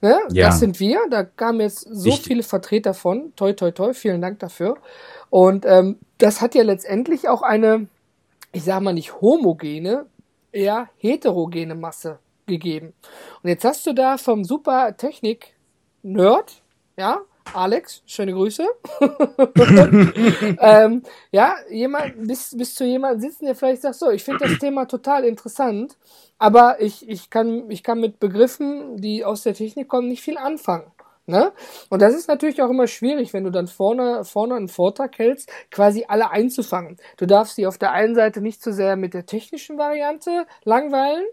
ne? 0.00 0.18
Ja. 0.32 0.48
Das 0.48 0.58
sind 0.58 0.80
wir. 0.80 0.98
Da 1.08 1.22
kamen 1.22 1.60
jetzt 1.60 1.86
so 1.88 2.08
ich 2.08 2.20
viele 2.20 2.42
Vertreter 2.42 2.94
von. 2.94 3.32
Toi, 3.36 3.52
toi, 3.52 3.70
toi. 3.70 3.94
Vielen 3.94 4.20
Dank 4.20 4.40
dafür. 4.40 4.76
Und 5.30 5.64
ähm, 5.64 5.98
das 6.18 6.40
hat 6.40 6.56
ja 6.56 6.64
letztendlich 6.64 7.28
auch 7.28 7.42
eine 7.42 7.86
ich 8.52 8.64
sage 8.64 8.84
mal 8.84 8.92
nicht 8.92 9.20
homogene, 9.20 10.06
eher 10.52 10.88
heterogene 10.98 11.74
Masse 11.74 12.18
gegeben. 12.46 12.92
Und 13.42 13.48
jetzt 13.48 13.64
hast 13.64 13.86
du 13.86 13.92
da 13.92 14.18
vom 14.18 14.44
super 14.44 14.96
Technik-Nerd, 14.96 16.62
ja, 16.96 17.22
Alex, 17.54 18.02
schöne 18.06 18.32
Grüße. 18.32 18.64
ähm, 20.60 21.02
ja, 21.32 21.56
jemand, 21.70 22.26
bis, 22.26 22.56
bis 22.56 22.74
zu 22.74 22.84
jemandem 22.84 23.20
sitzen, 23.20 23.46
der 23.46 23.54
vielleicht 23.54 23.82
sagt, 23.82 23.96
so, 23.96 24.10
ich 24.10 24.22
finde 24.24 24.46
das 24.46 24.58
Thema 24.58 24.86
total 24.86 25.24
interessant, 25.24 25.96
aber 26.38 26.80
ich, 26.80 27.08
ich, 27.08 27.30
kann, 27.30 27.70
ich 27.70 27.82
kann 27.82 28.00
mit 28.00 28.20
Begriffen, 28.20 28.96
die 28.96 29.24
aus 29.24 29.42
der 29.42 29.54
Technik 29.54 29.88
kommen, 29.88 30.08
nicht 30.08 30.22
viel 30.22 30.38
anfangen. 30.38 30.90
Ne? 31.26 31.52
Und 31.88 32.02
das 32.02 32.14
ist 32.14 32.26
natürlich 32.26 32.60
auch 32.62 32.70
immer 32.70 32.88
schwierig, 32.88 33.32
wenn 33.32 33.44
du 33.44 33.50
dann 33.50 33.68
vorne, 33.68 34.24
vorne 34.24 34.56
einen 34.56 34.66
Vortrag 34.66 35.16
hältst, 35.18 35.48
quasi 35.70 36.04
alle 36.08 36.32
einzufangen. 36.32 36.96
Du 37.16 37.26
darfst 37.26 37.54
sie 37.54 37.66
auf 37.68 37.78
der 37.78 37.92
einen 37.92 38.16
Seite 38.16 38.40
nicht 38.40 38.60
zu 38.60 38.70
so 38.70 38.76
sehr 38.76 38.96
mit 38.96 39.14
der 39.14 39.24
technischen 39.24 39.78
Variante 39.78 40.46
langweilen, 40.64 41.24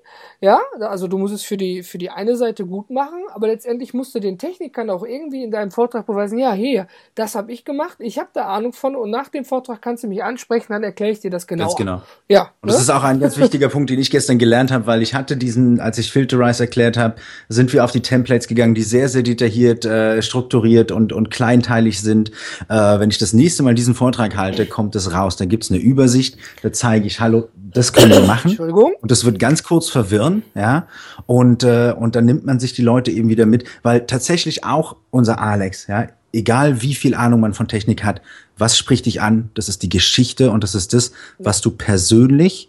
ja, 0.42 0.60
also 0.80 1.08
du 1.08 1.18
musst 1.18 1.34
es 1.34 1.44
für 1.44 1.58
die, 1.58 1.82
für 1.82 1.98
die 1.98 2.12
eine 2.12 2.36
Seite 2.36 2.68
gut 2.68 2.92
machen, 2.92 3.24
aber 3.34 3.48
letztendlich 3.48 3.96
musst 3.96 4.14
du 4.14 4.20
den 4.20 4.38
Technikern 4.38 4.92
auch 4.92 5.04
irgendwie 5.04 5.44
in 5.44 5.50
deinem 5.50 5.72
Vortrag 5.72 6.06
beweisen, 6.06 6.38
ja, 6.38 6.54
hier, 6.54 6.88
das 7.16 7.34
habe 7.34 7.52
ich 7.52 7.66
gemacht, 7.66 7.98
ich 8.00 8.20
habe 8.20 8.30
da 8.34 8.46
Ahnung 8.46 8.74
von 8.74 8.96
und 8.96 9.10
nach 9.10 9.30
dem 9.30 9.44
Vortrag 9.44 9.82
kannst 9.82 10.04
du 10.04 10.08
mich 10.08 10.24
ansprechen, 10.24 10.68
dann 10.70 10.84
erkläre 10.84 11.12
ich 11.12 11.20
dir 11.20 11.32
das 11.32 11.48
genau. 11.48 11.64
Ganz 11.64 11.76
genau. 11.76 12.02
Ja. 12.28 12.52
Und 12.62 12.68
ne? 12.68 12.74
das 12.74 12.82
ist 12.82 12.90
auch 12.92 13.04
ein 13.04 13.20
ganz 13.20 13.38
wichtiger 13.40 13.70
Punkt, 13.70 13.90
den 13.90 14.00
ich 14.00 14.12
gestern 14.12 14.38
gelernt 14.38 14.72
habe, 14.72 14.86
weil 14.86 15.02
ich 15.02 15.16
hatte 15.16 15.36
diesen, 15.36 15.80
als 15.80 15.98
ich 15.98 16.12
Filterize 16.12 16.62
erklärt 16.62 16.96
habe, 16.96 17.16
sind 17.48 17.74
wir 17.74 17.84
auf 17.84 17.92
die 17.92 18.02
Templates 18.02 18.48
gegangen, 18.48 18.76
die 18.76 18.84
sehr, 18.84 19.10
sehr 19.10 19.24
detailliert 19.24 19.86
äh, 19.90 20.22
strukturiert 20.22 20.92
und, 20.92 21.12
und 21.12 21.32
kleinteilig 21.32 22.02
sind. 22.02 22.32
Äh, 22.70 23.00
wenn 23.00 23.10
ich 23.10 23.18
das 23.18 23.34
nächste 23.34 23.64
Mal 23.64 23.76
diesen 23.76 23.96
Vortrag 23.96 24.38
halte, 24.38 24.66
kommt 24.66 24.96
es 24.96 25.14
raus. 25.14 25.36
Da 25.36 25.46
gibt's 25.46 25.72
eine 25.72 25.80
Übersicht, 25.80 26.38
da 26.62 26.72
zeige 26.72 27.08
ich, 27.08 27.20
hallo, 27.20 27.50
das 27.56 27.94
können 27.94 28.12
wir 28.12 28.22
machen. 28.22 28.50
Entschuldigung. 28.50 28.94
Und 29.02 29.12
das 29.12 29.26
wird 29.26 29.40
ganz 29.40 29.64
kurz 29.64 29.90
verwirren, 29.90 30.44
ja. 30.56 30.88
Und, 31.26 31.64
äh, 31.64 31.94
und 31.98 32.16
dann 32.16 32.26
nimmt 32.26 32.46
man 32.46 32.60
sich 32.60 32.74
die 32.74 32.82
Leute 32.82 33.12
eben 33.12 33.30
wieder 33.30 33.46
mit, 33.46 33.66
weil 33.84 34.06
tatsächlich 34.06 34.64
auch 34.64 34.96
unser 35.12 35.40
Alex, 35.42 35.88
ja, 35.88 36.08
egal 36.34 36.82
wie 36.82 36.96
viel 36.96 37.16
Ahnung 37.16 37.40
man 37.40 37.54
von 37.54 37.68
Technik 37.68 38.04
hat, 38.04 38.22
was 38.58 38.78
spricht 38.78 39.06
dich 39.06 39.22
an? 39.22 39.50
Das 39.54 39.70
ist 39.70 39.84
die 39.84 39.90
Geschichte 39.90 40.52
und 40.52 40.64
das 40.64 40.76
ist 40.76 40.94
das, 40.94 41.12
was 41.38 41.62
du 41.62 41.72
persönlich 41.72 42.69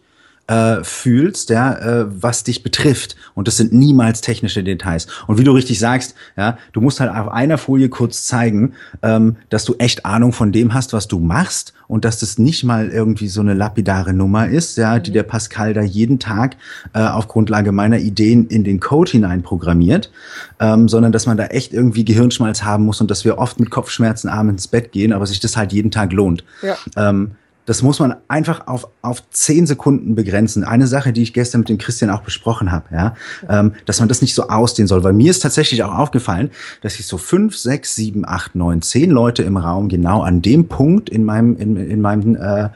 äh, 0.50 0.82
fühlst, 0.82 1.50
ja, 1.50 1.74
äh, 1.74 2.06
was 2.08 2.42
dich 2.42 2.64
betrifft. 2.64 3.14
Und 3.34 3.46
das 3.46 3.56
sind 3.56 3.72
niemals 3.72 4.20
technische 4.20 4.64
Details. 4.64 5.06
Und 5.28 5.38
wie 5.38 5.44
du 5.44 5.52
richtig 5.52 5.78
sagst, 5.78 6.16
ja, 6.36 6.58
du 6.72 6.80
musst 6.80 6.98
halt 6.98 7.14
auf 7.14 7.28
einer 7.28 7.56
Folie 7.56 7.88
kurz 7.88 8.26
zeigen, 8.26 8.72
ähm, 9.02 9.36
dass 9.48 9.64
du 9.64 9.76
echt 9.78 10.04
Ahnung 10.04 10.32
von 10.32 10.50
dem 10.50 10.74
hast, 10.74 10.92
was 10.92 11.06
du 11.06 11.20
machst 11.20 11.72
und 11.86 12.04
dass 12.04 12.18
das 12.18 12.38
nicht 12.38 12.64
mal 12.64 12.88
irgendwie 12.88 13.28
so 13.28 13.40
eine 13.40 13.54
lapidare 13.54 14.12
Nummer 14.12 14.48
ist, 14.48 14.76
ja, 14.76 14.98
die 14.98 15.10
mhm. 15.10 15.14
der 15.14 15.22
Pascal 15.22 15.72
da 15.72 15.82
jeden 15.82 16.18
Tag 16.18 16.56
äh, 16.94 17.00
auf 17.00 17.28
Grundlage 17.28 17.70
meiner 17.70 17.98
Ideen 17.98 18.48
in 18.48 18.64
den 18.64 18.80
Code 18.80 19.12
hinein 19.12 19.42
programmiert, 19.42 20.10
ähm, 20.58 20.88
sondern 20.88 21.12
dass 21.12 21.26
man 21.26 21.36
da 21.36 21.46
echt 21.46 21.72
irgendwie 21.72 22.04
Gehirnschmalz 22.04 22.64
haben 22.64 22.84
muss 22.84 23.00
und 23.00 23.08
dass 23.08 23.24
wir 23.24 23.38
oft 23.38 23.60
mit 23.60 23.70
Kopfschmerzen 23.70 24.28
abends 24.28 24.64
ins 24.64 24.68
Bett 24.68 24.90
gehen, 24.90 25.12
aber 25.12 25.26
sich 25.26 25.38
das 25.38 25.56
halt 25.56 25.72
jeden 25.72 25.92
Tag 25.92 26.12
lohnt. 26.12 26.42
Ja. 26.62 26.76
Ähm, 26.96 27.36
das 27.70 27.84
muss 27.84 28.00
man 28.00 28.16
einfach 28.26 28.66
auf, 28.66 28.88
auf 29.00 29.22
zehn 29.30 29.64
Sekunden 29.64 30.16
begrenzen. 30.16 30.64
Eine 30.64 30.88
Sache, 30.88 31.12
die 31.12 31.22
ich 31.22 31.32
gestern 31.32 31.60
mit 31.60 31.68
dem 31.68 31.78
Christian 31.78 32.10
auch 32.10 32.22
besprochen 32.22 32.72
habe, 32.72 32.86
ja, 32.92 33.14
ähm, 33.48 33.74
dass 33.86 34.00
man 34.00 34.08
das 34.08 34.22
nicht 34.22 34.34
so 34.34 34.48
ausdehnen 34.48 34.88
soll. 34.88 35.04
Weil 35.04 35.12
mir 35.12 35.30
ist 35.30 35.38
tatsächlich 35.38 35.84
auch 35.84 35.96
aufgefallen, 35.96 36.50
dass 36.80 36.98
ich 36.98 37.06
so 37.06 37.16
fünf, 37.16 37.56
sechs, 37.56 37.94
sieben, 37.94 38.26
acht, 38.26 38.56
neun, 38.56 38.82
zehn 38.82 39.08
Leute 39.08 39.44
im 39.44 39.56
Raum 39.56 39.88
genau 39.88 40.22
an 40.22 40.42
dem 40.42 40.66
Punkt 40.66 41.08
in 41.10 41.22
meinem, 41.22 41.56
in, 41.58 41.76
in 41.76 42.00
meinem, 42.00 42.34
äh, 42.34 42.70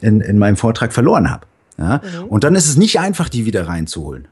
in, 0.00 0.22
in 0.22 0.38
meinem 0.38 0.56
Vortrag 0.56 0.94
verloren 0.94 1.30
habe. 1.30 1.44
Ja? 1.76 2.00
Mhm. 2.02 2.28
Und 2.28 2.42
dann 2.42 2.54
ist 2.54 2.70
es 2.70 2.78
nicht 2.78 2.98
einfach, 3.00 3.28
die 3.28 3.44
wieder 3.44 3.68
reinzuholen. 3.68 4.28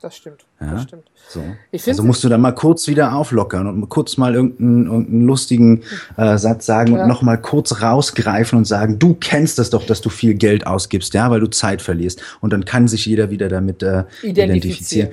Das 0.00 0.16
stimmt. 0.16 0.46
Ja? 0.60 0.72
Das 0.72 0.82
stimmt. 0.84 1.10
So. 1.28 1.42
also 1.86 2.02
musst 2.02 2.24
du 2.24 2.28
dann 2.30 2.40
mal 2.40 2.52
kurz 2.52 2.88
wieder 2.88 3.14
auflockern 3.14 3.66
und 3.66 3.88
kurz 3.90 4.16
mal 4.16 4.34
irgendeinen, 4.34 4.86
irgendeinen 4.86 5.26
lustigen 5.26 5.82
äh, 6.16 6.38
Satz 6.38 6.64
sagen 6.64 6.94
ja. 6.94 7.02
und 7.02 7.08
noch 7.08 7.20
mal 7.20 7.36
kurz 7.36 7.82
rausgreifen 7.82 8.56
und 8.56 8.64
sagen, 8.64 8.98
du 8.98 9.14
kennst 9.14 9.58
das 9.58 9.68
doch, 9.68 9.84
dass 9.84 10.00
du 10.00 10.08
viel 10.08 10.34
Geld 10.34 10.66
ausgibst, 10.66 11.12
ja, 11.12 11.30
weil 11.30 11.40
du 11.40 11.48
Zeit 11.48 11.82
verlierst. 11.82 12.22
Und 12.40 12.52
dann 12.52 12.64
kann 12.64 12.88
sich 12.88 13.04
jeder 13.04 13.30
wieder 13.30 13.48
damit 13.48 13.82
äh, 13.82 14.04
identifizieren. 14.22 14.50
identifizieren. 14.50 15.10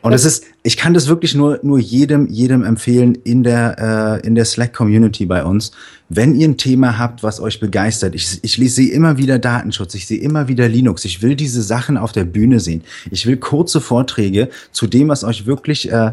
Und 0.00 0.12
es 0.12 0.24
ist, 0.24 0.44
ich 0.62 0.76
kann 0.76 0.94
das 0.94 1.08
wirklich 1.08 1.34
nur, 1.34 1.58
nur 1.62 1.78
jedem, 1.78 2.28
jedem 2.28 2.62
empfehlen 2.64 3.16
in 3.16 3.42
der, 3.42 4.20
äh, 4.22 4.26
in 4.26 4.34
der 4.36 4.44
Slack-Community 4.44 5.26
bei 5.26 5.44
uns. 5.44 5.72
Wenn 6.08 6.34
ihr 6.34 6.48
ein 6.48 6.56
Thema 6.56 6.98
habt, 6.98 7.22
was 7.22 7.40
euch 7.40 7.60
begeistert, 7.60 8.14
ich, 8.14 8.40
ich 8.42 8.74
sehe 8.74 8.90
immer 8.90 9.18
wieder 9.18 9.38
Datenschutz, 9.38 9.94
ich 9.94 10.06
sehe 10.06 10.18
immer 10.18 10.48
wieder 10.48 10.68
Linux, 10.68 11.04
ich 11.04 11.22
will 11.22 11.36
diese 11.36 11.62
Sachen 11.62 11.98
auf 11.98 12.12
der 12.12 12.24
Bühne 12.24 12.60
sehen. 12.60 12.82
Ich 13.10 13.26
will 13.26 13.36
kurze 13.36 13.80
Vorträge 13.80 14.48
zu 14.72 14.86
dem, 14.86 15.08
was 15.08 15.22
euch 15.22 15.44
wirklich 15.44 15.92
äh, 15.92 16.12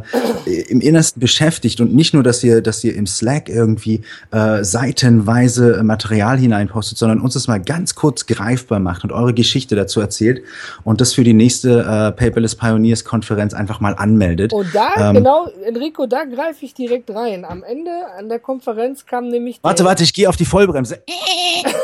im 0.68 0.82
Innersten 0.82 1.22
beschäftigt 1.22 1.80
und 1.80 1.96
nicht 1.96 2.14
nur, 2.14 2.24
dass 2.24 2.43
ihr, 2.43 2.62
dass 2.62 2.84
ihr 2.84 2.93
im 2.96 3.08
Slack 3.08 3.48
irgendwie 3.48 4.02
äh, 4.32 4.64
seitenweise 4.64 5.82
Material 5.84 6.38
hineinpostet, 6.38 6.98
sondern 6.98 7.22
uns 7.22 7.36
das 7.36 7.48
mal 7.48 7.62
ganz 7.62 7.96
kurz 7.96 8.26
greifbar 8.26 8.80
macht 8.80 9.06
und 9.06 9.14
eure 9.14 9.34
Geschichte 9.34 9.76
dazu 9.76 10.02
erzählt 10.02 10.41
und 10.84 11.00
das 11.00 11.14
für 11.14 11.24
die 11.24 11.34
nächste 11.34 11.80
äh, 11.80 12.12
Paperless 12.12 12.56
Pioneers 12.56 13.06
Konferenz 13.06 13.54
einfach 13.54 13.80
mal 13.80 13.93
anmeldet. 13.93 14.52
Und 14.52 14.68
da, 14.74 15.10
ähm, 15.12 15.16
genau, 15.16 15.48
Enrico, 15.66 16.06
da 16.06 16.26
greife 16.26 16.66
ich 16.66 16.74
direkt 16.74 17.10
rein. 17.12 17.46
Am 17.46 17.64
Ende 17.64 17.91
an 18.18 18.28
der 18.28 18.39
Konferenz 18.39 19.06
kam 19.06 19.30
nämlich. 19.30 19.60
Warte, 19.62 19.85
warte, 19.86 20.04
ich 20.04 20.14
gehe 20.14 20.28
auf 20.28 20.36
die 20.36 20.46
Vollbremse. 20.46 21.04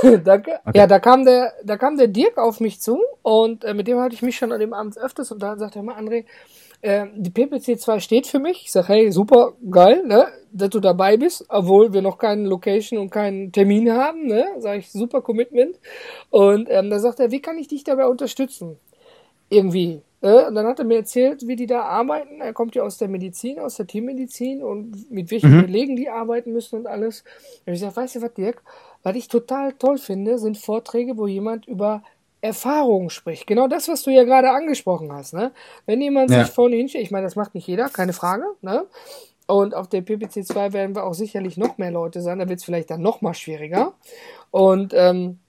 Danke. 0.24 0.60
Okay. 0.66 0.78
Ja, 0.78 0.88
da 0.88 1.00
kam 1.00 1.26
der, 1.26 1.54
da 1.64 1.78
kam 1.78 1.98
der 1.98 2.08
Dirk 2.08 2.38
auf 2.38 2.60
mich 2.60 2.82
zu 2.82 3.00
und 3.22 3.64
äh, 3.64 3.74
mit 3.74 3.88
dem 3.88 4.00
hatte 4.00 4.16
ich 4.16 4.22
mich 4.22 4.36
schon 4.36 4.52
an 4.52 4.60
dem 4.60 4.74
Abend 4.74 4.98
öfters 4.98 5.32
und 5.32 5.42
da 5.42 5.58
sagte 5.58 5.80
er 5.80 5.84
mal, 5.84 5.96
André, 5.96 6.26
äh, 6.82 7.06
die 7.16 7.30
PPC 7.30 7.80
2 7.80 8.00
steht 8.00 8.28
für 8.28 8.40
mich. 8.40 8.64
Ich 8.66 8.72
sag, 8.72 8.90
hey, 8.90 9.12
super, 9.12 9.54
geil, 9.70 10.04
ne, 10.06 10.28
dass 10.52 10.70
du 10.70 10.80
dabei 10.80 11.18
bist, 11.18 11.46
obwohl 11.50 11.94
wir 11.94 12.02
noch 12.02 12.18
keinen 12.18 12.46
Location 12.46 13.00
und 13.00 13.12
keinen 13.12 13.52
Termin 13.52 13.92
haben, 13.92 14.26
ne, 14.26 14.46
sag 14.58 14.80
ich, 14.80 14.92
super 14.92 15.22
Commitment. 15.22 15.80
Und 16.30 16.68
ähm, 16.70 16.90
da 16.90 17.00
sagt 17.00 17.20
er, 17.20 17.32
wie 17.32 17.42
kann 17.42 17.58
ich 17.58 17.68
dich 17.68 17.84
dabei 17.84 18.08
unterstützen? 18.08 18.78
Irgendwie. 19.50 20.02
Äh, 20.22 20.46
und 20.46 20.56
dann 20.56 20.66
hat 20.66 20.80
er 20.80 20.86
mir 20.86 20.98
erzählt, 20.98 21.48
wie 21.48 21.56
die 21.56 21.68
da 21.68 21.82
arbeiten. 21.82 22.42
Er 22.42 22.54
kommt 22.54 22.76
ja 22.76 22.84
aus 22.84 22.98
der 22.98 23.08
Medizin, 23.08 23.60
aus 23.60 23.76
der 23.76 23.88
Teammedizin 23.88 24.64
und 24.64 25.12
mit 25.12 25.32
welchen 25.32 25.58
mhm. 25.58 25.62
Belegen 25.64 25.96
die 25.96 26.10
arbeiten 26.10 26.54
müssen 26.54 26.80
und 26.80 26.88
alles. 26.88 27.24
Und 27.66 27.74
ich 27.74 27.80
sage, 27.80 27.96
weißt 27.96 28.16
du 28.16 28.22
was, 28.22 28.34
Dirk? 28.34 28.62
Was 29.04 29.16
ich 29.16 29.28
total 29.28 29.74
toll 29.74 29.98
finde, 29.98 30.38
sind 30.38 30.58
Vorträge, 30.58 31.18
wo 31.18 31.28
jemand 31.28 31.68
über 31.68 32.04
Erfahrungen 32.42 33.10
spricht. 33.10 33.48
Genau 33.48 33.68
das, 33.68 33.88
was 33.88 34.04
du 34.04 34.12
ja 34.12 34.24
gerade 34.24 34.52
angesprochen 34.52 35.12
hast. 35.12 35.34
Ne? 35.34 35.52
Wenn 35.86 36.02
jemand 36.02 36.32
ja. 36.32 36.44
sich 36.44 36.54
vorne 36.54 36.76
hinstellt, 36.76 37.04
ich 37.04 37.12
meine, 37.12 37.26
das 37.26 37.36
macht 37.36 37.54
nicht 37.56 37.68
jeder, 37.68 37.90
keine 37.90 38.14
Frage. 38.14 38.46
Ne? 38.62 38.86
Und 39.48 39.76
auf 39.76 39.88
der 39.88 40.02
PPC 40.02 40.46
2 40.46 40.74
werden 40.74 40.96
wir 40.96 41.04
auch 41.04 41.14
sicherlich 41.14 41.58
noch 41.58 41.78
mehr 41.78 41.92
Leute 41.92 42.22
sein. 42.22 42.40
Da 42.40 42.50
wird 42.50 42.60
es 42.60 42.66
vielleicht 42.66 42.90
dann 42.90 43.02
noch 43.02 43.22
mal 43.22 43.34
schwieriger. 43.34 43.94
Und 44.50 44.94
ähm, 44.96 45.40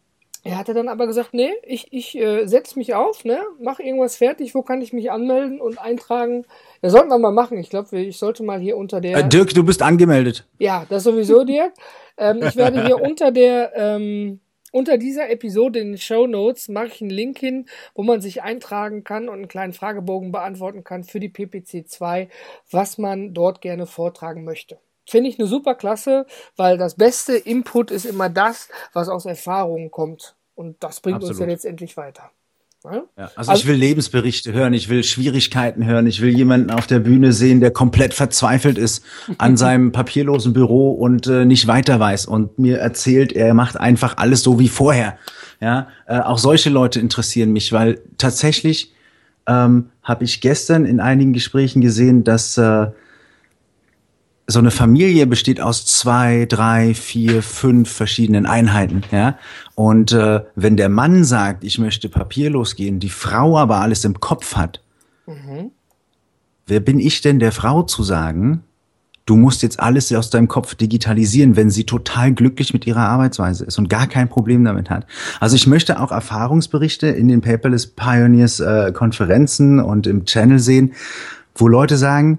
er 0.44 0.58
hatte 0.58 0.74
dann 0.74 0.88
aber 0.88 1.06
gesagt, 1.06 1.34
nee, 1.34 1.52
ich, 1.62 1.92
ich 1.92 2.18
äh, 2.18 2.46
setze 2.46 2.78
mich 2.78 2.94
auf, 2.94 3.24
ne, 3.24 3.38
mach 3.60 3.78
irgendwas 3.78 4.16
fertig, 4.16 4.54
wo 4.54 4.62
kann 4.62 4.82
ich 4.82 4.92
mich 4.92 5.10
anmelden 5.10 5.60
und 5.60 5.78
eintragen? 5.78 6.44
Das 6.80 6.92
sollten 6.92 7.10
wir 7.10 7.18
mal 7.18 7.32
machen. 7.32 7.58
Ich 7.58 7.70
glaube, 7.70 7.96
ich 7.98 8.18
sollte 8.18 8.42
mal 8.42 8.58
hier 8.58 8.76
unter 8.76 9.00
der. 9.00 9.18
Äh, 9.18 9.28
Dirk, 9.28 9.54
du 9.54 9.64
bist 9.64 9.82
angemeldet. 9.82 10.44
Ja, 10.58 10.84
das 10.88 11.04
sowieso, 11.04 11.44
Dirk. 11.44 11.72
Ähm, 12.16 12.42
ich 12.42 12.56
werde 12.56 12.84
hier 12.84 13.00
unter 13.02 13.30
der 13.30 13.72
ähm, 13.76 14.40
unter 14.72 14.96
dieser 14.96 15.28
Episode 15.28 15.80
in 15.80 15.92
den 15.92 15.98
Show 15.98 16.26
Notes 16.26 16.68
mache 16.68 16.86
ich 16.86 17.02
einen 17.02 17.10
Link 17.10 17.38
hin, 17.38 17.66
wo 17.94 18.02
man 18.02 18.22
sich 18.22 18.42
eintragen 18.42 19.04
kann 19.04 19.28
und 19.28 19.34
einen 19.34 19.48
kleinen 19.48 19.74
Fragebogen 19.74 20.32
beantworten 20.32 20.82
kann 20.82 21.04
für 21.04 21.20
die 21.20 21.28
PPC 21.28 21.86
2, 21.86 22.28
was 22.70 22.96
man 22.96 23.34
dort 23.34 23.60
gerne 23.60 23.86
vortragen 23.86 24.44
möchte. 24.44 24.78
Finde 25.06 25.28
ich 25.28 25.38
eine 25.38 25.48
super 25.48 25.74
klasse, 25.74 26.26
weil 26.56 26.78
das 26.78 26.94
beste 26.94 27.34
Input 27.34 27.90
ist 27.90 28.04
immer 28.04 28.28
das, 28.28 28.68
was 28.92 29.08
aus 29.08 29.24
Erfahrungen 29.24 29.90
kommt. 29.90 30.36
Und 30.54 30.82
das 30.82 31.00
bringt 31.00 31.16
Absolut. 31.16 31.32
uns 31.32 31.40
ja 31.40 31.46
letztendlich 31.46 31.96
weiter. 31.96 32.30
Ja? 32.84 33.04
Also, 33.36 33.50
also, 33.50 33.52
ich 33.52 33.66
will 33.66 33.76
Lebensberichte 33.76 34.52
hören, 34.52 34.74
ich 34.74 34.88
will 34.88 35.04
Schwierigkeiten 35.04 35.84
hören, 35.84 36.06
ich 36.06 36.20
will 36.20 36.34
jemanden 36.36 36.70
auf 36.70 36.86
der 36.86 36.98
Bühne 36.98 37.32
sehen, 37.32 37.60
der 37.60 37.70
komplett 37.70 38.12
verzweifelt 38.14 38.78
ist 38.78 39.04
an 39.38 39.56
seinem 39.56 39.92
papierlosen 39.92 40.52
Büro 40.52 40.92
und 40.92 41.26
äh, 41.26 41.44
nicht 41.44 41.66
weiter 41.66 42.00
weiß 42.00 42.26
und 42.26 42.58
mir 42.58 42.78
erzählt, 42.78 43.32
er 43.32 43.54
macht 43.54 43.78
einfach 43.78 44.16
alles 44.16 44.42
so 44.42 44.58
wie 44.58 44.68
vorher. 44.68 45.16
Ja, 45.60 45.88
äh, 46.06 46.18
auch 46.18 46.38
solche 46.38 46.70
Leute 46.70 46.98
interessieren 46.98 47.52
mich, 47.52 47.72
weil 47.72 48.00
tatsächlich 48.18 48.92
ähm, 49.46 49.90
habe 50.02 50.24
ich 50.24 50.40
gestern 50.40 50.84
in 50.84 50.98
einigen 50.98 51.32
Gesprächen 51.32 51.80
gesehen, 51.80 52.24
dass 52.24 52.58
äh, 52.58 52.88
so 54.52 54.58
eine 54.58 54.70
Familie 54.70 55.26
besteht 55.26 55.60
aus 55.60 55.84
zwei, 55.86 56.46
drei, 56.48 56.94
vier, 56.94 57.42
fünf 57.42 57.90
verschiedenen 57.90 58.46
Einheiten, 58.46 59.02
ja. 59.10 59.36
Und 59.74 60.12
äh, 60.12 60.40
wenn 60.54 60.76
der 60.76 60.88
Mann 60.88 61.24
sagt, 61.24 61.64
ich 61.64 61.78
möchte 61.78 62.08
papierlos 62.08 62.76
gehen, 62.76 63.00
die 63.00 63.08
Frau 63.08 63.58
aber 63.58 63.80
alles 63.80 64.04
im 64.04 64.20
Kopf 64.20 64.54
hat, 64.54 64.82
mhm. 65.26 65.70
wer 66.66 66.80
bin 66.80 67.00
ich 67.00 67.20
denn 67.20 67.38
der 67.38 67.52
Frau 67.52 67.82
zu 67.82 68.02
sagen, 68.02 68.62
du 69.26 69.36
musst 69.36 69.62
jetzt 69.62 69.80
alles 69.80 70.12
aus 70.12 70.30
deinem 70.30 70.48
Kopf 70.48 70.74
digitalisieren, 70.74 71.56
wenn 71.56 71.70
sie 71.70 71.84
total 71.84 72.32
glücklich 72.32 72.72
mit 72.72 72.86
ihrer 72.86 73.08
Arbeitsweise 73.08 73.64
ist 73.64 73.78
und 73.78 73.88
gar 73.88 74.06
kein 74.06 74.28
Problem 74.28 74.64
damit 74.64 74.90
hat. 74.90 75.06
Also 75.40 75.56
ich 75.56 75.66
möchte 75.66 76.00
auch 76.00 76.12
Erfahrungsberichte 76.12 77.06
in 77.06 77.28
den 77.28 77.40
Paperless 77.40 77.86
Pioneers 77.86 78.60
äh, 78.60 78.92
Konferenzen 78.92 79.80
und 79.80 80.06
im 80.06 80.24
Channel 80.24 80.58
sehen, 80.58 80.92
wo 81.54 81.68
Leute 81.68 81.96
sagen, 81.96 82.38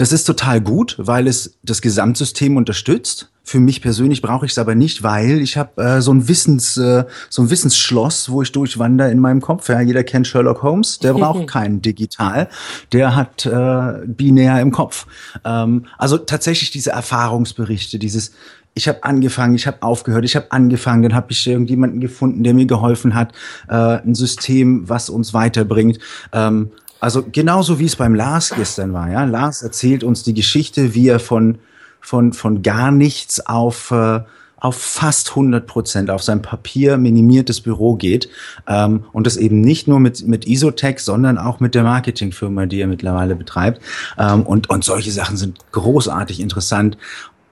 das 0.00 0.12
ist 0.12 0.24
total 0.24 0.62
gut, 0.62 0.96
weil 0.96 1.26
es 1.26 1.58
das 1.62 1.82
Gesamtsystem 1.82 2.56
unterstützt. 2.56 3.30
Für 3.42 3.60
mich 3.60 3.82
persönlich 3.82 4.22
brauche 4.22 4.46
ich 4.46 4.52
es 4.52 4.58
aber 4.58 4.74
nicht, 4.74 5.02
weil 5.02 5.42
ich 5.42 5.58
habe 5.58 5.82
äh, 5.82 6.00
so 6.00 6.10
ein 6.10 6.26
Wissens, 6.26 6.78
äh, 6.78 7.04
so 7.28 7.42
ein 7.42 7.50
Wissensschloss, 7.50 8.30
wo 8.30 8.40
ich 8.40 8.50
durchwandere 8.50 9.10
in 9.10 9.18
meinem 9.18 9.42
Kopf. 9.42 9.68
Ja, 9.68 9.78
jeder 9.82 10.02
kennt 10.02 10.26
Sherlock 10.26 10.62
Holmes, 10.62 11.00
der 11.00 11.12
braucht 11.14 11.48
kein 11.48 11.82
Digital, 11.82 12.48
der 12.94 13.14
hat 13.14 13.44
äh, 13.44 14.06
binär 14.06 14.62
im 14.62 14.70
Kopf. 14.70 15.06
Ähm, 15.44 15.84
also 15.98 16.16
tatsächlich 16.16 16.70
diese 16.70 16.92
Erfahrungsberichte, 16.92 17.98
dieses 17.98 18.32
ich 18.72 18.88
habe 18.88 19.04
angefangen, 19.04 19.54
ich 19.54 19.66
habe 19.66 19.82
aufgehört, 19.82 20.24
ich 20.24 20.36
habe 20.36 20.52
angefangen, 20.52 21.02
dann 21.02 21.14
habe 21.14 21.32
ich 21.32 21.46
irgendjemanden 21.46 22.00
gefunden, 22.00 22.42
der 22.44 22.54
mir 22.54 22.66
geholfen 22.66 23.14
hat, 23.14 23.32
äh, 23.68 23.74
ein 23.74 24.14
System, 24.14 24.88
was 24.88 25.10
uns 25.10 25.34
weiterbringt. 25.34 25.98
Ähm, 26.32 26.70
also 27.00 27.24
genauso 27.30 27.78
wie 27.78 27.86
es 27.86 27.96
beim 27.96 28.14
Lars 28.14 28.52
gestern 28.54 28.92
war, 28.92 29.10
ja. 29.10 29.24
Lars 29.24 29.62
erzählt 29.62 30.04
uns 30.04 30.22
die 30.22 30.34
Geschichte, 30.34 30.94
wie 30.94 31.08
er 31.08 31.20
von 31.20 31.58
von, 32.00 32.32
von 32.32 32.62
gar 32.62 32.90
nichts 32.90 33.46
auf, 33.46 33.90
äh, 33.90 34.20
auf 34.56 34.76
fast 34.76 35.30
100 35.30 35.66
Prozent 35.66 36.10
auf 36.10 36.22
sein 36.22 36.42
Papier 36.42 36.96
minimiertes 36.96 37.60
Büro 37.60 37.94
geht 37.94 38.28
ähm, 38.66 39.04
und 39.12 39.26
das 39.26 39.36
eben 39.36 39.60
nicht 39.60 39.86
nur 39.86 40.00
mit, 40.00 40.26
mit 40.26 40.46
Isotech, 40.46 41.00
sondern 41.00 41.38
auch 41.38 41.60
mit 41.60 41.74
der 41.74 41.82
Marketingfirma, 41.82 42.66
die 42.66 42.80
er 42.80 42.86
mittlerweile 42.86 43.36
betreibt. 43.36 43.80
Ähm, 44.18 44.42
und, 44.42 44.68
und 44.68 44.84
solche 44.84 45.12
Sachen 45.12 45.36
sind 45.36 45.58
großartig 45.72 46.40
interessant. 46.40 46.98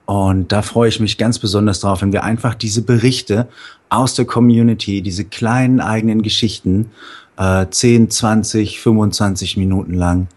Und 0.05 0.51
da 0.51 0.63
freue 0.63 0.89
ich 0.89 0.99
mich 0.99 1.19
ganz 1.19 1.37
besonders 1.37 1.81
drauf, 1.81 2.01
wenn 2.01 2.13
wir 2.13 2.23
einfach 2.23 2.55
diese 2.55 2.81
Berichte 2.81 3.47
aus 3.89 4.15
der 4.15 4.25
Community, 4.25 5.03
diese 5.03 5.23
kleinen 5.23 5.79
eigenen 5.79 6.23
Geschichten, 6.23 6.91
äh, 7.39 7.65
10, 7.69 8.11
20, 8.11 8.79
25 8.81 9.57
Minuten 9.57 9.93
lang 9.93 10.27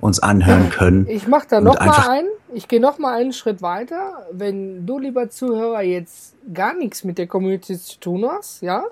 uns 0.00 0.20
anhören 0.20 0.70
können. 0.78 1.06
Ich 1.08 1.26
mache 1.26 1.46
da 1.48 1.60
noch 1.60 1.78
mal 1.80 2.08
ein. 2.08 2.26
Ich 2.52 2.68
gehe 2.68 2.80
noch 2.80 2.98
mal 2.98 3.14
einen 3.18 3.32
Schritt 3.32 3.62
weiter. 3.62 4.26
Wenn 4.30 4.86
du, 4.86 4.98
lieber 4.98 5.30
Zuhörer, 5.30 5.82
jetzt 5.82 6.34
gar 6.52 6.74
nichts 6.74 7.04
mit 7.04 7.18
der 7.18 7.26
Community 7.26 7.78
zu 7.78 7.98
tun 7.98 8.26
hast, 8.28 8.60
ja, 8.60 8.84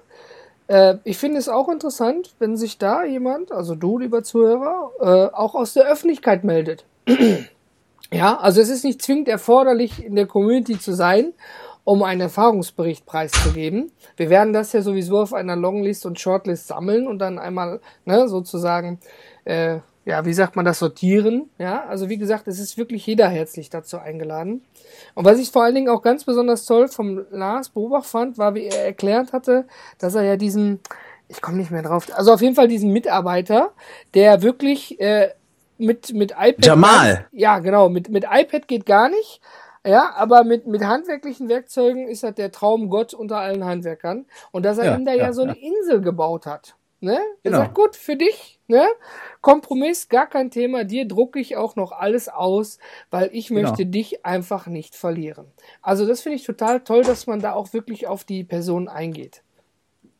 äh, 0.68 0.96
ich 1.04 1.18
finde 1.18 1.38
es 1.38 1.48
auch 1.48 1.68
interessant, 1.68 2.34
wenn 2.38 2.56
sich 2.56 2.78
da 2.78 3.04
jemand, 3.04 3.52
also 3.52 3.74
du, 3.74 3.98
lieber 3.98 4.22
Zuhörer, 4.22 4.90
äh, 5.00 5.34
auch 5.34 5.54
aus 5.54 5.74
der 5.74 5.86
Öffentlichkeit 5.86 6.44
meldet. 6.44 6.84
ja, 8.12 8.38
also 8.38 8.60
es 8.60 8.68
ist 8.68 8.84
nicht 8.84 9.02
zwingend 9.02 9.28
erforderlich, 9.28 10.04
in 10.04 10.14
der 10.14 10.26
Community 10.26 10.78
zu 10.78 10.92
sein, 10.94 11.32
um 11.88 12.02
einen 12.02 12.20
Erfahrungsbericht 12.20 13.06
preiszugeben. 13.06 13.90
Wir 14.18 14.28
werden 14.28 14.52
das 14.52 14.74
ja 14.74 14.82
sowieso 14.82 15.20
auf 15.20 15.32
einer 15.32 15.56
Longlist 15.56 16.04
und 16.04 16.20
Shortlist 16.20 16.66
sammeln 16.66 17.06
und 17.06 17.18
dann 17.18 17.38
einmal 17.38 17.80
ne, 18.04 18.28
sozusagen 18.28 18.98
äh, 19.46 19.78
ja, 20.04 20.26
wie 20.26 20.34
sagt 20.34 20.54
man 20.54 20.66
das, 20.66 20.80
sortieren. 20.80 21.48
Ja, 21.56 21.86
also 21.86 22.10
wie 22.10 22.18
gesagt, 22.18 22.46
es 22.46 22.58
ist 22.58 22.76
wirklich 22.76 23.06
jeder 23.06 23.26
herzlich 23.28 23.70
dazu 23.70 23.96
eingeladen. 23.96 24.62
Und 25.14 25.24
was 25.24 25.38
ich 25.38 25.50
vor 25.50 25.64
allen 25.64 25.74
Dingen 25.74 25.88
auch 25.88 26.02
ganz 26.02 26.24
besonders 26.24 26.66
toll 26.66 26.88
vom 26.88 27.24
Lars 27.30 27.70
Beobacht 27.70 28.06
fand, 28.06 28.36
war, 28.36 28.54
wie 28.54 28.66
er 28.66 28.84
erklärt 28.84 29.32
hatte, 29.32 29.66
dass 29.98 30.14
er 30.14 30.24
ja 30.24 30.36
diesen, 30.36 30.80
ich 31.28 31.40
komme 31.40 31.56
nicht 31.56 31.70
mehr 31.70 31.82
drauf, 31.82 32.06
also 32.14 32.34
auf 32.34 32.42
jeden 32.42 32.54
Fall 32.54 32.68
diesen 32.68 32.92
Mitarbeiter, 32.92 33.72
der 34.12 34.42
wirklich 34.42 35.00
äh, 35.00 35.30
mit, 35.78 36.12
mit 36.12 36.32
iPad. 36.32 36.66
Jamal! 36.66 37.26
Ja, 37.32 37.60
genau, 37.60 37.88
mit, 37.88 38.10
mit 38.10 38.24
iPad 38.30 38.68
geht 38.68 38.84
gar 38.84 39.08
nicht. 39.08 39.40
Ja, 39.86 40.12
aber 40.16 40.44
mit, 40.44 40.66
mit 40.66 40.84
handwerklichen 40.84 41.48
Werkzeugen 41.48 42.08
ist 42.08 42.22
er 42.22 42.32
der 42.32 42.52
Traumgott 42.52 43.14
unter 43.14 43.38
allen 43.38 43.64
Handwerkern. 43.64 44.26
Und 44.50 44.64
dass 44.64 44.78
er 44.78 44.86
ja, 44.86 44.96
ihm 44.96 45.04
da 45.04 45.12
ja, 45.12 45.26
ja 45.26 45.32
so 45.32 45.42
eine 45.42 45.56
Insel 45.56 46.00
gebaut 46.00 46.46
hat. 46.46 46.76
Ne? 47.00 47.20
Genau. 47.44 47.58
Er 47.58 47.64
sagt, 47.64 47.74
gut, 47.74 47.94
für 47.94 48.16
dich, 48.16 48.58
ne? 48.66 48.84
Kompromiss, 49.40 50.08
gar 50.08 50.26
kein 50.26 50.50
Thema. 50.50 50.82
Dir 50.82 51.06
drucke 51.06 51.38
ich 51.38 51.56
auch 51.56 51.76
noch 51.76 51.92
alles 51.92 52.28
aus, 52.28 52.78
weil 53.10 53.30
ich 53.32 53.48
genau. 53.48 53.62
möchte 53.62 53.86
dich 53.86 54.26
einfach 54.26 54.66
nicht 54.66 54.96
verlieren. 54.96 55.46
Also 55.80 56.06
das 56.06 56.22
finde 56.22 56.36
ich 56.36 56.44
total 56.44 56.80
toll, 56.80 57.02
dass 57.02 57.28
man 57.28 57.38
da 57.38 57.52
auch 57.52 57.72
wirklich 57.72 58.08
auf 58.08 58.24
die 58.24 58.42
Person 58.42 58.88
eingeht. 58.88 59.42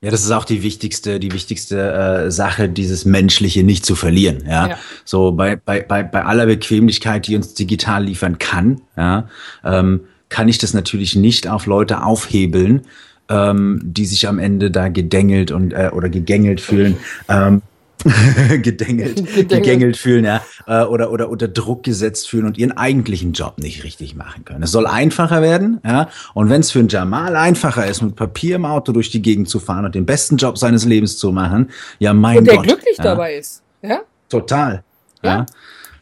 Ja, 0.01 0.13
das 0.13 0.23
ist 0.23 0.31
auch 0.31 0.45
die 0.45 0.63
wichtigste, 0.63 1.19
die 1.19 1.33
wichtigste 1.33 1.93
äh, 2.27 2.31
Sache, 2.31 2.69
dieses 2.69 3.05
Menschliche 3.05 3.65
nicht 3.65 3.85
zu 3.85 3.97
verlieren. 3.97 4.45
Ja, 4.47 4.69
ja. 4.69 4.79
so 5.05 5.33
bei, 5.33 5.57
bei, 5.57 5.81
bei, 5.81 6.05
bei 6.05 6.25
aller 6.25 6.47
Bequemlichkeit, 6.47 7.27
die 7.27 7.35
uns 7.35 7.55
digital 7.55 8.05
liefern 8.05 8.39
kann, 8.39 8.81
ja, 8.97 9.29
ähm, 9.65 10.03
kann 10.29 10.49
ich 10.49 10.59
das 10.59 10.73
natürlich 10.73 11.17
nicht 11.17 11.49
auf 11.49 11.67
Leute 11.67 12.05
aufhebeln, 12.05 12.83
ähm, 13.29 13.81
die 13.83 14.07
sich 14.07 14.29
am 14.29 14.39
Ende 14.39 14.71
da 14.71 14.89
gedengelt 14.89 15.51
und 15.51 15.73
äh, 15.73 15.91
oder 15.93 16.09
gegängelt 16.09 16.61
fühlen. 16.61 16.97
Ähm, 17.29 17.63
gedengelt, 18.63 19.49
gegängelt 19.49 19.97
fühlen, 19.97 20.25
ja, 20.25 20.43
äh, 20.67 20.83
oder, 20.85 21.11
oder 21.11 21.29
unter 21.29 21.49
Druck 21.49 21.83
gesetzt 21.83 22.29
fühlen 22.29 22.47
und 22.47 22.59
ihren 22.59 22.77
eigentlichen 22.77 23.33
Job 23.33 23.59
nicht 23.59 23.85
richtig 23.85 24.15
machen 24.15 24.45
können. 24.45 24.63
Es 24.63 24.71
soll 24.71 24.87
einfacher 24.87 25.43
werden, 25.43 25.81
ja, 25.85 26.09
und 26.35 26.51
wenn 26.51 26.61
es 26.61 26.71
für 26.71 26.79
einen 26.79 26.89
Jamal 26.89 27.37
einfacher 27.37 27.87
ist, 27.87 28.03
mit 28.03 28.17
Papier 28.17 28.57
im 28.57 28.65
Auto 28.65 28.93
durch 28.93 29.11
die 29.11 29.23
Gegend 29.23 29.49
zu 29.49 29.59
fahren 29.61 29.85
und 29.85 29.95
den 29.95 30.07
besten 30.07 30.37
Job 30.37 30.59
seines 30.59 30.85
Lebens 30.85 31.19
zu 31.19 31.33
machen, 31.33 31.71
ja, 31.99 32.13
mein 32.13 32.39
und 32.39 32.47
der 32.47 32.57
Gott. 32.57 32.65
glücklich 32.67 32.99
ja, 32.99 33.05
dabei 33.05 33.37
ist, 33.37 33.63
ja? 33.83 34.01
Total, 34.29 34.83
ja. 35.23 35.47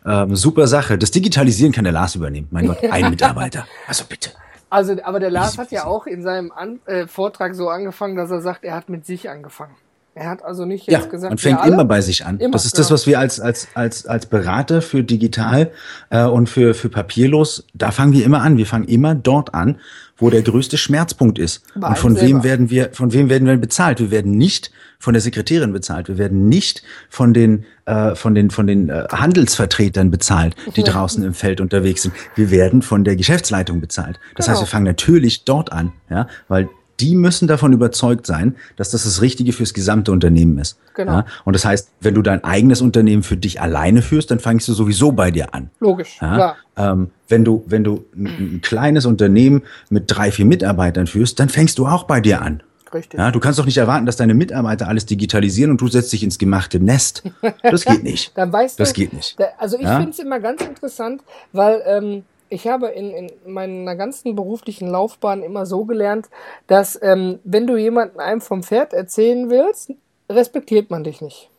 ja. 0.04 0.22
Ähm, 0.22 0.36
super 0.36 0.68
Sache. 0.68 0.98
Das 0.98 1.10
Digitalisieren 1.10 1.72
kann 1.72 1.82
der 1.82 1.92
Lars 1.92 2.14
übernehmen. 2.14 2.46
Mein 2.52 2.68
Gott, 2.68 2.78
ein 2.88 3.10
Mitarbeiter. 3.10 3.66
Also 3.88 4.04
bitte. 4.08 4.30
Also, 4.70 4.96
aber 5.02 5.20
der 5.20 5.30
Lars 5.30 5.58
hat 5.58 5.70
ja 5.72 5.84
auch 5.84 6.06
in 6.06 6.22
seinem 6.22 6.52
An 6.52 6.80
äh, 6.86 7.06
Vortrag 7.06 7.54
so 7.54 7.68
angefangen, 7.68 8.16
dass 8.16 8.30
er 8.30 8.40
sagt, 8.40 8.64
er 8.64 8.74
hat 8.74 8.88
mit 8.88 9.06
sich 9.06 9.30
angefangen. 9.30 9.74
Er 10.16 10.30
hat 10.30 10.42
also 10.42 10.64
nicht 10.64 10.86
jetzt 10.86 11.04
ja, 11.04 11.10
gesagt, 11.10 11.30
man 11.30 11.36
fängt 11.36 11.66
immer 11.66 11.84
bei 11.84 12.00
sich 12.00 12.24
an. 12.24 12.40
Immer, 12.40 12.52
das 12.52 12.64
ist 12.64 12.72
genau. 12.72 12.84
das, 12.84 12.90
was 12.90 13.06
wir 13.06 13.18
als 13.18 13.38
als 13.38 13.68
als 13.74 14.06
als 14.06 14.24
Berater 14.24 14.80
für 14.80 15.04
digital 15.04 15.70
äh, 16.08 16.24
und 16.24 16.48
für 16.48 16.72
für 16.72 16.88
papierlos, 16.88 17.66
da 17.74 17.90
fangen 17.90 18.14
wir 18.14 18.24
immer 18.24 18.40
an. 18.40 18.56
Wir 18.56 18.64
fangen 18.64 18.88
immer 18.88 19.14
dort 19.14 19.52
an, 19.52 19.76
wo 20.16 20.30
der 20.30 20.40
größte 20.40 20.78
Schmerzpunkt 20.78 21.38
ist. 21.38 21.62
Bei 21.74 21.88
und 21.88 21.98
von 21.98 22.18
wem 22.18 22.44
werden 22.44 22.70
wir 22.70 22.88
von 22.94 23.12
wem 23.12 23.28
werden 23.28 23.46
wir 23.46 23.58
bezahlt? 23.58 24.00
Wir 24.00 24.10
werden 24.10 24.32
nicht 24.32 24.70
von 24.98 25.12
der 25.12 25.20
Sekretärin 25.20 25.74
bezahlt. 25.74 26.08
Wir 26.08 26.16
werden 26.16 26.48
nicht 26.48 26.82
von 27.10 27.34
den 27.34 27.66
äh, 27.84 28.14
von 28.14 28.34
den 28.34 28.50
von 28.50 28.66
den 28.66 28.88
äh, 28.88 29.06
Handelsvertretern 29.12 30.10
bezahlt, 30.10 30.56
die 30.76 30.82
draußen 30.82 31.22
im 31.24 31.34
Feld 31.34 31.60
unterwegs 31.60 32.00
sind. 32.00 32.14
Wir 32.36 32.50
werden 32.50 32.80
von 32.80 33.04
der 33.04 33.16
Geschäftsleitung 33.16 33.82
bezahlt. 33.82 34.18
Das 34.34 34.46
genau. 34.46 34.56
heißt, 34.56 34.66
wir 34.66 34.72
fangen 34.72 34.86
natürlich 34.86 35.44
dort 35.44 35.72
an, 35.72 35.92
ja, 36.08 36.26
weil 36.48 36.70
die 37.00 37.14
müssen 37.14 37.48
davon 37.48 37.72
überzeugt 37.72 38.26
sein, 38.26 38.56
dass 38.76 38.90
das 38.90 39.04
das 39.04 39.20
Richtige 39.20 39.52
fürs 39.52 39.74
gesamte 39.74 40.12
Unternehmen 40.12 40.58
ist. 40.58 40.78
Genau. 40.94 41.12
Ja? 41.12 41.26
Und 41.44 41.54
das 41.54 41.64
heißt, 41.64 41.90
wenn 42.00 42.14
du 42.14 42.22
dein 42.22 42.42
eigenes 42.44 42.80
Unternehmen 42.80 43.22
für 43.22 43.36
dich 43.36 43.60
alleine 43.60 44.02
führst, 44.02 44.30
dann 44.30 44.38
fängst 44.38 44.66
du 44.68 44.72
sowieso 44.72 45.12
bei 45.12 45.30
dir 45.30 45.54
an. 45.54 45.70
Logisch, 45.80 46.18
ja? 46.20 46.34
klar. 46.34 46.56
Ähm, 46.76 47.10
wenn 47.28 47.44
du, 47.44 47.64
wenn 47.66 47.84
du 47.84 48.04
ein, 48.14 48.26
ein 48.26 48.60
kleines 48.62 49.06
Unternehmen 49.06 49.62
mit 49.90 50.04
drei, 50.06 50.30
vier 50.30 50.44
Mitarbeitern 50.44 51.06
führst, 51.06 51.40
dann 51.40 51.48
fängst 51.48 51.78
du 51.78 51.86
auch 51.86 52.04
bei 52.04 52.20
dir 52.20 52.42
an. 52.42 52.62
Richtig. 52.92 53.18
Ja, 53.18 53.30
du 53.30 53.40
kannst 53.40 53.58
doch 53.58 53.66
nicht 53.66 53.76
erwarten, 53.76 54.06
dass 54.06 54.16
deine 54.16 54.34
Mitarbeiter 54.34 54.88
alles 54.88 55.06
digitalisieren 55.06 55.70
und 55.72 55.80
du 55.80 55.88
setzt 55.88 56.12
dich 56.12 56.22
ins 56.22 56.38
gemachte 56.38 56.80
Nest. 56.80 57.24
Das 57.62 57.84
geht 57.84 58.04
nicht. 58.04 58.32
Dann 58.36 58.52
weißt 58.52 58.78
das 58.78 58.92
du, 58.92 59.00
geht 59.00 59.12
nicht. 59.12 59.36
also 59.58 59.76
ich 59.76 59.82
ja? 59.82 59.98
finde 59.98 60.12
es 60.12 60.18
immer 60.18 60.40
ganz 60.40 60.62
interessant, 60.62 61.22
weil 61.52 61.82
ähm, 61.84 62.24
ich 62.48 62.66
habe 62.66 62.88
in, 62.88 63.10
in 63.10 63.32
meiner 63.44 63.96
ganzen 63.96 64.34
beruflichen 64.34 64.88
Laufbahn 64.88 65.42
immer 65.42 65.66
so 65.66 65.84
gelernt, 65.84 66.28
dass 66.66 66.98
ähm, 67.02 67.40
wenn 67.44 67.66
du 67.66 67.76
jemanden 67.76 68.20
einem 68.20 68.40
vom 68.40 68.62
Pferd 68.62 68.92
erzählen 68.92 69.50
willst, 69.50 69.92
respektiert 70.28 70.90
man 70.90 71.04
dich 71.04 71.20
nicht. 71.20 71.50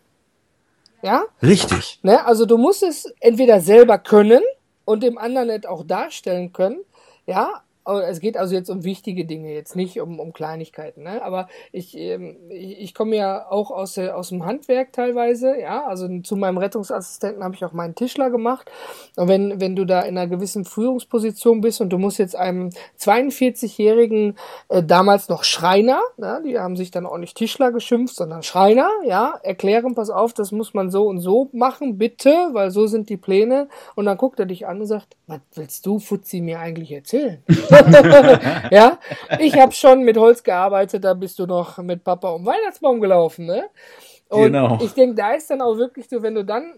Ja? 1.01 1.23
Richtig. 1.41 1.99
Ne? 2.03 2.25
Also 2.25 2.45
du 2.45 2.57
musst 2.57 2.83
es 2.83 3.13
entweder 3.19 3.61
selber 3.61 3.97
können 3.97 4.41
und 4.85 5.03
dem 5.03 5.17
anderen 5.17 5.49
nicht 5.49 5.67
auch 5.67 5.83
darstellen 5.85 6.53
können, 6.53 6.79
ja, 7.25 7.61
es 7.87 8.19
geht 8.19 8.37
also 8.37 8.53
jetzt 8.53 8.69
um 8.69 8.83
wichtige 8.83 9.25
Dinge, 9.25 9.53
jetzt 9.53 9.75
nicht 9.75 9.99
um, 10.01 10.19
um 10.19 10.33
Kleinigkeiten. 10.33 11.03
Ne? 11.03 11.21
Aber 11.23 11.47
ich, 11.71 11.97
ähm, 11.97 12.37
ich, 12.49 12.79
ich 12.79 12.93
komme 12.93 13.15
ja 13.15 13.49
auch 13.49 13.71
aus, 13.71 13.97
aus 13.97 14.29
dem 14.29 14.45
Handwerk 14.45 14.93
teilweise, 14.93 15.59
ja. 15.59 15.85
Also 15.85 16.07
zu 16.19 16.35
meinem 16.35 16.57
Rettungsassistenten 16.57 17.43
habe 17.43 17.55
ich 17.55 17.63
auch 17.63 17.71
meinen 17.71 17.95
Tischler 17.95 18.29
gemacht. 18.29 18.69
Und 19.15 19.27
wenn, 19.27 19.61
wenn 19.61 19.75
du 19.75 19.85
da 19.85 20.01
in 20.01 20.17
einer 20.17 20.27
gewissen 20.27 20.65
Führungsposition 20.65 21.61
bist 21.61 21.81
und 21.81 21.89
du 21.89 21.97
musst 21.97 22.19
jetzt 22.19 22.35
einem 22.35 22.69
42-jährigen, 22.99 24.37
äh, 24.69 24.83
damals 24.83 25.29
noch 25.29 25.43
Schreiner, 25.43 26.01
ja, 26.17 26.39
die 26.41 26.59
haben 26.59 26.75
sich 26.75 26.91
dann 26.91 27.05
auch 27.05 27.17
nicht 27.17 27.37
Tischler 27.37 27.71
geschimpft, 27.71 28.15
sondern 28.15 28.43
Schreiner, 28.43 28.89
ja, 29.05 29.39
erklären, 29.43 29.95
pass 29.95 30.09
auf, 30.09 30.33
das 30.33 30.51
muss 30.51 30.73
man 30.73 30.91
so 30.91 31.07
und 31.07 31.19
so 31.19 31.49
machen, 31.53 31.97
bitte, 31.97 32.49
weil 32.51 32.71
so 32.71 32.87
sind 32.87 33.09
die 33.09 33.17
Pläne. 33.17 33.69
Und 33.95 34.05
dann 34.05 34.17
guckt 34.17 34.39
er 34.39 34.45
dich 34.45 34.67
an 34.67 34.81
und 34.81 34.87
sagt, 34.87 35.15
was 35.27 35.39
willst 35.55 35.85
du, 35.85 35.99
Fuzzi, 35.99 36.41
mir 36.41 36.59
eigentlich 36.59 36.91
erzählen? 36.91 37.43
ja, 38.71 38.99
ich 39.39 39.57
habe 39.59 39.71
schon 39.71 40.03
mit 40.03 40.17
Holz 40.17 40.43
gearbeitet, 40.43 41.03
da 41.03 41.13
bist 41.13 41.39
du 41.39 41.45
noch 41.45 41.77
mit 41.79 42.03
Papa 42.03 42.29
um 42.29 42.45
Weihnachtsbaum 42.45 42.99
gelaufen, 42.99 43.45
ne? 43.45 43.69
Und 44.29 44.43
genau. 44.43 44.77
ich 44.81 44.93
denke, 44.93 45.15
da 45.15 45.33
ist 45.33 45.49
dann 45.49 45.61
auch 45.61 45.77
wirklich 45.77 46.07
so, 46.09 46.21
wenn 46.21 46.35
du 46.35 46.43
dann, 46.43 46.73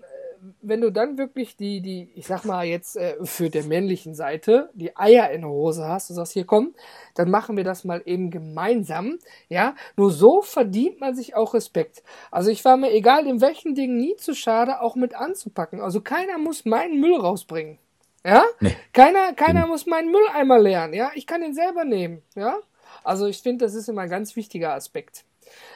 wenn 0.61 0.81
du 0.81 0.91
dann 0.91 1.17
wirklich 1.17 1.57
die, 1.57 1.81
die, 1.81 2.11
ich 2.15 2.27
sag 2.27 2.45
mal 2.45 2.65
jetzt 2.65 2.95
äh, 2.95 3.15
für 3.23 3.49
der 3.49 3.63
männlichen 3.63 4.13
Seite, 4.13 4.69
die 4.73 4.95
Eier 4.95 5.31
in 5.31 5.41
der 5.41 5.49
Hose 5.49 5.87
hast, 5.87 6.09
du 6.09 6.13
sagst, 6.13 6.33
hier 6.33 6.45
komm, 6.45 6.75
dann 7.15 7.31
machen 7.31 7.57
wir 7.57 7.63
das 7.63 7.83
mal 7.83 8.01
eben 8.05 8.29
gemeinsam, 8.29 9.17
ja? 9.47 9.75
Nur 9.97 10.11
so 10.11 10.41
verdient 10.41 11.01
man 11.01 11.15
sich 11.15 11.35
auch 11.35 11.53
Respekt. 11.53 12.03
Also 12.29 12.51
ich 12.51 12.63
war 12.65 12.77
mir, 12.77 12.91
egal 12.91 13.25
in 13.25 13.41
welchen 13.41 13.73
Dingen, 13.73 13.97
nie 13.97 14.15
zu 14.15 14.35
schade, 14.35 14.81
auch 14.81 14.95
mit 14.95 15.15
anzupacken. 15.15 15.81
Also 15.81 16.01
keiner 16.01 16.37
muss 16.37 16.65
meinen 16.65 16.99
Müll 16.99 17.15
rausbringen. 17.15 17.79
Ja? 18.25 18.43
Nee. 18.59 18.75
Keiner, 18.93 19.33
keiner 19.33 19.67
muss 19.67 19.85
meinen 19.85 20.11
Mülleimer 20.11 20.59
leeren, 20.59 20.93
ja? 20.93 21.11
Ich 21.15 21.25
kann 21.25 21.41
ihn 21.41 21.53
selber 21.53 21.85
nehmen, 21.85 22.21
ja? 22.35 22.57
Also 23.03 23.27
ich 23.27 23.41
finde, 23.41 23.65
das 23.65 23.75
ist 23.75 23.87
immer 23.87 24.01
ein 24.01 24.09
ganz 24.09 24.35
wichtiger 24.35 24.73
Aspekt. 24.73 25.23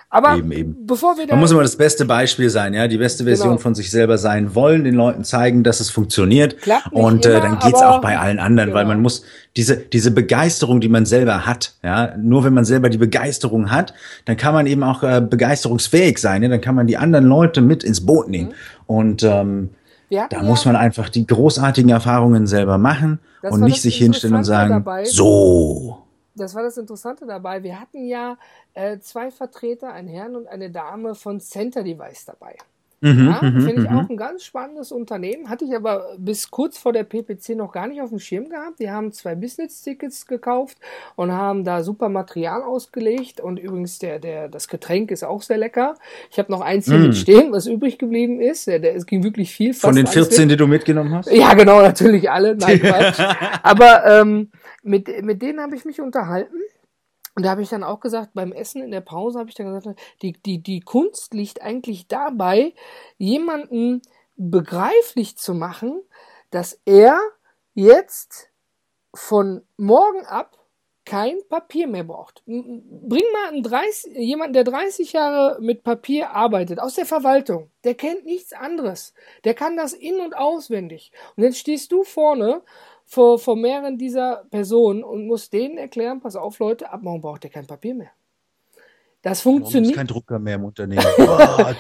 Aber 0.09 0.35
eben, 0.37 0.51
eben. 0.51 0.85
bevor 0.85 1.17
wir 1.17 1.25
da 1.25 1.33
Man 1.33 1.39
muss 1.39 1.51
immer 1.51 1.63
das 1.63 1.75
beste 1.75 2.05
Beispiel 2.05 2.51
sein, 2.51 2.75
ja, 2.75 2.87
die 2.87 2.99
beste 2.99 3.23
Version 3.23 3.49
genau. 3.49 3.61
von 3.61 3.73
sich 3.73 3.89
selber 3.89 4.19
sein 4.19 4.53
wollen, 4.53 4.83
den 4.83 4.93
Leuten 4.93 5.23
zeigen, 5.23 5.63
dass 5.63 5.79
es 5.79 5.89
funktioniert. 5.89 6.55
und 6.91 7.25
äh, 7.25 7.41
dann 7.41 7.57
geht's 7.57 7.81
auch 7.81 7.99
bei 7.99 8.19
allen 8.19 8.37
anderen, 8.37 8.69
genau. 8.69 8.79
weil 8.79 8.85
man 8.85 9.01
muss 9.01 9.23
diese, 9.57 9.75
diese 9.77 10.11
Begeisterung, 10.11 10.81
die 10.81 10.89
man 10.89 11.07
selber 11.07 11.47
hat, 11.47 11.73
ja, 11.81 12.15
nur 12.15 12.43
wenn 12.43 12.53
man 12.53 12.63
selber 12.63 12.89
die 12.89 12.99
Begeisterung 12.99 13.71
hat, 13.71 13.95
dann 14.25 14.37
kann 14.37 14.53
man 14.53 14.67
eben 14.67 14.83
auch 14.83 15.01
äh, 15.01 15.19
begeisterungsfähig 15.19 16.19
sein, 16.19 16.43
ja? 16.43 16.49
dann 16.49 16.61
kann 16.61 16.75
man 16.75 16.85
die 16.85 16.97
anderen 16.97 17.25
Leute 17.25 17.61
mit 17.61 17.83
ins 17.83 18.05
Boot 18.05 18.29
nehmen. 18.29 18.49
Mhm. 18.49 18.53
Und 18.85 19.23
ähm, 19.23 19.69
da 20.29 20.37
ja, 20.37 20.43
muss 20.43 20.65
man 20.65 20.75
einfach 20.75 21.09
die 21.09 21.25
großartigen 21.27 21.89
Erfahrungen 21.89 22.47
selber 22.47 22.77
machen 22.77 23.19
und 23.41 23.61
nicht 23.61 23.81
sich 23.81 23.97
hinstellen 23.97 24.35
und 24.35 24.43
sagen, 24.43 24.71
dabei. 24.71 25.05
so 25.05 26.03
das 26.35 26.55
war 26.55 26.63
das 26.63 26.77
Interessante 26.77 27.25
dabei. 27.25 27.63
Wir 27.63 27.79
hatten 27.79 28.05
ja 28.05 28.37
äh, 28.73 28.99
zwei 28.99 29.31
Vertreter, 29.31 29.93
ein 29.93 30.07
Herrn 30.07 30.35
und 30.35 30.47
eine 30.47 30.71
Dame 30.71 31.15
von 31.15 31.39
Center 31.39 31.83
Device 31.83 32.25
dabei. 32.25 32.55
Mhm, 33.03 33.27
ja, 33.27 33.49
mhm, 33.49 33.61
Finde 33.65 33.81
ich 33.83 33.89
mhm. 33.89 33.97
auch 33.97 34.09
ein 34.09 34.15
ganz 34.15 34.45
spannendes 34.45 34.93
Unternehmen. 34.93 35.49
Hatte 35.49 35.65
ich 35.65 35.75
aber 35.75 36.15
bis 36.17 36.49
kurz 36.49 36.77
vor 36.77 36.93
der 36.93 37.03
PPC 37.03 37.49
noch 37.49 37.73
gar 37.73 37.87
nicht 37.87 38.01
auf 38.01 38.11
dem 38.11 38.19
Schirm 38.19 38.47
gehabt. 38.47 38.79
Die 38.79 38.89
haben 38.89 39.11
zwei 39.11 39.35
Business-Tickets 39.35 40.25
gekauft 40.25 40.77
und 41.17 41.33
haben 41.33 41.65
da 41.65 41.83
super 41.83 42.07
Material 42.07 42.61
ausgelegt. 42.63 43.41
Und 43.41 43.59
übrigens, 43.59 43.99
der, 43.99 44.19
der, 44.19 44.47
das 44.47 44.69
Getränk 44.69 45.11
ist 45.11 45.25
auch 45.25 45.41
sehr 45.41 45.57
lecker. 45.57 45.95
Ich 46.31 46.39
habe 46.39 46.49
noch 46.49 46.61
eins 46.61 46.85
hier 46.85 46.97
mm. 46.97 47.13
stehen, 47.13 47.51
was 47.51 47.67
übrig 47.67 47.97
geblieben 47.97 48.39
ist. 48.39 48.67
Der, 48.67 48.79
der, 48.79 48.95
es 48.95 49.05
ging 49.05 49.21
wirklich 49.21 49.51
viel. 49.51 49.73
Von 49.73 49.97
den 49.97 50.07
14, 50.07 50.47
die 50.47 50.55
du 50.55 50.65
mitgenommen 50.65 51.13
hast? 51.13 51.29
Ja, 51.29 51.53
genau, 51.55 51.81
natürlich 51.81 52.31
alle. 52.31 52.55
Nein, 52.55 52.81
aber 53.63 54.05
ähm, 54.05 54.49
mit, 54.81 55.25
mit 55.25 55.41
denen 55.41 55.59
habe 55.59 55.75
ich 55.75 55.83
mich 55.83 55.99
unterhalten. 55.99 56.55
Und 57.35 57.43
da 57.43 57.49
habe 57.49 57.63
ich 57.63 57.69
dann 57.69 57.83
auch 57.83 57.99
gesagt, 57.99 58.31
beim 58.33 58.51
Essen 58.51 58.81
in 58.83 58.91
der 58.91 59.01
Pause 59.01 59.39
habe 59.39 59.49
ich 59.49 59.55
dann 59.55 59.73
gesagt, 59.73 59.99
die, 60.21 60.33
die, 60.33 60.61
die 60.61 60.81
Kunst 60.81 61.33
liegt 61.33 61.61
eigentlich 61.61 62.07
dabei, 62.07 62.73
jemanden 63.17 64.01
begreiflich 64.35 65.37
zu 65.37 65.53
machen, 65.53 66.01
dass 66.51 66.79
er 66.85 67.19
jetzt 67.73 68.49
von 69.15 69.65
morgen 69.77 70.25
ab 70.25 70.57
kein 71.05 71.39
Papier 71.49 71.87
mehr 71.87 72.05
braucht. 72.05 72.43
Bring 72.45 73.25
mal 73.33 73.49
einen 73.49 73.63
30, 73.63 74.15
jemanden, 74.15 74.53
der 74.53 74.63
30 74.63 75.13
Jahre 75.13 75.59
mit 75.61 75.83
Papier 75.83 76.31
arbeitet, 76.31 76.79
aus 76.79 76.95
der 76.95 77.05
Verwaltung, 77.05 77.69
der 77.83 77.95
kennt 77.95 78.25
nichts 78.25 78.53
anderes. 78.53 79.13
Der 79.43 79.53
kann 79.53 79.75
das 79.75 79.93
in- 79.93 80.21
und 80.21 80.35
auswendig. 80.35 81.11
Und 81.35 81.43
jetzt 81.43 81.57
stehst 81.57 81.91
du 81.91 82.03
vorne 82.03 82.61
vor, 83.05 83.39
vor 83.39 83.55
mehreren 83.55 83.97
dieser 83.97 84.45
Personen 84.49 85.03
und 85.03 85.27
muss 85.27 85.49
denen 85.49 85.77
erklären, 85.77 86.19
pass 86.19 86.35
auf 86.35 86.59
Leute, 86.59 86.91
ab 86.91 87.01
morgen 87.03 87.21
braucht 87.21 87.43
ihr 87.43 87.49
kein 87.49 87.67
Papier 87.67 87.95
mehr. 87.95 88.11
Das 89.23 89.39
funktioniert. 89.39 89.91
Ist 89.91 89.97
kein 89.97 90.07
Drucker 90.07 90.37
mehr 90.37 90.55
im 90.55 90.65
Unternehmen. 90.65 91.01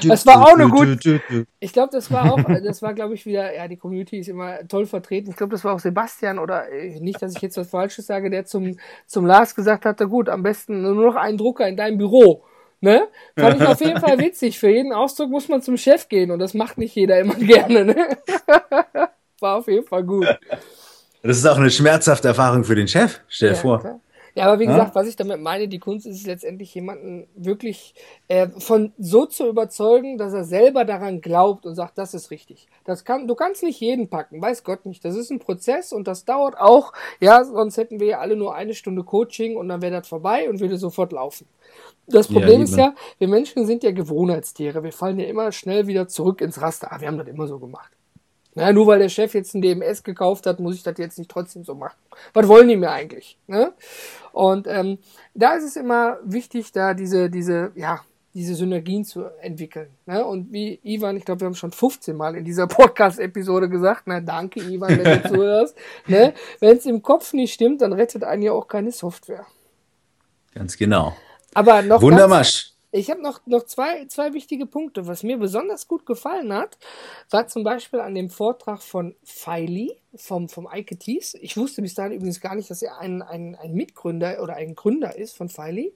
das 0.07 0.25
war 0.25 0.43
auch 0.43 0.53
eine 0.53 0.69
gute. 0.69 1.21
Ich 1.59 1.73
glaube, 1.73 1.89
das 1.91 2.09
war 2.09 2.31
auch, 2.31 2.41
das 2.63 2.81
war, 2.81 2.93
glaube 2.93 3.15
ich, 3.15 3.25
wieder, 3.25 3.53
ja, 3.53 3.67
die 3.67 3.75
Community 3.75 4.19
ist 4.19 4.29
immer 4.29 4.65
toll 4.65 4.85
vertreten. 4.85 5.29
Ich 5.29 5.35
glaube, 5.35 5.51
das 5.51 5.65
war 5.65 5.75
auch 5.75 5.79
Sebastian 5.79 6.39
oder 6.39 6.69
äh, 6.71 7.01
nicht, 7.01 7.21
dass 7.21 7.35
ich 7.35 7.41
jetzt 7.41 7.57
was 7.57 7.69
Falsches 7.69 8.07
sage, 8.07 8.29
der 8.29 8.45
zum, 8.45 8.77
zum 9.07 9.25
Lars 9.25 9.55
gesagt 9.55 9.83
hatte, 9.83 10.07
gut, 10.07 10.29
am 10.29 10.41
besten 10.41 10.83
nur 10.83 10.95
noch 10.95 11.15
einen 11.17 11.37
Drucker 11.37 11.67
in 11.67 11.75
deinem 11.75 11.97
Büro. 11.97 12.45
Ne? 12.79 13.09
Fand 13.37 13.61
ich 13.61 13.67
auf 13.67 13.81
jeden 13.81 13.99
Fall 13.99 14.19
witzig. 14.19 14.57
Für 14.57 14.69
jeden 14.69 14.93
Ausdruck 14.93 15.29
muss 15.29 15.49
man 15.49 15.61
zum 15.61 15.75
Chef 15.75 16.07
gehen 16.07 16.31
und 16.31 16.39
das 16.39 16.53
macht 16.53 16.77
nicht 16.77 16.95
jeder 16.95 17.19
immer 17.19 17.35
gerne. 17.39 17.83
Ne? 17.83 18.17
War 19.41 19.57
auf 19.57 19.67
jeden 19.67 19.85
Fall 19.85 20.05
gut. 20.05 20.27
Das 21.23 21.37
ist 21.37 21.47
auch 21.47 21.57
eine 21.57 21.71
schmerzhafte 21.71 22.27
Erfahrung 22.27 22.65
für 22.65 22.75
den 22.75 22.87
Chef, 22.87 23.21
stell 23.29 23.49
dir 23.49 23.55
ja, 23.55 23.61
vor. 23.61 23.79
Klar. 23.79 23.99
Ja, 24.35 24.45
aber 24.45 24.59
wie 24.59 24.65
gesagt, 24.65 24.95
ja? 24.95 24.95
was 24.95 25.07
ich 25.07 25.15
damit 25.15 25.39
meine, 25.39 25.67
die 25.67 25.77
Kunst 25.77 26.07
ist 26.07 26.25
letztendlich 26.25 26.73
jemanden 26.73 27.27
wirklich 27.35 27.93
äh, 28.27 28.47
von 28.57 28.91
so 28.97 29.27
zu 29.27 29.47
überzeugen, 29.47 30.17
dass 30.17 30.33
er 30.33 30.43
selber 30.43 30.85
daran 30.85 31.21
glaubt 31.21 31.67
und 31.67 31.75
sagt, 31.75 31.99
das 31.99 32.15
ist 32.15 32.31
richtig. 32.31 32.67
Das 32.83 33.05
kann, 33.05 33.27
du 33.27 33.35
kannst 33.35 33.61
nicht 33.61 33.79
jeden 33.79 34.09
packen, 34.09 34.41
weiß 34.41 34.63
Gott 34.63 34.87
nicht. 34.87 35.05
Das 35.05 35.15
ist 35.15 35.29
ein 35.29 35.37
Prozess 35.37 35.93
und 35.93 36.07
das 36.07 36.25
dauert 36.25 36.57
auch. 36.57 36.93
Ja, 37.19 37.43
sonst 37.45 37.77
hätten 37.77 37.99
wir 37.99 38.07
ja 38.07 38.19
alle 38.19 38.35
nur 38.35 38.55
eine 38.55 38.73
Stunde 38.73 39.03
Coaching 39.03 39.55
und 39.55 39.69
dann 39.69 39.83
wäre 39.83 39.93
das 39.93 40.07
vorbei 40.07 40.49
und 40.49 40.59
würde 40.59 40.77
sofort 40.77 41.11
laufen. 41.11 41.47
Das 42.07 42.27
Problem 42.27 42.57
ja, 42.57 42.63
ist 42.63 42.75
ja, 42.75 42.95
wir 43.19 43.27
Menschen 43.27 43.67
sind 43.67 43.83
ja 43.83 43.91
Gewohnheitstiere. 43.91 44.83
Wir 44.83 44.91
fallen 44.91 45.19
ja 45.19 45.27
immer 45.27 45.51
schnell 45.51 45.85
wieder 45.85 46.07
zurück 46.07 46.41
ins 46.41 46.59
Raster. 46.59 46.91
Ah, 46.91 46.99
wir 46.99 47.07
haben 47.07 47.19
das 47.19 47.27
immer 47.27 47.47
so 47.47 47.59
gemacht. 47.59 47.91
Na, 48.55 48.71
nur 48.71 48.87
weil 48.87 48.99
der 48.99 49.09
Chef 49.09 49.33
jetzt 49.33 49.55
ein 49.55 49.61
DMS 49.61 50.03
gekauft 50.03 50.45
hat, 50.45 50.59
muss 50.59 50.75
ich 50.75 50.83
das 50.83 50.97
jetzt 50.97 51.17
nicht 51.17 51.31
trotzdem 51.31 51.63
so 51.63 51.73
machen. 51.73 51.97
Was 52.33 52.47
wollen 52.47 52.67
die 52.67 52.77
mir 52.77 52.91
eigentlich? 52.91 53.37
Ne? 53.47 53.73
Und 54.31 54.67
ähm, 54.67 54.99
da 55.33 55.55
ist 55.55 55.63
es 55.63 55.75
immer 55.75 56.19
wichtig, 56.23 56.71
da 56.71 56.93
diese, 56.93 57.29
diese, 57.29 57.71
ja, 57.75 58.01
diese 58.33 58.55
Synergien 58.55 59.05
zu 59.05 59.25
entwickeln. 59.41 59.89
Ne? 60.05 60.25
Und 60.25 60.51
wie 60.51 60.79
Ivan, 60.83 61.17
ich 61.17 61.25
glaube, 61.25 61.41
wir 61.41 61.45
haben 61.45 61.55
schon 61.55 61.71
15 61.71 62.15
Mal 62.15 62.35
in 62.35 62.45
dieser 62.45 62.67
Podcast-Episode 62.67 63.69
gesagt, 63.69 64.03
na 64.05 64.19
danke 64.19 64.59
Ivan, 64.59 64.99
wenn 64.99 65.21
du 65.21 65.29
zuhörst. 65.29 65.77
Ne? 66.07 66.33
Wenn 66.59 66.77
es 66.77 66.85
im 66.85 67.01
Kopf 67.01 67.33
nicht 67.33 67.53
stimmt, 67.53 67.81
dann 67.81 67.93
rettet 67.93 68.23
einen 68.23 68.41
ja 68.41 68.51
auch 68.51 68.67
keine 68.67 68.91
Software. 68.91 69.45
Ganz 70.53 70.77
genau. 70.77 71.15
Aber 71.53 71.81
noch 71.81 72.01
Wundermarsch. 72.01 72.72
Ich 72.93 73.09
habe 73.09 73.23
noch, 73.23 73.41
noch 73.47 73.63
zwei, 73.63 74.05
zwei 74.05 74.33
wichtige 74.33 74.67
Punkte. 74.67 75.07
Was 75.07 75.23
mir 75.23 75.37
besonders 75.37 75.87
gut 75.87 76.05
gefallen 76.05 76.53
hat, 76.53 76.77
war 77.31 77.47
zum 77.47 77.63
Beispiel 77.63 77.99
an 77.99 78.13
dem 78.13 78.29
Vortrag 78.29 78.83
von 78.83 79.15
Feili 79.23 79.97
vom, 80.15 80.47
vom 80.47 80.67
Eike 80.67 80.95
Thies. 80.95 81.33
Ich 81.41 81.57
wusste 81.57 81.81
bis 81.81 81.95
dahin 81.95 82.11
übrigens 82.11 82.39
gar 82.39 82.53
nicht, 82.53 82.69
dass 82.69 82.83
er 82.83 82.99
ein, 82.99 83.23
ein, 83.23 83.55
ein 83.55 83.73
Mitgründer 83.73 84.43
oder 84.43 84.55
ein 84.55 84.75
Gründer 84.75 85.17
ist 85.17 85.35
von 85.35 85.49
Feili. 85.49 85.95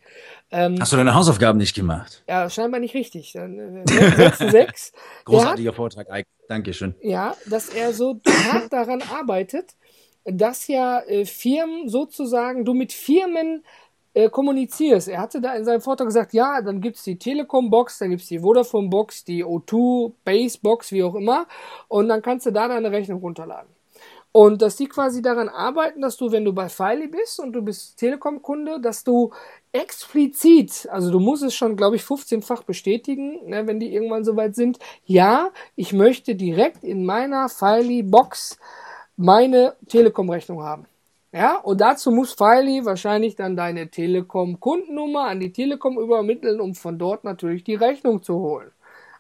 Ähm, 0.50 0.78
Hast 0.80 0.91
du 0.91 0.98
deine 0.98 1.14
Hausaufgaben 1.14 1.60
nicht 1.60 1.76
gemacht? 1.76 2.24
Ja, 2.28 2.50
scheinbar 2.50 2.80
nicht 2.80 2.95
richtig. 2.95 3.34
Dann, 3.34 3.86
äh, 3.86 4.32
6, 4.36 4.91
Großartiger 5.26 5.70
hat, 5.70 5.76
Vortrag, 5.76 6.10
Eike. 6.10 6.28
Dankeschön. 6.48 6.95
Ja, 7.02 7.36
dass 7.45 7.70
er 7.70 7.93
so 7.93 8.20
hart 8.26 8.74
daran 8.74 9.04
arbeitet, 9.04 9.76
dass 10.24 10.68
ja 10.68 11.02
äh, 11.02 11.26
Firmen 11.26 11.89
sozusagen, 11.89 12.66
du 12.66 12.74
mit 12.74 12.91
Firmen 12.91 13.64
äh, 14.18 14.30
kommunizierst. 14.30 15.09
Er 15.09 15.22
hatte 15.22 15.39
da 15.39 15.53
in 15.53 15.63
seinem 15.63 15.82
Vortrag 15.82 16.07
gesagt, 16.07 16.34
ja, 16.34 16.59
dann 16.61 16.82
gibt's 16.82 17.03
die 17.03 17.20
Telekom-Box, 17.20 17.99
dann 17.99 18.09
gibt's 18.09 18.28
die 18.28 18.39
Vodafone-Box, 18.39 19.26
die 19.26 19.45
O2, 19.45 20.11
Base-Box, 20.26 20.91
wie 20.91 21.03
auch 21.03 21.13
immer. 21.13 21.45
Und 21.88 22.09
dann 22.09 22.24
kannst 22.24 22.47
du 22.47 22.51
da 22.51 22.68
deine 22.68 22.91
Rechnung 22.91 23.20
runterladen. 23.20 23.70
Und 24.32 24.63
dass 24.63 24.76
die 24.76 24.88
quasi 24.88 25.22
daran 25.22 25.49
arbeiten, 25.49 26.01
dass 26.01 26.18
du, 26.18 26.32
wenn 26.32 26.45
du 26.45 26.51
bei 26.51 26.68
Filey 26.68 27.07
bist 27.07 27.39
und 27.39 27.53
du 27.53 27.61
bist 27.61 27.97
Telekom-Kunde, 27.97 28.82
dass 28.82 29.03
du 29.03 29.32
explizit, 29.72 30.88
also 30.91 31.11
du 31.11 31.20
musst 31.20 31.43
es 31.43 31.53
schon, 31.53 31.76
glaube 31.76 31.95
ich, 31.95 32.01
15-fach 32.01 32.63
bestätigen, 32.63 33.47
ne, 33.47 33.68
wenn 33.68 33.80
die 33.80 33.93
irgendwann 33.93 34.24
soweit 34.24 34.55
sind, 34.55 34.80
ja, 35.05 35.51
ich 35.76 35.93
möchte 35.93 36.34
direkt 36.34 36.84
in 36.84 37.05
meiner 37.05 37.49
Filey-Box 37.49 38.57
meine 39.15 39.76
Telekom-Rechnung 39.88 40.63
haben. 40.63 40.88
Ja, 41.38 41.57
und 41.57 41.81
dazu 41.81 42.09
muss 42.09 42.33
Filey 42.33 42.83
wahrscheinlich 42.83 43.35
dann 43.35 43.55
deine 43.55 43.89
Telekom-Kundennummer 43.91 45.25
an 45.25 45.39
die 45.39 45.51
Telekom 45.51 45.99
übermitteln, 45.99 46.59
um 46.59 46.73
von 46.73 46.97
dort 46.97 47.23
natürlich 47.23 47.63
die 47.63 47.75
Rechnung 47.75 48.23
zu 48.23 48.39
holen. 48.39 48.71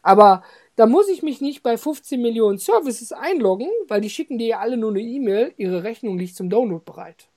Aber 0.01 0.41
da 0.77 0.87
muss 0.87 1.09
ich 1.09 1.21
mich 1.21 1.41
nicht 1.41 1.61
bei 1.61 1.77
15 1.77 2.19
Millionen 2.19 2.57
Services 2.57 3.11
einloggen, 3.11 3.67
weil 3.87 4.01
die 4.01 4.09
schicken 4.09 4.39
dir 4.39 4.47
ja 4.47 4.59
alle 4.59 4.77
nur 4.77 4.89
eine 4.89 5.01
E-Mail, 5.01 5.53
ihre 5.57 5.83
Rechnung 5.83 6.17
liegt 6.17 6.35
zum 6.35 6.49
Download 6.49 6.83
bereit. 6.83 7.27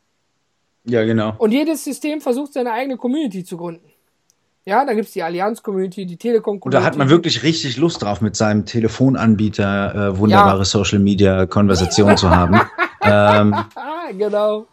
Ja, 0.84 1.04
genau. 1.04 1.34
Und 1.36 1.52
jedes 1.52 1.84
System 1.84 2.22
versucht 2.22 2.54
seine 2.54 2.72
eigene 2.72 2.96
Community 2.96 3.44
zu 3.44 3.58
gründen. 3.58 3.92
Ja, 4.64 4.86
da 4.86 4.94
gibt 4.94 5.08
es 5.08 5.12
die 5.12 5.22
Allianz-Community, 5.22 6.06
die 6.06 6.16
Telekom-Community. 6.16 6.66
Und 6.68 6.72
da 6.72 6.84
hat 6.84 6.96
man 6.96 7.10
wirklich 7.10 7.42
richtig 7.42 7.76
Lust 7.76 8.00
drauf, 8.02 8.22
mit 8.22 8.34
seinem 8.34 8.64
Telefonanbieter 8.64 10.12
äh, 10.12 10.18
wunderbare 10.18 10.60
ja. 10.60 10.64
Social-Media-Konversation 10.64 12.16
zu 12.16 12.30
haben. 12.30 12.58
ähm, 13.02 13.54
genau. 14.16 14.66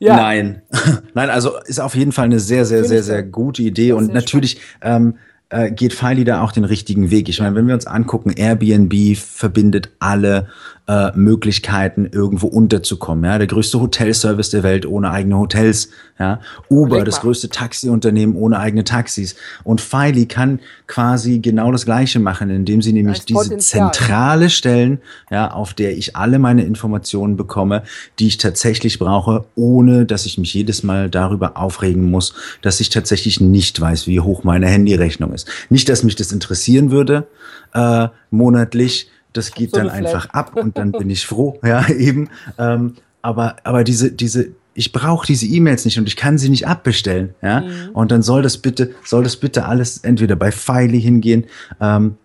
Ja. 0.00 0.16
Nein. 0.16 0.62
Nein, 1.14 1.30
also 1.30 1.58
ist 1.66 1.78
auf 1.78 1.94
jeden 1.94 2.12
Fall 2.12 2.24
eine 2.24 2.40
sehr, 2.40 2.64
sehr, 2.64 2.84
sehr, 2.84 3.02
sehr 3.02 3.22
gute 3.22 3.62
Idee. 3.62 3.92
Und 3.92 4.12
natürlich 4.12 4.58
ähm, 4.80 5.18
äh, 5.50 5.70
geht 5.70 5.92
Filey 5.92 6.24
da 6.24 6.42
auch 6.42 6.52
den 6.52 6.64
richtigen 6.64 7.10
Weg. 7.10 7.28
Ich 7.28 7.38
meine, 7.40 7.54
wenn 7.54 7.66
wir 7.66 7.74
uns 7.74 7.86
angucken, 7.86 8.30
Airbnb 8.30 9.16
verbindet 9.16 9.90
alle 9.98 10.48
äh, 10.86 11.10
Möglichkeiten, 11.16 12.08
irgendwo 12.10 12.46
unterzukommen. 12.46 13.24
Ja, 13.24 13.38
der 13.38 13.46
größte 13.46 13.80
Hotelservice 13.80 14.50
der 14.50 14.62
Welt 14.62 14.86
ohne 14.86 15.10
eigene 15.10 15.38
Hotels. 15.38 15.90
Ja, 16.18 16.40
Uber, 16.68 17.04
das 17.04 17.20
größte 17.20 17.48
Taxiunternehmen 17.48 18.36
ohne 18.36 18.58
eigene 18.58 18.84
Taxis. 18.84 19.36
Und 19.64 19.80
Filey 19.80 20.26
kann 20.26 20.60
quasi 20.86 21.38
genau 21.38 21.72
das 21.72 21.86
Gleiche 21.86 22.18
machen, 22.18 22.50
indem 22.50 22.82
sie 22.82 22.92
nämlich 22.92 23.24
diese 23.24 23.56
zentrale 23.56 24.50
stellen, 24.50 24.98
ja, 25.30 25.50
auf 25.50 25.72
der 25.72 25.96
ich 25.96 26.16
alle 26.16 26.38
meine 26.38 26.64
Informationen 26.64 27.36
bekomme, 27.36 27.84
die 28.18 28.26
ich 28.26 28.36
tatsächlich 28.36 28.98
brauche, 28.98 29.46
ohne 29.54 30.04
dass 30.04 30.26
ich 30.26 30.36
mich 30.36 30.52
jedes 30.52 30.82
Mal 30.82 31.08
darüber 31.08 31.56
aufregen 31.56 32.10
muss, 32.10 32.34
dass 32.60 32.80
ich 32.80 32.90
tatsächlich 32.90 33.40
nicht 33.40 33.80
weiß, 33.80 34.06
wie 34.06 34.20
hoch 34.20 34.44
meine 34.44 34.66
Handyrechnung 34.66 35.32
ist. 35.32 35.48
Nicht, 35.70 35.88
dass 35.88 36.02
mich 36.02 36.16
das 36.16 36.32
interessieren 36.32 36.90
würde 36.90 37.26
äh, 37.72 38.08
monatlich 38.30 39.08
Das 39.32 39.52
geht 39.52 39.70
so 39.70 39.78
dann 39.78 39.88
einfach 39.90 40.30
ab 40.30 40.56
und 40.56 40.76
dann 40.76 40.92
bin 40.92 41.10
ich 41.10 41.26
froh, 41.26 41.58
ja, 41.64 41.88
eben. 41.88 42.28
Ähm, 42.58 42.94
aber, 43.22 43.56
aber 43.64 43.84
diese, 43.84 44.10
diese, 44.10 44.48
ich 44.74 44.92
brauche 44.92 45.26
diese 45.26 45.46
E-Mails 45.46 45.84
nicht 45.84 45.98
und 45.98 46.08
ich 46.08 46.16
kann 46.16 46.38
sie 46.38 46.48
nicht 46.48 46.66
abbestellen, 46.66 47.34
ja. 47.42 47.60
Mhm. 47.60 47.90
Und 47.92 48.10
dann 48.10 48.22
soll 48.22 48.42
das 48.42 48.58
bitte, 48.58 48.92
soll 49.04 49.22
das 49.22 49.36
bitte 49.36 49.66
alles 49.66 49.98
entweder 49.98 50.36
bei 50.36 50.50
Filey 50.50 51.00
hingehen. 51.00 51.44
Ähm, 51.80 52.16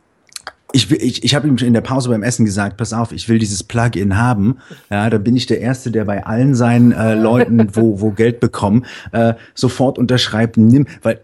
ich, 0.72 0.92
ich, 0.92 1.24
ich 1.24 1.36
habe 1.36 1.48
ihm 1.48 1.56
in 1.56 1.74
der 1.74 1.82
Pause 1.82 2.10
beim 2.10 2.22
Essen 2.22 2.44
gesagt, 2.44 2.76
pass 2.76 2.92
auf, 2.92 3.14
ich 3.14 3.30
will 3.30 3.40
dieses 3.40 3.64
Plugin 3.64 4.18
haben. 4.18 4.58
Ja, 4.90 5.10
da 5.10 5.18
bin 5.18 5.38
ich 5.38 5.46
der 5.46 5.62
Erste, 5.62 5.90
der 5.90 6.04
bei 6.04 6.26
allen 6.26 6.54
seinen 6.54 6.92
äh, 6.92 7.16
Leuten, 7.16 7.70
wo, 7.76 8.02
wo 8.02 8.12
Geld 8.12 8.42
bekommen, 8.42 8.86
äh, 9.14 9.36
sofort 9.54 9.98
unterschreibt, 9.98 10.58
nimm, 10.58 10.86
weil 11.02 11.22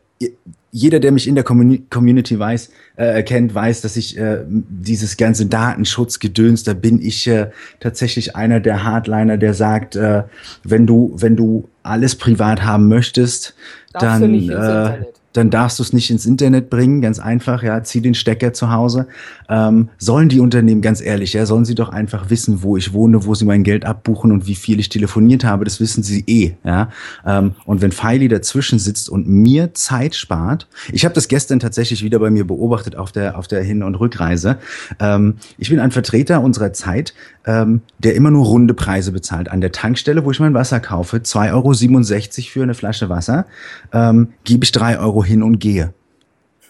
jeder, 0.72 0.99
der 0.99 1.11
mich 1.11 1.28
in 1.28 1.36
der 1.36 1.43
Community 1.43 2.39
weiß, 2.39 2.69
äh, 2.95 3.24
kennt, 3.24 3.53
weiß, 3.53 3.82
dass 3.82 3.97
ich 3.97 4.17
äh, 4.17 4.39
dieses 4.47 5.17
ganze 5.17 5.45
Datenschutzgedöns, 5.45 6.63
da 6.63 6.74
bin 6.74 7.01
ich 7.01 7.28
äh, 7.28 7.49
tatsächlich 7.80 8.36
einer 8.36 8.61
der 8.61 8.84
Hardliner, 8.84 9.38
der 9.38 9.53
sagt, 9.53 9.95
äh, 9.95 10.24
wenn 10.63 10.88
du, 10.88 11.13
wenn 11.17 11.36
du 11.36 11.67
alles 11.84 12.15
privat 12.15 12.63
haben 12.63 12.88
möchtest, 12.88 13.53
Darfst 13.91 14.05
dann 14.05 14.34
äh, 14.34 15.03
dann 15.34 15.49
darfst 15.49 15.79
du 15.79 15.84
es 15.84 15.93
nicht 15.93 16.09
ins 16.09 16.25
Internet 16.25 16.69
bringen, 16.69 17.01
ganz 17.01 17.19
einfach, 17.19 17.63
ja, 17.63 17.84
zieh 17.84 18.01
den 18.01 18.13
Stecker 18.13 18.53
zu 18.53 18.71
Hause. 18.71 19.07
Ähm, 19.49 19.89
sollen 19.97 20.29
die 20.29 20.39
Unternehmen, 20.39 20.82
ganz 20.82 21.01
ehrlich, 21.01 21.34
ja, 21.34 21.45
sollen 21.45 21.65
sie 21.65 21.75
doch 21.75 21.89
einfach 21.89 22.29
wissen, 22.29 22.63
wo 22.63 22.77
ich 22.77 22.93
wohne, 22.93 23.25
wo 23.25 23.36
sie 23.36 23.45
mein 23.45 23.63
Geld 23.63 23.86
abbuchen 23.86 24.32
und 24.32 24.47
wie 24.47 24.55
viel 24.55 24.79
ich 24.79 24.89
telefoniert 24.89 25.43
habe, 25.43 25.63
das 25.65 25.79
wissen 25.79 26.03
sie 26.03 26.23
eh, 26.27 26.55
ja. 26.63 26.89
Ähm, 27.25 27.53
und 27.65 27.82
wenn 27.82 27.91
Filey 27.91 28.27
dazwischen 28.27 28.79
sitzt 28.79 29.09
und 29.09 29.27
mir 29.27 29.73
Zeit 29.73 30.15
spart, 30.15 30.67
ich 30.91 31.05
habe 31.05 31.15
das 31.15 31.27
gestern 31.27 31.59
tatsächlich 31.59 32.03
wieder 32.03 32.19
bei 32.19 32.29
mir 32.29 32.45
beobachtet 32.45 32.95
auf 32.95 33.11
der, 33.11 33.38
auf 33.38 33.47
der 33.47 33.63
Hin- 33.63 33.84
und 33.84 33.95
Rückreise. 33.95 34.57
Ähm, 34.99 35.36
ich 35.57 35.69
bin 35.69 35.79
ein 35.79 35.91
Vertreter 35.91 36.41
unserer 36.41 36.73
Zeit, 36.73 37.13
ähm, 37.45 37.82
der 37.99 38.15
immer 38.15 38.32
nur 38.32 38.45
runde 38.45 38.73
Preise 38.73 39.11
bezahlt. 39.11 39.49
An 39.49 39.61
der 39.61 39.71
Tankstelle, 39.71 40.25
wo 40.25 40.32
ich 40.32 40.39
mein 40.39 40.53
Wasser 40.53 40.79
kaufe, 40.79 41.17
2,67 41.17 41.51
Euro 41.53 42.49
für 42.51 42.63
eine 42.63 42.73
Flasche 42.73 43.09
Wasser, 43.09 43.45
ähm, 43.93 44.29
gebe 44.43 44.63
ich 44.63 44.71
drei 44.71 44.99
Euro 44.99 45.20
hin 45.24 45.43
und 45.43 45.59
gehe. 45.59 45.93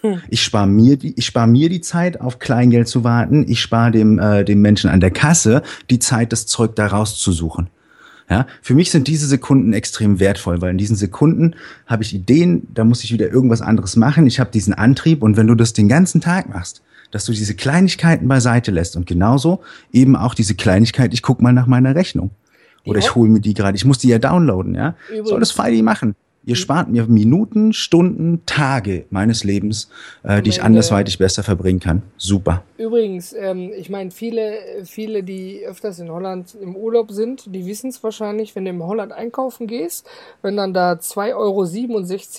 Hm. 0.02 0.22
Ich 0.30 0.44
spare 0.44 0.68
mir 0.68 0.98
die, 0.98 1.14
ich 1.16 1.26
spare 1.26 1.48
mir 1.48 1.70
die 1.70 1.82
Zeit, 1.82 2.20
auf 2.20 2.40
Kleingeld 2.40 2.88
zu 2.88 3.04
warten. 3.04 3.46
Ich 3.48 3.62
spare 3.62 3.92
dem, 3.92 4.20
äh, 4.20 4.44
dem 4.44 4.62
Menschen 4.62 4.90
an 4.90 5.00
der 5.00 5.12
Kasse 5.12 5.62
die 5.90 6.00
Zeit, 6.00 6.32
das 6.32 6.48
Zeug 6.48 6.76
da 6.76 6.88
rauszusuchen. 6.88 7.70
Ja, 8.30 8.48
für 8.62 8.76
mich 8.76 8.92
sind 8.92 9.10
diese 9.10 9.28
Sekunden 9.28 9.74
extrem 9.74 10.22
wertvoll, 10.22 10.62
weil 10.62 10.72
in 10.72 10.78
diesen 10.78 10.96
Sekunden 10.96 11.56
habe 11.86 12.04
ich 12.04 12.16
Ideen, 12.16 12.66
da 12.74 12.86
muss 12.86 13.04
ich 13.04 13.12
wieder 13.12 13.30
irgendwas 13.30 13.62
anderes 13.62 13.98
machen. 13.98 14.26
Ich 14.26 14.40
habe 14.40 14.52
diesen 14.52 14.74
Antrieb 14.74 15.22
und 15.22 15.36
wenn 15.36 15.48
du 15.48 15.56
das 15.56 15.74
den 15.74 15.90
ganzen 15.90 16.22
Tag 16.22 16.48
machst, 16.48 16.82
dass 17.12 17.26
du 17.26 17.34
diese 17.34 17.56
Kleinigkeiten 17.56 18.30
beiseite 18.30 18.72
lässt 18.72 18.96
und 18.96 19.06
genauso 19.06 19.60
eben 19.92 20.16
auch 20.16 20.34
diese 20.34 20.56
Kleinigkeit, 20.56 21.14
ich 21.14 21.22
guck 21.22 21.42
mal 21.42 21.52
nach 21.52 21.68
meiner 21.68 21.94
Rechnung. 21.94 22.32
Oder 22.86 23.00
ich 23.00 23.14
hole 23.16 23.30
mir 23.30 23.42
die 23.42 23.54
gerade, 23.54 23.76
ich 23.76 23.86
muss 23.86 24.00
die 24.00 24.08
ja 24.08 24.18
downloaden, 24.18 24.76
ja? 24.76 24.96
Übrigens. 25.10 25.30
Soll 25.30 25.40
das 25.40 25.52
Feidi 25.52 25.82
machen. 25.82 26.16
Ihr 26.44 26.56
spart 26.56 26.90
mir 26.90 27.06
Minuten, 27.06 27.72
Stunden, 27.72 28.42
Tage 28.48 29.06
meines 29.12 29.44
Lebens, 29.44 29.90
äh, 30.24 30.42
die 30.42 30.50
ich 30.50 30.64
andersweitig 30.64 31.20
besser 31.20 31.44
verbringen 31.44 31.80
kann. 31.80 32.02
Super. 32.18 32.64
Übrigens, 32.78 33.34
ähm, 33.34 33.72
ich 33.78 33.92
meine, 33.92 34.10
viele, 34.10 34.58
viele, 34.86 35.22
die 35.22 35.64
öfters 35.64 36.00
in 36.00 36.10
Holland 36.10 36.58
im 36.60 36.76
Urlaub 36.76 37.12
sind, 37.12 37.54
die 37.54 37.68
wissen 37.68 37.92
es 37.92 38.04
wahrscheinlich, 38.04 38.56
wenn 38.56 38.66
du 38.66 38.72
in 38.72 38.82
Holland 38.82 39.12
einkaufen 39.12 39.68
gehst, 39.68 40.08
wenn 40.42 40.58
dann 40.58 40.74
da 40.74 40.94
2,67 40.94 41.36
Euro 41.36 41.66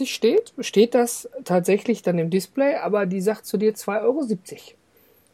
steht, 0.07 0.53
steht 0.59 0.95
das 0.95 1.29
tatsächlich 1.45 2.03
dann 2.03 2.19
im 2.19 2.31
Display, 2.31 2.75
aber 2.83 3.07
die 3.07 3.21
sagt 3.21 3.47
zu 3.47 3.57
dir 3.57 3.73
2,70 3.73 4.03
Euro. 4.03 4.27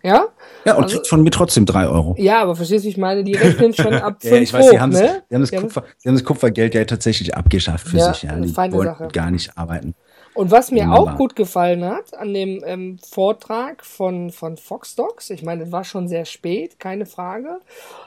Ja? 0.02 0.26
Ja, 0.64 0.74
und 0.74 0.84
also, 0.84 0.96
kriegt 0.96 1.08
von 1.08 1.22
mir 1.22 1.30
trotzdem 1.30 1.66
drei 1.66 1.88
Euro. 1.88 2.14
Ja, 2.18 2.42
aber 2.42 2.54
verstehst 2.54 2.84
du, 2.84 2.88
ich 2.88 2.96
meine, 2.96 3.24
die 3.24 3.34
rechnen 3.34 3.74
schon 3.74 3.94
ab 3.94 4.18
5 4.20 4.32
ja, 4.32 4.40
ich 4.40 4.52
weiß, 4.52 4.64
hoch, 4.66 4.70
sie 4.70 4.80
haben, 4.80 4.92
ne? 4.92 5.22
sie 5.28 5.34
haben 5.34 5.42
das, 5.42 5.52
Kupfer, 5.52 5.84
sie 5.96 6.08
haben 6.08 6.16
das 6.16 6.24
Kupfergeld 6.24 6.74
ja 6.74 6.84
tatsächlich 6.84 7.34
abgeschafft 7.34 7.88
für 7.88 7.98
ja, 7.98 8.12
sich. 8.12 8.22
Ja, 8.22 8.36
die 8.36 8.56
wollen 8.56 8.84
Sache. 8.84 9.08
gar 9.12 9.30
nicht 9.30 9.56
arbeiten. 9.56 9.94
Und 10.38 10.52
was 10.52 10.70
mir 10.70 10.84
Wunderbar. 10.84 11.14
auch 11.14 11.18
gut 11.18 11.34
gefallen 11.34 11.84
hat 11.84 12.14
an 12.14 12.32
dem 12.32 12.62
ähm, 12.64 13.00
Vortrag 13.04 13.84
von, 13.84 14.30
von 14.30 14.56
Fox 14.56 14.94
Docs, 14.94 15.30
ich 15.30 15.42
meine, 15.42 15.64
es 15.64 15.72
war 15.72 15.82
schon 15.82 16.06
sehr 16.06 16.26
spät, 16.26 16.78
keine 16.78 17.06
Frage. 17.06 17.58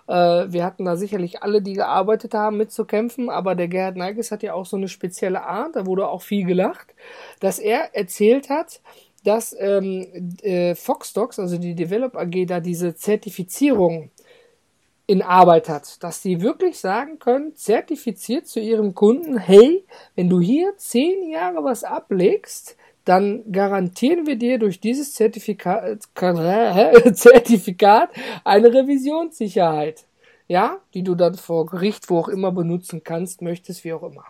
Äh, 0.07 0.45
wir 0.47 0.63
hatten 0.63 0.85
da 0.85 0.95
sicherlich 0.95 1.43
alle, 1.43 1.61
die 1.61 1.73
gearbeitet 1.73 2.33
haben, 2.33 2.55
mitzukämpfen, 2.55 3.29
aber 3.29 3.55
der 3.55 3.67
Gerhard 3.67 3.97
Neiges 3.97 4.31
hat 4.31 4.43
ja 4.43 4.53
auch 4.53 4.65
so 4.65 4.77
eine 4.77 4.87
spezielle 4.87 5.43
Art, 5.43 5.75
da 5.75 5.85
wurde 5.85 6.07
auch 6.07 6.21
viel 6.21 6.45
gelacht, 6.45 6.95
dass 7.41 7.59
er 7.59 7.93
erzählt 7.95 8.49
hat, 8.49 8.79
dass 9.23 9.55
ähm, 9.59 10.35
äh, 10.41 10.75
Foxdocs, 10.75 11.39
also 11.39 11.57
die 11.57 11.75
Develop 11.75 12.15
AG, 12.15 12.45
da 12.47 12.59
diese 12.59 12.95
Zertifizierung 12.95 14.09
in 15.07 15.21
Arbeit 15.21 15.67
hat, 15.67 16.01
dass 16.03 16.21
die 16.21 16.41
wirklich 16.41 16.79
sagen 16.79 17.19
können, 17.19 17.55
zertifiziert 17.55 18.47
zu 18.47 18.59
ihrem 18.59 18.95
Kunden, 18.95 19.37
hey, 19.37 19.83
wenn 20.15 20.29
du 20.29 20.39
hier 20.39 20.73
zehn 20.77 21.29
Jahre 21.29 21.63
was 21.63 21.83
ablegst, 21.83 22.77
dann 23.03 23.51
garantieren 23.51 24.25
wir 24.25 24.37
dir 24.37 24.57
durch 24.57 24.79
dieses 24.79 25.13
Zertifikat, 25.13 26.03
Zertifikat 27.13 28.11
eine 28.43 28.73
Revisionssicherheit. 28.73 30.05
Ja, 30.47 30.79
die 30.93 31.03
du 31.03 31.15
dann 31.15 31.35
vor 31.35 31.65
Gericht, 31.65 32.09
wo 32.09 32.19
auch 32.19 32.27
immer 32.27 32.51
benutzen 32.51 33.03
kannst, 33.03 33.41
möchtest, 33.41 33.83
wie 33.83 33.93
auch 33.93 34.03
immer. 34.03 34.25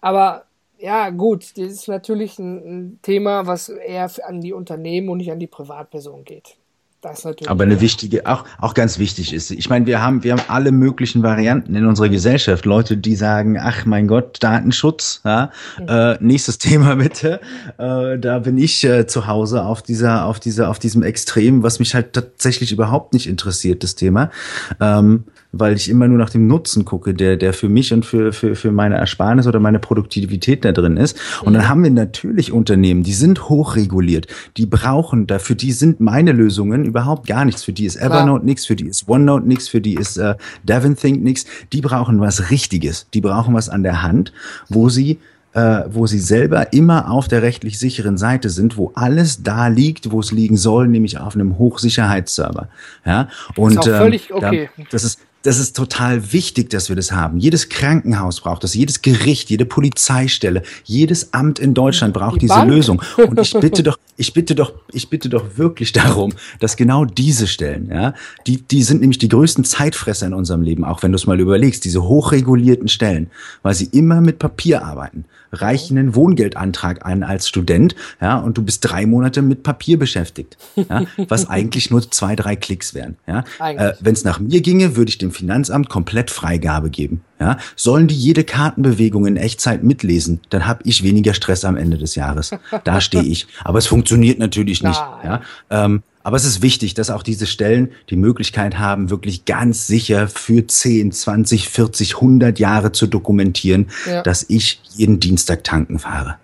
Aber 0.00 0.47
ja, 0.78 1.10
gut, 1.10 1.56
das 1.56 1.72
ist 1.72 1.88
natürlich 1.88 2.38
ein, 2.38 2.56
ein, 2.56 2.98
Thema, 3.02 3.46
was 3.46 3.68
eher 3.68 4.10
an 4.24 4.40
die 4.40 4.52
Unternehmen 4.52 5.08
und 5.08 5.18
nicht 5.18 5.32
an 5.32 5.40
die 5.40 5.46
Privatpersonen 5.46 6.24
geht. 6.24 6.56
Das 7.00 7.24
natürlich. 7.24 7.48
Aber 7.48 7.62
eine 7.62 7.80
wichtige, 7.80 8.26
auch, 8.26 8.44
auch 8.58 8.74
ganz 8.74 8.98
wichtig 8.98 9.32
ist. 9.32 9.52
Ich 9.52 9.70
meine, 9.70 9.86
wir 9.86 10.02
haben, 10.02 10.24
wir 10.24 10.32
haben 10.32 10.42
alle 10.48 10.72
möglichen 10.72 11.22
Varianten 11.22 11.76
in 11.76 11.86
unserer 11.86 12.08
Gesellschaft. 12.08 12.64
Leute, 12.64 12.96
die 12.96 13.14
sagen, 13.14 13.56
ach 13.56 13.86
mein 13.86 14.08
Gott, 14.08 14.38
Datenschutz, 14.40 15.20
ja, 15.24 15.52
mhm. 15.78 15.88
äh, 15.88 16.18
nächstes 16.20 16.58
Thema 16.58 16.96
bitte. 16.96 17.40
Äh, 17.78 18.18
da 18.18 18.40
bin 18.40 18.58
ich 18.58 18.82
äh, 18.82 19.06
zu 19.06 19.28
Hause 19.28 19.64
auf 19.64 19.80
dieser, 19.82 20.24
auf 20.24 20.40
dieser, 20.40 20.70
auf 20.70 20.80
diesem 20.80 21.04
Extrem, 21.04 21.62
was 21.62 21.78
mich 21.78 21.94
halt 21.94 22.14
tatsächlich 22.14 22.72
überhaupt 22.72 23.12
nicht 23.12 23.28
interessiert, 23.28 23.84
das 23.84 23.94
Thema. 23.94 24.32
Ähm, 24.80 25.24
weil 25.52 25.76
ich 25.76 25.88
immer 25.88 26.08
nur 26.08 26.18
nach 26.18 26.30
dem 26.30 26.46
Nutzen 26.46 26.84
gucke, 26.84 27.14
der, 27.14 27.36
der 27.36 27.52
für 27.52 27.68
mich 27.68 27.92
und 27.92 28.04
für, 28.04 28.32
für, 28.32 28.54
für 28.54 28.70
meine 28.70 28.96
Ersparnis 28.96 29.46
oder 29.46 29.60
meine 29.60 29.78
Produktivität 29.78 30.64
da 30.64 30.72
drin 30.72 30.96
ist. 30.96 31.18
Und 31.42 31.54
dann 31.54 31.68
haben 31.68 31.82
wir 31.82 31.90
natürlich 31.90 32.52
Unternehmen, 32.52 33.02
die 33.02 33.14
sind 33.14 33.48
hochreguliert, 33.48 34.26
die 34.56 34.66
brauchen, 34.66 35.26
da 35.26 35.38
für 35.38 35.54
die 35.54 35.72
sind 35.72 36.00
meine 36.00 36.32
Lösungen 36.32 36.84
überhaupt 36.84 37.26
gar 37.26 37.44
nichts. 37.44 37.64
Für 37.64 37.72
die 37.72 37.86
ist 37.86 37.96
Evernote 37.96 38.44
nichts, 38.44 38.66
für 38.66 38.76
die 38.76 38.86
ist 38.86 39.08
OneNote 39.08 39.48
nichts, 39.48 39.68
für 39.68 39.80
die 39.80 39.94
ist 39.94 40.18
äh, 40.18 40.34
DevonThink 40.64 41.22
nichts. 41.22 41.46
Die 41.72 41.80
brauchen 41.80 42.20
was 42.20 42.50
Richtiges. 42.50 43.06
Die 43.14 43.20
brauchen 43.20 43.54
was 43.54 43.68
an 43.68 43.82
der 43.82 44.02
Hand, 44.02 44.32
wo 44.68 44.88
sie 44.88 45.18
äh, 45.54 45.84
wo 45.90 46.06
sie 46.06 46.18
selber 46.18 46.72
immer 46.72 47.10
auf 47.10 47.26
der 47.26 47.42
rechtlich 47.42 47.78
sicheren 47.78 48.18
Seite 48.18 48.50
sind, 48.50 48.76
wo 48.76 48.92
alles 48.94 49.42
da 49.42 49.68
liegt, 49.68 50.10
wo 50.12 50.20
es 50.20 50.30
liegen 50.30 50.56
soll, 50.56 50.88
nämlich 50.88 51.18
auf 51.18 51.34
einem 51.34 51.58
Hochsicherheitsserver. 51.58 52.68
Ja, 53.04 53.28
und 53.56 53.76
das 53.76 53.86
ist 53.86 53.92
auch 53.92 53.98
völlig 53.98 54.30
ähm, 54.30 54.36
okay. 54.36 54.70
Da, 54.76 54.84
das 54.90 55.04
ist 55.04 55.20
das 55.48 55.58
ist 55.58 55.74
total 55.74 56.34
wichtig, 56.34 56.68
dass 56.68 56.90
wir 56.90 56.96
das 56.96 57.10
haben. 57.10 57.38
Jedes 57.38 57.70
Krankenhaus 57.70 58.42
braucht 58.42 58.64
das, 58.64 58.74
jedes 58.74 59.00
Gericht, 59.00 59.48
jede 59.48 59.64
Polizeistelle, 59.64 60.62
jedes 60.84 61.32
Amt 61.32 61.58
in 61.58 61.72
Deutschland 61.72 62.12
braucht 62.12 62.34
Die 62.34 62.40
diese 62.40 62.52
Bank. 62.52 62.70
Lösung. 62.70 63.00
Und 63.16 63.40
ich 63.40 63.54
bitte 63.54 63.82
doch, 63.84 63.98
ich 64.18 64.34
bitte 64.34 64.54
doch, 64.54 64.74
ich 64.92 65.08
bitte 65.08 65.30
doch 65.30 65.56
wirklich 65.56 65.92
darum, 65.92 66.34
dass 66.60 66.76
genau 66.76 67.06
diese 67.06 67.46
Stellen, 67.46 67.88
ja, 67.90 68.12
die, 68.46 68.60
die 68.60 68.82
sind 68.82 69.00
nämlich 69.00 69.16
die 69.16 69.30
größten 69.30 69.64
Zeitfresser 69.64 70.26
in 70.26 70.34
unserem 70.34 70.60
Leben, 70.60 70.84
auch 70.84 71.02
wenn 71.02 71.12
du 71.12 71.16
es 71.16 71.26
mal 71.26 71.40
überlegst, 71.40 71.82
diese 71.82 72.02
hochregulierten 72.02 72.88
Stellen, 72.88 73.30
weil 73.62 73.74
sie 73.74 73.86
immer 73.86 74.20
mit 74.20 74.38
Papier 74.38 74.84
arbeiten. 74.84 75.24
Reich 75.52 75.90
einen 75.90 76.14
Wohngeldantrag 76.14 77.04
ein 77.04 77.22
als 77.22 77.48
Student, 77.48 77.94
ja, 78.20 78.38
und 78.38 78.58
du 78.58 78.62
bist 78.62 78.80
drei 78.84 79.06
Monate 79.06 79.42
mit 79.42 79.62
Papier 79.62 79.98
beschäftigt, 79.98 80.56
ja, 80.76 81.04
was 81.28 81.48
eigentlich 81.48 81.90
nur 81.90 82.08
zwei, 82.10 82.36
drei 82.36 82.56
Klicks 82.56 82.94
wären, 82.94 83.16
ja. 83.26 83.44
Äh, 83.60 83.94
wenn 84.00 84.14
es 84.14 84.24
nach 84.24 84.40
mir 84.40 84.60
ginge, 84.60 84.96
würde 84.96 85.10
ich 85.10 85.18
dem 85.18 85.32
Finanzamt 85.32 85.88
komplett 85.88 86.30
Freigabe 86.30 86.90
geben. 86.90 87.22
Ja, 87.40 87.56
sollen 87.76 88.08
die 88.08 88.16
jede 88.16 88.42
Kartenbewegung 88.42 89.24
in 89.26 89.36
Echtzeit 89.36 89.84
mitlesen, 89.84 90.40
dann 90.50 90.66
habe 90.66 90.82
ich 90.84 91.04
weniger 91.04 91.34
Stress 91.34 91.64
am 91.64 91.76
Ende 91.76 91.96
des 91.96 92.16
Jahres. 92.16 92.50
Da 92.82 93.00
stehe 93.00 93.22
ich. 93.22 93.46
Aber 93.62 93.78
es 93.78 93.86
funktioniert 93.86 94.40
natürlich 94.40 94.82
nicht. 94.82 95.00
Ja, 95.22 95.40
ähm, 95.70 96.02
aber 96.22 96.36
es 96.36 96.44
ist 96.44 96.62
wichtig, 96.62 96.94
dass 96.94 97.10
auch 97.10 97.22
diese 97.22 97.46
Stellen 97.46 97.92
die 98.10 98.16
Möglichkeit 98.16 98.78
haben, 98.78 99.10
wirklich 99.10 99.44
ganz 99.44 99.86
sicher 99.86 100.28
für 100.28 100.66
10, 100.66 101.12
20, 101.12 101.68
40, 101.68 102.16
100 102.16 102.58
Jahre 102.58 102.92
zu 102.92 103.06
dokumentieren, 103.06 103.90
ja. 104.06 104.22
dass 104.22 104.44
ich 104.48 104.80
jeden 104.90 105.20
Dienstag 105.20 105.64
tanken 105.64 105.98
fahre. 105.98 106.38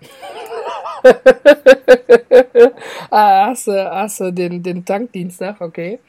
ah, 3.11 3.47
hast 3.47 3.67
du, 3.67 3.91
hast 3.91 4.19
du 4.19 4.31
den, 4.31 4.63
den 4.63 4.83
Tankdienstag, 4.85 5.61
okay. 5.61 5.99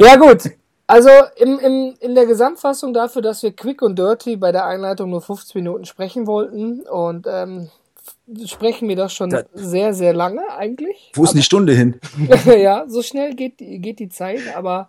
ja, 0.00 0.16
gut. 0.16 0.50
Also 0.86 1.10
im, 1.36 1.58
im, 1.58 1.94
in 2.00 2.14
der 2.14 2.26
Gesamtfassung 2.26 2.92
dafür, 2.92 3.22
dass 3.22 3.42
wir 3.42 3.52
quick 3.52 3.82
und 3.82 3.98
dirty 3.98 4.36
bei 4.36 4.52
der 4.52 4.66
Einleitung 4.66 5.10
nur 5.10 5.22
15 5.22 5.62
Minuten 5.62 5.84
sprechen 5.84 6.26
wollten 6.26 6.80
und 6.80 7.26
ähm, 7.30 7.70
sprechen 8.46 8.88
wir 8.88 8.96
das 8.96 9.14
schon 9.14 9.30
da, 9.30 9.42
sehr, 9.52 9.94
sehr 9.94 10.14
lange 10.14 10.42
eigentlich. 10.56 11.12
Wo 11.14 11.24
ist 11.24 11.34
die 11.34 11.42
Stunde 11.42 11.74
hin? 11.74 12.00
ja, 12.46 12.84
so 12.88 13.02
schnell 13.02 13.34
geht, 13.34 13.58
geht 13.58 13.98
die 13.98 14.08
Zeit, 14.08 14.40
aber 14.54 14.88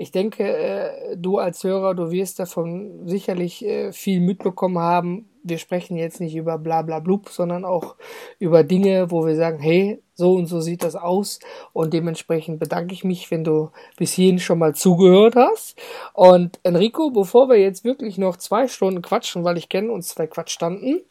ich 0.00 0.12
denke, 0.12 0.44
äh, 0.44 1.16
du 1.16 1.36
als 1.36 1.62
Hörer, 1.62 1.94
du 1.94 2.10
wirst 2.10 2.38
davon 2.38 3.06
sicherlich 3.06 3.62
äh, 3.62 3.92
viel 3.92 4.20
mitbekommen 4.20 4.78
haben. 4.78 5.28
Wir 5.42 5.58
sprechen 5.58 5.96
jetzt 5.98 6.20
nicht 6.20 6.34
über 6.34 6.56
bla 6.56 6.80
bla 6.80 7.00
blub, 7.00 7.28
sondern 7.28 7.66
auch 7.66 7.96
über 8.38 8.64
Dinge, 8.64 9.10
wo 9.10 9.26
wir 9.26 9.36
sagen, 9.36 9.58
hey, 9.58 10.02
so 10.14 10.34
und 10.34 10.46
so 10.46 10.60
sieht 10.62 10.84
das 10.84 10.96
aus. 10.96 11.38
Und 11.74 11.92
dementsprechend 11.92 12.58
bedanke 12.60 12.94
ich 12.94 13.04
mich, 13.04 13.30
wenn 13.30 13.44
du 13.44 13.70
bis 13.98 14.12
hierhin 14.12 14.38
schon 14.38 14.58
mal 14.58 14.74
zugehört 14.74 15.36
hast. 15.36 15.78
Und 16.14 16.58
Enrico, 16.62 17.10
bevor 17.10 17.50
wir 17.50 17.58
jetzt 17.58 17.84
wirklich 17.84 18.16
noch 18.16 18.38
zwei 18.38 18.68
Stunden 18.68 19.02
quatschen, 19.02 19.44
weil 19.44 19.58
ich 19.58 19.68
kenne 19.68 19.92
uns 19.92 20.08
zwei 20.08 20.26
Quatschstanden, 20.26 21.02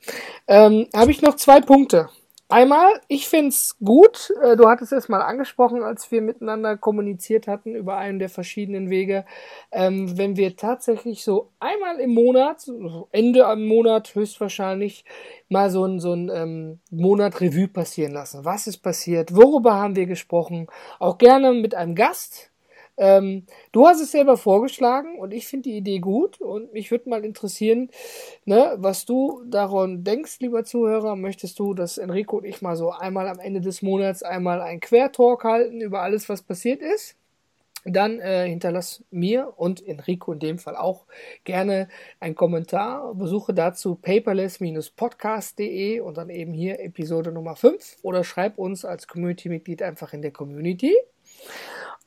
ähm, 0.48 0.88
habe 0.96 1.12
ich 1.12 1.22
noch 1.22 1.36
zwei 1.36 1.62
Punkte. 1.62 2.10
Einmal, 2.52 3.00
ich 3.08 3.28
find's 3.28 3.78
gut, 3.78 4.34
äh, 4.42 4.58
du 4.58 4.68
hattest 4.68 4.92
es 4.92 5.08
mal 5.08 5.22
angesprochen, 5.22 5.84
als 5.84 6.12
wir 6.12 6.24
miteinander 6.24 6.78
kommuniziert 6.78 7.48
hatten 7.48 7.76
über 7.76 7.98
einen 7.98 8.18
der 8.18 8.30
verschiedenen 8.30 8.90
Wege, 8.90 9.24
ähm, 9.72 10.18
wenn 10.18 10.36
wir 10.36 10.56
tatsächlich 10.56 11.24
so 11.24 11.52
einmal 11.60 12.00
im 12.00 12.16
Monat, 12.16 12.66
Ende 13.12 13.46
am 13.46 13.68
Monat 13.68 14.16
höchstwahrscheinlich, 14.16 15.06
mal 15.48 15.70
so 15.70 15.86
ein, 15.86 16.00
so 16.00 16.12
ein 16.14 16.32
ähm, 16.34 16.80
Monat 16.90 17.40
Revue 17.40 17.68
passieren 17.68 18.14
lassen. 18.14 18.44
Was 18.46 18.66
ist 18.66 18.80
passiert? 18.80 19.36
Worüber 19.36 19.76
haben 19.76 19.96
wir 19.96 20.08
gesprochen? 20.08 20.66
Auch 20.98 21.20
gerne 21.20 21.54
mit 21.54 21.76
einem 21.76 21.94
Gast, 21.94 22.50
ähm, 23.00 23.46
du 23.72 23.88
hast 23.88 24.02
es 24.02 24.12
selber 24.12 24.36
vorgeschlagen 24.36 25.18
und 25.18 25.34
ich 25.34 25.48
finde 25.48 25.70
die 25.70 25.78
Idee 25.78 26.00
gut 26.00 26.42
und 26.42 26.74
mich 26.74 26.92
würde 26.92 27.10
mal 27.10 27.24
interessieren, 27.24 27.90
ne, 28.44 28.76
was 28.78 29.06
du 29.06 29.42
daran 29.48 30.04
denkst, 30.04 30.42
lieber 30.42 30.66
Zuhörer. 30.66 31.16
Möchtest 31.16 31.58
du, 31.60 31.74
dass 31.74 31.98
Enrico 31.98 32.36
und 32.38 32.46
ich 32.46 32.62
mal 32.62 32.76
so 32.76 32.92
einmal 32.92 33.30
am 33.30 33.40
Ende 33.40 33.62
des 33.62 33.82
Monats 33.82 34.22
einmal 34.22 34.60
ein 34.62 34.82
Quertalk 34.82 35.46
halten 35.46 35.80
über 35.80 36.02
alles, 36.02 36.28
was 36.28 36.42
passiert 36.42 36.82
ist? 36.82 37.16
Dann 37.86 38.20
äh, 38.20 38.50
hinterlass 38.50 39.06
mir 39.10 39.54
und 39.56 39.82
Enrico 39.88 40.34
in 40.34 40.40
dem 40.40 40.60
Fall 40.60 40.76
auch 40.76 41.06
gerne 41.46 41.88
einen 42.20 42.36
Kommentar. 42.36 43.16
Besuche 43.16 43.54
dazu 43.54 43.96
paperless-podcast.de 43.96 46.02
und 46.02 46.18
dann 46.18 46.30
eben 46.30 46.52
hier 46.52 46.82
Episode 46.82 47.32
Nummer 47.32 47.56
5 47.56 48.00
oder 48.02 48.26
schreib 48.26 48.58
uns 48.58 48.84
als 48.84 49.08
Community-Mitglied 49.08 49.82
einfach 49.82 50.12
in 50.12 50.22
der 50.22 50.32
Community. 50.32 50.94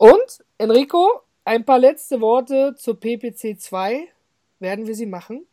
Und 0.03 0.43
Enrico, 0.59 1.21
ein 1.45 1.65
paar 1.65 1.79
letzte 1.79 2.21
Worte 2.21 2.75
zur 2.77 2.99
PPC 2.99 3.57
2. 3.57 4.09
Werden 4.59 4.89
wir 4.89 4.97
sie 4.97 5.07
machen? 5.07 5.47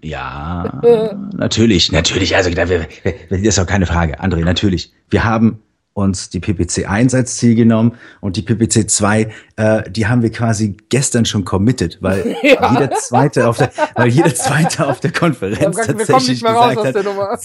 Ja, 0.00 0.80
natürlich, 1.32 1.90
natürlich. 1.90 2.36
Also, 2.36 2.48
das 2.50 2.70
ist 3.30 3.58
auch 3.58 3.66
keine 3.66 3.86
Frage. 3.86 4.20
André, 4.20 4.44
natürlich. 4.44 4.92
Wir 5.08 5.24
haben 5.24 5.64
uns 5.92 6.30
die 6.30 6.40
PPC 6.40 6.88
1 6.88 7.14
als 7.14 7.36
Ziel 7.36 7.54
genommen 7.54 7.92
und 8.20 8.36
die 8.36 8.42
PPC 8.42 8.88
2, 8.88 9.30
äh, 9.56 9.90
die 9.90 10.06
haben 10.06 10.22
wir 10.22 10.30
quasi 10.30 10.76
gestern 10.88 11.24
schon 11.24 11.44
committed, 11.44 11.98
weil 12.00 12.36
ja. 12.42 12.72
jeder 12.72 12.90
zweite 12.92 13.48
auf 13.48 13.58
der, 13.58 13.70
weil 13.96 14.08
jeder 14.08 14.34
zweite 14.34 14.86
auf 14.86 15.00
der 15.00 15.12
Konferenz 15.12 15.76
ja, 15.76 15.84
tatsächlich 15.84 16.42
gesagt 16.42 16.84
hat, 16.84 16.94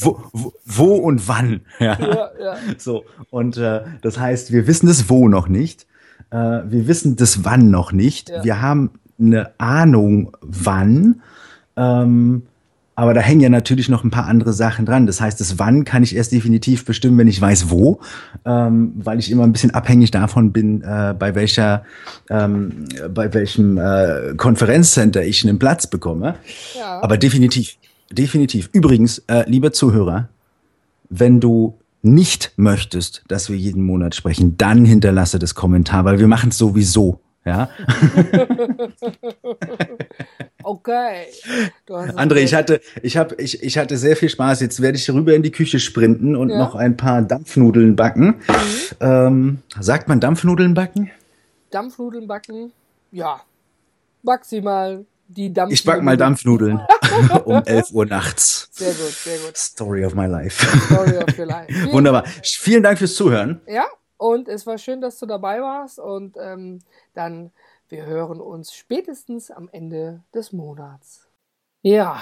wo, 0.01 0.19
wo, 0.31 0.53
wo, 0.65 0.95
und 0.95 1.27
wann. 1.27 1.61
Ja. 1.79 1.99
ja, 1.99 2.29
ja. 2.39 2.57
So 2.77 3.03
und 3.29 3.57
äh, 3.57 3.81
das 4.01 4.17
heißt, 4.17 4.51
wir 4.51 4.65
wissen 4.65 4.87
das 4.87 5.09
Wo 5.09 5.27
noch 5.27 5.47
nicht, 5.47 5.85
äh, 6.29 6.37
wir 6.37 6.87
wissen 6.87 7.15
das 7.15 7.43
Wann 7.43 7.69
noch 7.69 7.91
nicht. 7.91 8.31
Wir 8.43 8.61
haben 8.61 8.91
eine 9.19 9.51
Ahnung, 9.59 10.35
wann. 10.41 11.21
Ähm, 11.75 12.43
aber 12.95 13.13
da 13.13 13.21
hängen 13.21 13.41
ja 13.41 13.49
natürlich 13.49 13.89
noch 13.89 14.03
ein 14.03 14.09
paar 14.09 14.25
andere 14.25 14.53
Sachen 14.53 14.85
dran. 14.85 15.05
Das 15.05 15.19
heißt, 15.19 15.39
das 15.39 15.59
Wann 15.59 15.83
kann 15.83 16.01
ich 16.01 16.15
erst 16.15 16.31
definitiv 16.31 16.85
bestimmen, 16.85 17.17
wenn 17.17 17.27
ich 17.27 17.39
weiß, 17.39 17.69
wo, 17.69 17.99
ähm, 18.45 18.93
weil 18.95 19.19
ich 19.19 19.29
immer 19.29 19.43
ein 19.43 19.51
bisschen 19.51 19.71
abhängig 19.71 20.11
davon 20.11 20.53
bin, 20.53 20.81
äh, 20.81 21.13
bei 21.17 21.35
welcher, 21.35 21.83
ähm, 22.29 22.85
bei 23.13 23.33
welchem 23.33 23.77
äh, 23.77 24.33
Konferenzcenter 24.37 25.23
ich 25.23 25.43
einen 25.43 25.59
Platz 25.59 25.87
bekomme. 25.87 26.35
Ja. 26.77 27.01
Aber 27.01 27.17
definitiv, 27.17 27.75
definitiv. 28.11 28.69
Übrigens, 28.71 29.19
äh, 29.27 29.43
lieber 29.49 29.73
Zuhörer, 29.73 30.29
wenn 31.09 31.39
du 31.39 31.77
nicht 32.01 32.53
möchtest, 32.55 33.23
dass 33.27 33.49
wir 33.49 33.57
jeden 33.57 33.83
Monat 33.83 34.15
sprechen, 34.15 34.57
dann 34.57 34.85
hinterlasse 34.85 35.39
das 35.39 35.55
Kommentar, 35.55 36.05
weil 36.05 36.19
wir 36.19 36.27
machen 36.27 36.49
es 36.49 36.57
sowieso. 36.57 37.19
Ja. 37.45 37.69
okay. 40.63 41.27
André, 41.87 42.37
ich 42.37 42.55
hatte, 42.55 42.81
ich 43.03 43.17
habe, 43.17 43.35
ich, 43.35 43.61
ich 43.61 43.77
hatte 43.77 43.97
sehr 43.97 44.15
viel 44.15 44.29
Spaß. 44.29 44.61
Jetzt 44.61 44.81
werde 44.81 44.97
ich 44.97 45.07
rüber 45.11 45.35
in 45.35 45.43
die 45.43 45.51
Küche 45.51 45.79
sprinten 45.79 46.35
und 46.35 46.49
ja. 46.49 46.57
noch 46.57 46.73
ein 46.73 46.97
paar 46.97 47.21
Dampfnudeln 47.21 47.95
backen. 47.95 48.41
Mhm. 48.47 48.97
Ähm, 48.99 49.59
sagt 49.79 50.07
man 50.07 50.19
Dampfnudeln 50.19 50.73
backen? 50.73 51.11
Dampfnudeln 51.69 52.27
backen? 52.27 52.71
Ja. 53.11 53.41
Back 54.23 54.45
sie 54.45 54.61
mal 54.61 55.05
die 55.27 55.53
Dampfnudeln. 55.53 55.71
Ich 55.71 55.83
back 55.83 56.01
mal 56.01 56.17
Dampfnudeln 56.17 56.81
um 57.45 57.61
11 57.63 57.91
Uhr 57.91 58.07
nachts. 58.07 58.69
Sehr 58.71 58.93
gut, 58.93 59.11
sehr 59.11 59.37
gut. 59.37 59.55
Story 59.55 60.03
of 60.03 60.15
my 60.15 60.25
life. 60.25 60.65
Story 60.87 61.17
of 61.17 61.37
your 61.37 61.45
life. 61.45 61.71
Wunderbar. 61.91 62.23
Vielen 62.41 62.81
Dank 62.81 62.97
fürs 62.97 63.13
Zuhören. 63.13 63.61
Ja, 63.67 63.85
und 64.17 64.47
es 64.47 64.65
war 64.65 64.77
schön, 64.77 65.01
dass 65.01 65.19
du 65.19 65.25
dabei 65.25 65.61
warst 65.61 65.99
und 65.99 66.37
ähm, 66.39 66.79
dann 67.13 67.51
wir 67.87 68.05
hören 68.05 68.41
uns 68.41 68.73
spätestens 68.73 69.51
am 69.51 69.69
Ende 69.71 70.23
des 70.33 70.51
Monats. 70.51 71.27
Ja, 71.83 72.17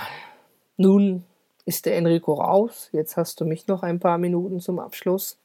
nun 0.75 1.23
ist 1.65 1.85
der 1.85 1.95
Enrico 1.95 2.33
raus. 2.33 2.89
Jetzt 2.91 3.15
hast 3.15 3.39
du 3.39 3.45
mich 3.45 3.67
noch 3.67 3.81
ein 3.81 3.99
paar 3.99 4.17
Minuten 4.17 4.59
zum 4.59 4.79
Abschluss. 4.79 5.37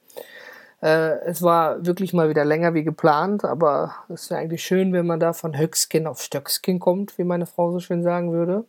Äh, 0.81 1.19
es 1.25 1.41
war 1.41 1.85
wirklich 1.85 2.13
mal 2.13 2.29
wieder 2.29 2.43
länger 2.43 2.73
wie 2.73 2.83
geplant, 2.83 3.45
aber 3.45 3.95
es 4.09 4.29
ja 4.29 4.37
eigentlich 4.37 4.63
schön, 4.63 4.91
wenn 4.91 5.07
man 5.07 5.21
da 5.21 5.31
von 5.31 5.57
Höckskin 5.57 6.07
auf 6.07 6.21
Stöckskin 6.21 6.79
kommt, 6.79 7.17
wie 7.17 7.23
meine 7.23 7.45
Frau 7.45 7.71
so 7.71 7.79
schön 7.79 8.03
sagen 8.03 8.33
würde. 8.33 8.65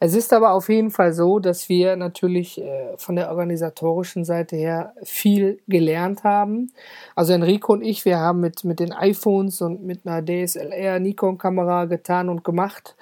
Es 0.00 0.14
ist 0.14 0.32
aber 0.32 0.52
auf 0.52 0.68
jeden 0.68 0.90
Fall 0.90 1.12
so, 1.12 1.38
dass 1.38 1.68
wir 1.68 1.96
natürlich 1.96 2.60
äh, 2.60 2.96
von 2.96 3.16
der 3.16 3.30
organisatorischen 3.30 4.24
Seite 4.24 4.56
her 4.56 4.94
viel 5.02 5.60
gelernt 5.68 6.24
haben. 6.24 6.72
Also 7.14 7.32
Enrico 7.32 7.72
und 7.74 7.82
ich, 7.82 8.04
wir 8.04 8.18
haben 8.18 8.40
mit, 8.40 8.64
mit 8.64 8.80
den 8.80 8.92
iPhones 8.92 9.60
und 9.60 9.84
mit 9.84 10.06
einer 10.06 10.24
DSLR 10.24 10.98
Nikon-Kamera 11.00 11.84
getan 11.84 12.28
und 12.28 12.44
gemacht. 12.44 12.96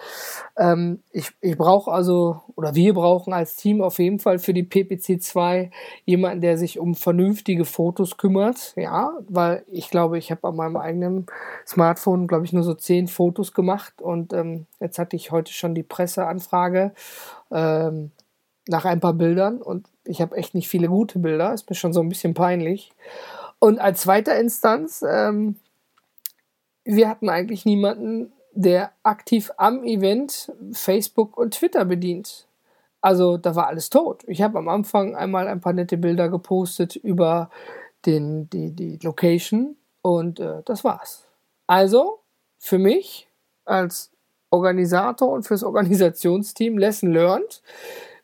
Ähm, 0.56 1.00
ich 1.12 1.30
ich 1.40 1.56
brauche 1.56 1.90
also, 1.90 2.40
oder 2.56 2.74
wir 2.74 2.94
brauchen 2.94 3.32
als 3.32 3.56
Team 3.56 3.80
auf 3.82 3.98
jeden 3.98 4.18
Fall 4.18 4.38
für 4.38 4.52
die 4.52 4.62
PPC 4.62 5.22
2 5.22 5.70
jemanden, 6.04 6.40
der 6.40 6.58
sich 6.58 6.78
um 6.78 6.94
vernünftige 6.94 7.64
Fotos 7.64 8.16
kümmert. 8.16 8.74
Ja, 8.76 9.12
weil 9.28 9.64
ich 9.70 9.90
glaube, 9.90 10.18
ich 10.18 10.30
habe 10.30 10.46
an 10.48 10.56
meinem 10.56 10.76
eigenen 10.76 11.26
Smartphone, 11.66 12.26
glaube 12.26 12.44
ich, 12.44 12.52
nur 12.52 12.64
so 12.64 12.74
zehn 12.74 13.08
Fotos 13.08 13.54
gemacht 13.54 14.00
und 14.02 14.32
ähm, 14.32 14.66
jetzt 14.80 14.98
hatte 14.98 15.16
ich 15.16 15.30
heute 15.30 15.52
schon 15.52 15.74
die 15.74 15.82
Presseanfrage 15.82 16.81
ähm, 17.50 18.10
nach 18.66 18.84
ein 18.84 19.00
paar 19.00 19.14
Bildern 19.14 19.60
und 19.60 19.88
ich 20.04 20.20
habe 20.20 20.36
echt 20.36 20.54
nicht 20.54 20.68
viele 20.68 20.88
gute 20.88 21.18
Bilder, 21.18 21.52
ist 21.52 21.68
mir 21.68 21.76
schon 21.76 21.92
so 21.92 22.00
ein 22.00 22.08
bisschen 22.08 22.34
peinlich. 22.34 22.92
Und 23.58 23.80
als 23.80 24.02
zweiter 24.02 24.38
Instanz, 24.38 25.04
ähm, 25.08 25.56
wir 26.84 27.08
hatten 27.08 27.28
eigentlich 27.28 27.64
niemanden, 27.64 28.32
der 28.52 28.92
aktiv 29.02 29.50
am 29.56 29.84
Event 29.84 30.52
Facebook 30.72 31.38
und 31.38 31.54
Twitter 31.54 31.84
bedient. 31.84 32.46
Also 33.00 33.36
da 33.36 33.54
war 33.56 33.66
alles 33.66 33.90
tot. 33.90 34.24
Ich 34.26 34.42
habe 34.42 34.58
am 34.58 34.68
Anfang 34.68 35.16
einmal 35.16 35.48
ein 35.48 35.60
paar 35.60 35.72
nette 35.72 35.96
Bilder 35.96 36.28
gepostet 36.28 36.96
über 36.96 37.50
den, 38.06 38.48
die, 38.50 38.70
die 38.70 38.98
Location 39.02 39.76
und 40.02 40.38
äh, 40.40 40.62
das 40.64 40.84
war's. 40.84 41.26
Also 41.66 42.20
für 42.58 42.78
mich 42.78 43.28
als 43.64 44.11
Organisator 44.52 45.30
und 45.30 45.44
fürs 45.44 45.64
Organisationsteam 45.64 46.78
Lesson 46.78 47.12
Learned, 47.12 47.62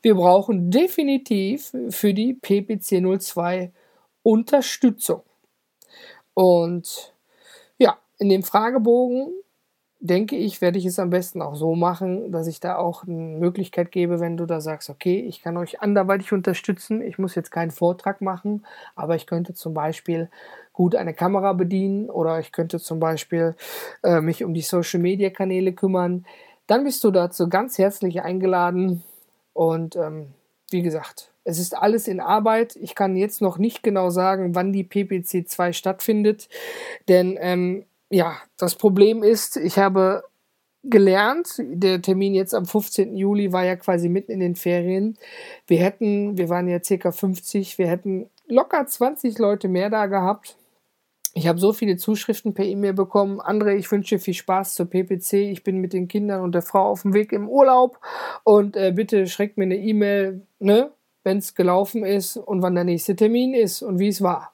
wir 0.02 0.14
brauchen 0.14 0.70
definitiv 0.70 1.72
für 1.90 2.14
die 2.14 2.34
PPC 2.34 3.02
02 3.20 3.72
Unterstützung. 4.22 5.22
Und 6.34 7.12
ja, 7.78 7.98
in 8.18 8.28
dem 8.28 8.42
Fragebogen 8.42 9.32
denke 10.00 10.36
ich, 10.36 10.60
werde 10.60 10.78
ich 10.78 10.86
es 10.86 10.98
am 10.98 11.10
besten 11.10 11.42
auch 11.42 11.56
so 11.56 11.74
machen, 11.74 12.30
dass 12.30 12.46
ich 12.46 12.60
da 12.60 12.76
auch 12.76 13.04
eine 13.04 13.38
Möglichkeit 13.38 13.90
gebe, 13.90 14.20
wenn 14.20 14.36
du 14.36 14.46
da 14.46 14.60
sagst, 14.60 14.90
okay, 14.90 15.20
ich 15.20 15.42
kann 15.42 15.56
euch 15.56 15.80
anderweitig 15.82 16.32
unterstützen, 16.32 17.02
ich 17.02 17.18
muss 17.18 17.34
jetzt 17.34 17.50
keinen 17.50 17.72
Vortrag 17.72 18.20
machen, 18.20 18.64
aber 18.94 19.16
ich 19.16 19.26
könnte 19.26 19.54
zum 19.54 19.74
Beispiel 19.74 20.30
gut 20.72 20.94
eine 20.94 21.14
Kamera 21.14 21.52
bedienen 21.52 22.08
oder 22.10 22.38
ich 22.38 22.52
könnte 22.52 22.78
zum 22.78 23.00
Beispiel 23.00 23.56
äh, 24.04 24.20
mich 24.20 24.44
um 24.44 24.54
die 24.54 24.62
Social-Media-Kanäle 24.62 25.72
kümmern, 25.72 26.24
dann 26.68 26.84
bist 26.84 27.02
du 27.02 27.10
dazu 27.10 27.48
ganz 27.48 27.78
herzlich 27.78 28.22
eingeladen 28.22 29.02
und 29.52 29.96
ähm, 29.96 30.28
wie 30.70 30.82
gesagt, 30.82 31.32
es 31.44 31.58
ist 31.58 31.76
alles 31.76 32.08
in 32.08 32.20
Arbeit. 32.20 32.76
Ich 32.76 32.94
kann 32.94 33.16
jetzt 33.16 33.40
noch 33.40 33.56
nicht 33.56 33.82
genau 33.82 34.10
sagen, 34.10 34.54
wann 34.54 34.72
die 34.72 34.84
PPC 34.84 35.48
2 35.48 35.72
stattfindet, 35.72 36.48
denn 37.08 37.38
ähm, 37.40 37.86
ja, 38.10 38.36
das 38.56 38.74
Problem 38.74 39.22
ist, 39.22 39.56
ich 39.56 39.78
habe 39.78 40.24
gelernt. 40.82 41.54
Der 41.58 42.00
Termin 42.00 42.34
jetzt 42.34 42.54
am 42.54 42.66
15. 42.66 43.16
Juli 43.16 43.52
war 43.52 43.64
ja 43.64 43.76
quasi 43.76 44.08
mitten 44.08 44.32
in 44.32 44.40
den 44.40 44.54
Ferien. 44.54 45.18
Wir 45.66 45.78
hätten, 45.78 46.38
wir 46.38 46.48
waren 46.48 46.68
ja 46.68 46.82
circa 46.82 47.12
50, 47.12 47.78
wir 47.78 47.88
hätten 47.88 48.30
locker 48.46 48.86
20 48.86 49.38
Leute 49.38 49.68
mehr 49.68 49.90
da 49.90 50.06
gehabt. 50.06 50.56
Ich 51.34 51.46
habe 51.46 51.58
so 51.58 51.72
viele 51.72 51.96
Zuschriften 51.96 52.54
per 52.54 52.64
E-Mail 52.64 52.94
bekommen. 52.94 53.40
Andre, 53.40 53.74
ich 53.76 53.90
wünsche 53.92 54.18
viel 54.18 54.34
Spaß 54.34 54.74
zur 54.74 54.86
PPC. 54.86 55.34
Ich 55.34 55.62
bin 55.62 55.78
mit 55.78 55.92
den 55.92 56.08
Kindern 56.08 56.40
und 56.40 56.52
der 56.52 56.62
Frau 56.62 56.88
auf 56.88 57.02
dem 57.02 57.12
Weg 57.14 57.32
im 57.32 57.48
Urlaub 57.48 58.00
und 58.44 58.76
äh, 58.76 58.92
bitte 58.92 59.26
schreckt 59.26 59.58
mir 59.58 59.64
eine 59.64 59.76
E-Mail, 59.76 60.46
ne, 60.58 60.90
wenn 61.22 61.38
es 61.38 61.54
gelaufen 61.54 62.04
ist 62.04 62.36
und 62.38 62.62
wann 62.62 62.74
der 62.74 62.84
nächste 62.84 63.14
Termin 63.14 63.54
ist 63.54 63.82
und 63.82 63.98
wie 63.98 64.08
es 64.08 64.22
war. 64.22 64.52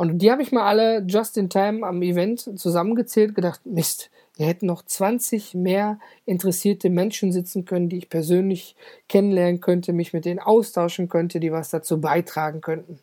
Und 0.00 0.16
die 0.20 0.32
habe 0.32 0.40
ich 0.40 0.50
mal 0.50 0.66
alle 0.66 1.04
just 1.06 1.36
in 1.36 1.50
time 1.50 1.86
am 1.86 2.00
Event 2.00 2.58
zusammengezählt, 2.58 3.34
gedacht, 3.34 3.66
Mist, 3.66 4.10
hier 4.38 4.46
hätten 4.46 4.64
noch 4.64 4.82
20 4.82 5.52
mehr 5.52 5.98
interessierte 6.24 6.88
Menschen 6.88 7.32
sitzen 7.32 7.66
können, 7.66 7.90
die 7.90 7.98
ich 7.98 8.08
persönlich 8.08 8.76
kennenlernen 9.10 9.60
könnte, 9.60 9.92
mich 9.92 10.14
mit 10.14 10.24
denen 10.24 10.38
austauschen 10.38 11.10
könnte, 11.10 11.38
die 11.38 11.52
was 11.52 11.68
dazu 11.68 12.00
beitragen 12.00 12.62
könnten. 12.62 12.98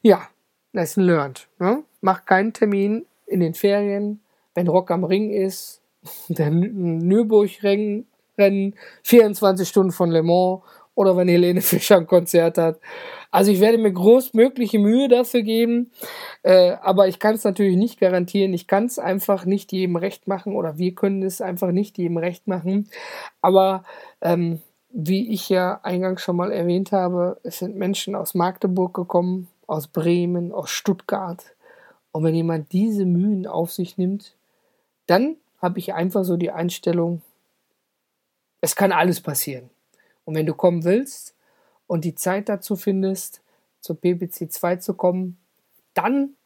Ja, 0.00 0.28
lesson 0.72 1.02
learned. 1.02 1.48
Ne? 1.58 1.82
Mach 2.02 2.24
keinen 2.24 2.52
Termin 2.52 3.04
in 3.26 3.40
den 3.40 3.54
Ferien, 3.54 4.20
wenn 4.54 4.68
Rock 4.68 4.92
am 4.92 5.02
Ring 5.02 5.32
ist, 5.32 5.80
der 6.28 6.52
Nürburgring 6.52 8.06
Rennen, 8.38 8.76
24 9.02 9.68
Stunden 9.68 9.90
von 9.90 10.12
Le 10.12 10.22
Mans 10.22 10.60
oder 10.98 11.16
wenn 11.16 11.28
Helene 11.28 11.60
Fischer 11.62 11.96
ein 11.98 12.08
Konzert 12.08 12.58
hat. 12.58 12.80
Also 13.30 13.52
ich 13.52 13.60
werde 13.60 13.78
mir 13.78 13.92
großmögliche 13.92 14.80
Mühe 14.80 15.06
dafür 15.06 15.42
geben, 15.42 15.92
äh, 16.42 16.72
aber 16.82 17.06
ich 17.06 17.20
kann 17.20 17.36
es 17.36 17.44
natürlich 17.44 17.76
nicht 17.76 18.00
garantieren. 18.00 18.52
Ich 18.52 18.66
kann 18.66 18.86
es 18.86 18.98
einfach 18.98 19.44
nicht 19.44 19.70
jedem 19.70 19.94
recht 19.94 20.26
machen 20.26 20.56
oder 20.56 20.76
wir 20.76 20.94
können 20.94 21.22
es 21.22 21.40
einfach 21.40 21.70
nicht 21.70 21.98
jedem 21.98 22.16
recht 22.16 22.48
machen. 22.48 22.88
Aber 23.40 23.84
ähm, 24.22 24.60
wie 24.90 25.32
ich 25.32 25.48
ja 25.48 25.78
eingangs 25.84 26.20
schon 26.22 26.36
mal 26.36 26.50
erwähnt 26.50 26.90
habe, 26.90 27.38
es 27.44 27.58
sind 27.58 27.76
Menschen 27.76 28.16
aus 28.16 28.34
Magdeburg 28.34 28.92
gekommen, 28.94 29.46
aus 29.68 29.86
Bremen, 29.86 30.50
aus 30.50 30.70
Stuttgart. 30.70 31.44
Und 32.10 32.24
wenn 32.24 32.34
jemand 32.34 32.72
diese 32.72 33.04
Mühen 33.04 33.46
auf 33.46 33.70
sich 33.70 33.98
nimmt, 33.98 34.34
dann 35.06 35.36
habe 35.62 35.78
ich 35.78 35.94
einfach 35.94 36.24
so 36.24 36.36
die 36.36 36.50
Einstellung, 36.50 37.22
es 38.60 38.74
kann 38.74 38.90
alles 38.90 39.20
passieren. 39.20 39.70
Und 40.28 40.34
wenn 40.34 40.44
du 40.44 40.52
kommen 40.52 40.84
willst, 40.84 41.34
und 41.86 42.04
die 42.04 42.14
Zeit 42.14 42.50
dazu 42.50 42.76
findest, 42.76 43.40
zur 43.80 43.98
PPC 43.98 44.52
2 44.52 44.76
zu 44.76 44.92
kommen, 44.92 45.38
dann 45.94 46.36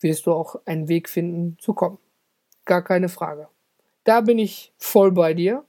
wirst 0.00 0.26
du 0.26 0.32
auch 0.32 0.56
einen 0.66 0.88
Weg 0.88 1.08
finden 1.08 1.56
zu 1.60 1.72
kommen. 1.72 1.98
Gar 2.64 2.82
keine 2.82 3.08
Frage. 3.08 3.46
Da 4.02 4.22
bin 4.22 4.40
ich 4.40 4.72
voll 4.76 5.12
bei 5.12 5.34
dir. 5.34 5.64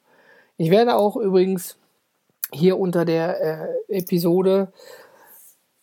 Ich 0.58 0.72
werde 0.72 0.96
auch 0.96 1.16
übrigens 1.16 1.78
hier 2.52 2.80
unter 2.80 3.06
der 3.06 3.40
äh, 3.88 3.98
Episode 4.00 4.74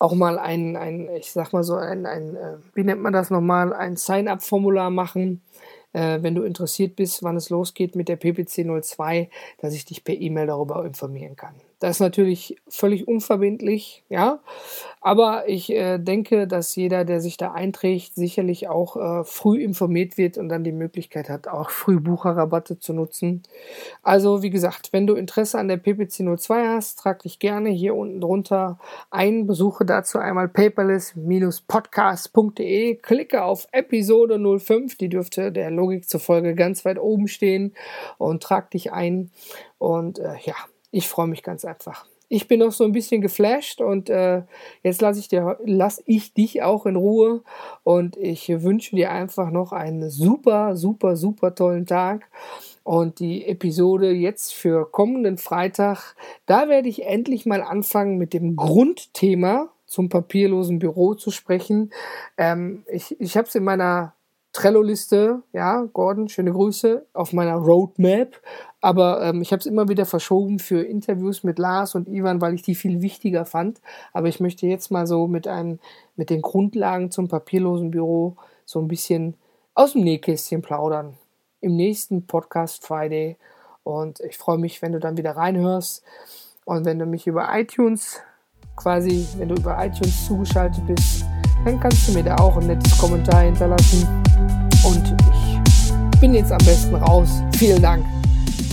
auch 0.00 0.14
mal 0.14 0.40
ein, 0.40 0.76
ein, 0.76 1.08
ich 1.10 1.30
sag 1.30 1.52
mal 1.52 1.62
so, 1.62 1.76
ein, 1.76 2.04
ein 2.04 2.34
äh, 2.34 2.56
wie 2.74 2.82
nennt 2.82 3.00
man 3.00 3.12
das 3.12 3.30
nochmal, 3.30 3.72
ein 3.72 3.96
Sign-up-Formular 3.96 4.90
machen, 4.90 5.40
äh, 5.94 6.22
wenn 6.22 6.34
du 6.34 6.42
interessiert 6.42 6.96
bist, 6.96 7.22
wann 7.22 7.36
es 7.36 7.48
losgeht 7.48 7.96
mit 7.96 8.08
der 8.08 8.16
PPC 8.16 8.66
02, 8.82 9.30
dass 9.58 9.74
ich 9.74 9.84
dich 9.86 10.04
per 10.04 10.14
E-Mail 10.14 10.48
darüber 10.48 10.84
informieren 10.84 11.36
kann. 11.36 11.54
Das 11.84 11.96
ist 11.96 12.00
natürlich 12.00 12.56
völlig 12.66 13.06
unverbindlich, 13.06 14.04
ja. 14.08 14.40
Aber 15.02 15.50
ich 15.50 15.70
äh, 15.70 15.98
denke, 15.98 16.46
dass 16.46 16.74
jeder, 16.76 17.04
der 17.04 17.20
sich 17.20 17.36
da 17.36 17.52
einträgt, 17.52 18.14
sicherlich 18.14 18.68
auch 18.68 18.96
äh, 18.96 19.22
früh 19.24 19.62
informiert 19.62 20.16
wird 20.16 20.38
und 20.38 20.48
dann 20.48 20.64
die 20.64 20.72
Möglichkeit 20.72 21.28
hat, 21.28 21.46
auch 21.46 21.68
Frühbucherrabatte 21.68 22.78
zu 22.78 22.94
nutzen. 22.94 23.42
Also, 24.02 24.42
wie 24.42 24.48
gesagt, 24.48 24.94
wenn 24.94 25.06
du 25.06 25.12
Interesse 25.12 25.58
an 25.58 25.68
der 25.68 25.76
PPC 25.76 26.24
02 26.38 26.68
hast, 26.68 27.00
trag 27.00 27.22
dich 27.22 27.38
gerne 27.38 27.68
hier 27.68 27.94
unten 27.94 28.22
drunter 28.22 28.78
ein. 29.10 29.46
Besuche 29.46 29.84
dazu 29.84 30.18
einmal 30.18 30.48
paperless-podcast.de, 30.48 32.94
klicke 32.94 33.44
auf 33.44 33.68
Episode 33.72 34.40
05, 34.58 34.96
die 34.96 35.10
dürfte 35.10 35.52
der 35.52 35.70
Logik 35.70 36.08
zufolge 36.08 36.54
ganz 36.54 36.86
weit 36.86 36.98
oben 36.98 37.28
stehen 37.28 37.74
und 38.16 38.42
trag 38.42 38.70
dich 38.70 38.90
ein. 38.90 39.30
Und 39.76 40.18
äh, 40.18 40.36
ja, 40.44 40.54
ich 40.94 41.08
freue 41.08 41.26
mich 41.26 41.42
ganz 41.42 41.64
einfach. 41.64 42.06
Ich 42.28 42.48
bin 42.48 42.60
noch 42.60 42.72
so 42.72 42.84
ein 42.84 42.92
bisschen 42.92 43.20
geflasht 43.20 43.80
und 43.80 44.08
äh, 44.08 44.42
jetzt 44.82 45.02
lasse 45.02 45.20
ich, 45.20 45.28
lass 45.64 46.02
ich 46.06 46.32
dich 46.32 46.62
auch 46.62 46.86
in 46.86 46.96
Ruhe 46.96 47.42
und 47.82 48.16
ich 48.16 48.48
wünsche 48.62 48.96
dir 48.96 49.10
einfach 49.10 49.50
noch 49.50 49.72
einen 49.72 50.08
super, 50.08 50.76
super, 50.76 51.16
super 51.16 51.54
tollen 51.54 51.86
Tag. 51.86 52.30
Und 52.82 53.18
die 53.18 53.46
Episode 53.46 54.12
jetzt 54.12 54.54
für 54.54 54.90
kommenden 54.90 55.36
Freitag, 55.36 56.14
da 56.46 56.68
werde 56.68 56.88
ich 56.88 57.04
endlich 57.04 57.44
mal 57.44 57.62
anfangen 57.62 58.18
mit 58.18 58.32
dem 58.32 58.56
Grundthema 58.56 59.70
zum 59.86 60.08
papierlosen 60.08 60.78
Büro 60.78 61.14
zu 61.14 61.30
sprechen. 61.30 61.92
Ähm, 62.38 62.84
ich 62.88 63.20
ich 63.20 63.36
habe 63.36 63.48
es 63.48 63.54
in 63.54 63.64
meiner 63.64 64.14
Trello-Liste, 64.54 65.42
ja, 65.52 65.82
Gordon, 65.92 66.28
schöne 66.28 66.52
Grüße, 66.52 67.06
auf 67.12 67.32
meiner 67.32 67.56
Roadmap. 67.56 68.40
Aber 68.84 69.22
ähm, 69.22 69.40
ich 69.40 69.50
habe 69.50 69.60
es 69.60 69.66
immer 69.66 69.88
wieder 69.88 70.04
verschoben 70.04 70.58
für 70.58 70.82
Interviews 70.82 71.42
mit 71.42 71.58
Lars 71.58 71.94
und 71.94 72.06
Ivan, 72.06 72.42
weil 72.42 72.52
ich 72.52 72.60
die 72.60 72.74
viel 72.74 73.00
wichtiger 73.00 73.46
fand. 73.46 73.80
Aber 74.12 74.28
ich 74.28 74.40
möchte 74.40 74.66
jetzt 74.66 74.90
mal 74.90 75.06
so 75.06 75.26
mit, 75.26 75.48
einem, 75.48 75.78
mit 76.16 76.28
den 76.28 76.42
Grundlagen 76.42 77.10
zum 77.10 77.26
papierlosen 77.26 77.92
Büro 77.92 78.36
so 78.66 78.82
ein 78.82 78.88
bisschen 78.88 79.38
aus 79.72 79.94
dem 79.94 80.02
Nähkästchen 80.02 80.60
plaudern. 80.60 81.14
Im 81.62 81.76
nächsten 81.76 82.26
Podcast 82.26 82.86
Friday. 82.86 83.38
Und 83.84 84.20
ich 84.20 84.36
freue 84.36 84.58
mich, 84.58 84.82
wenn 84.82 84.92
du 84.92 85.00
dann 85.00 85.16
wieder 85.16 85.34
reinhörst. 85.34 86.02
Und 86.66 86.84
wenn 86.84 86.98
du 86.98 87.06
mich 87.06 87.26
über 87.26 87.48
iTunes 87.58 88.20
quasi, 88.76 89.26
wenn 89.38 89.48
du 89.48 89.54
über 89.54 89.82
iTunes 89.82 90.26
zugeschaltet 90.26 90.86
bist, 90.86 91.24
dann 91.64 91.80
kannst 91.80 92.06
du 92.06 92.12
mir 92.12 92.24
da 92.24 92.36
auch 92.36 92.58
ein 92.58 92.66
nettes 92.66 92.98
Kommentar 92.98 93.44
hinterlassen. 93.44 94.06
Und 94.84 95.16
ich 95.32 96.20
bin 96.20 96.34
jetzt 96.34 96.52
am 96.52 96.58
besten 96.58 96.96
raus. 96.96 97.30
Vielen 97.56 97.80
Dank. 97.80 98.04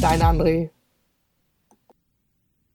Dein 0.01 0.21
André. 0.21 0.71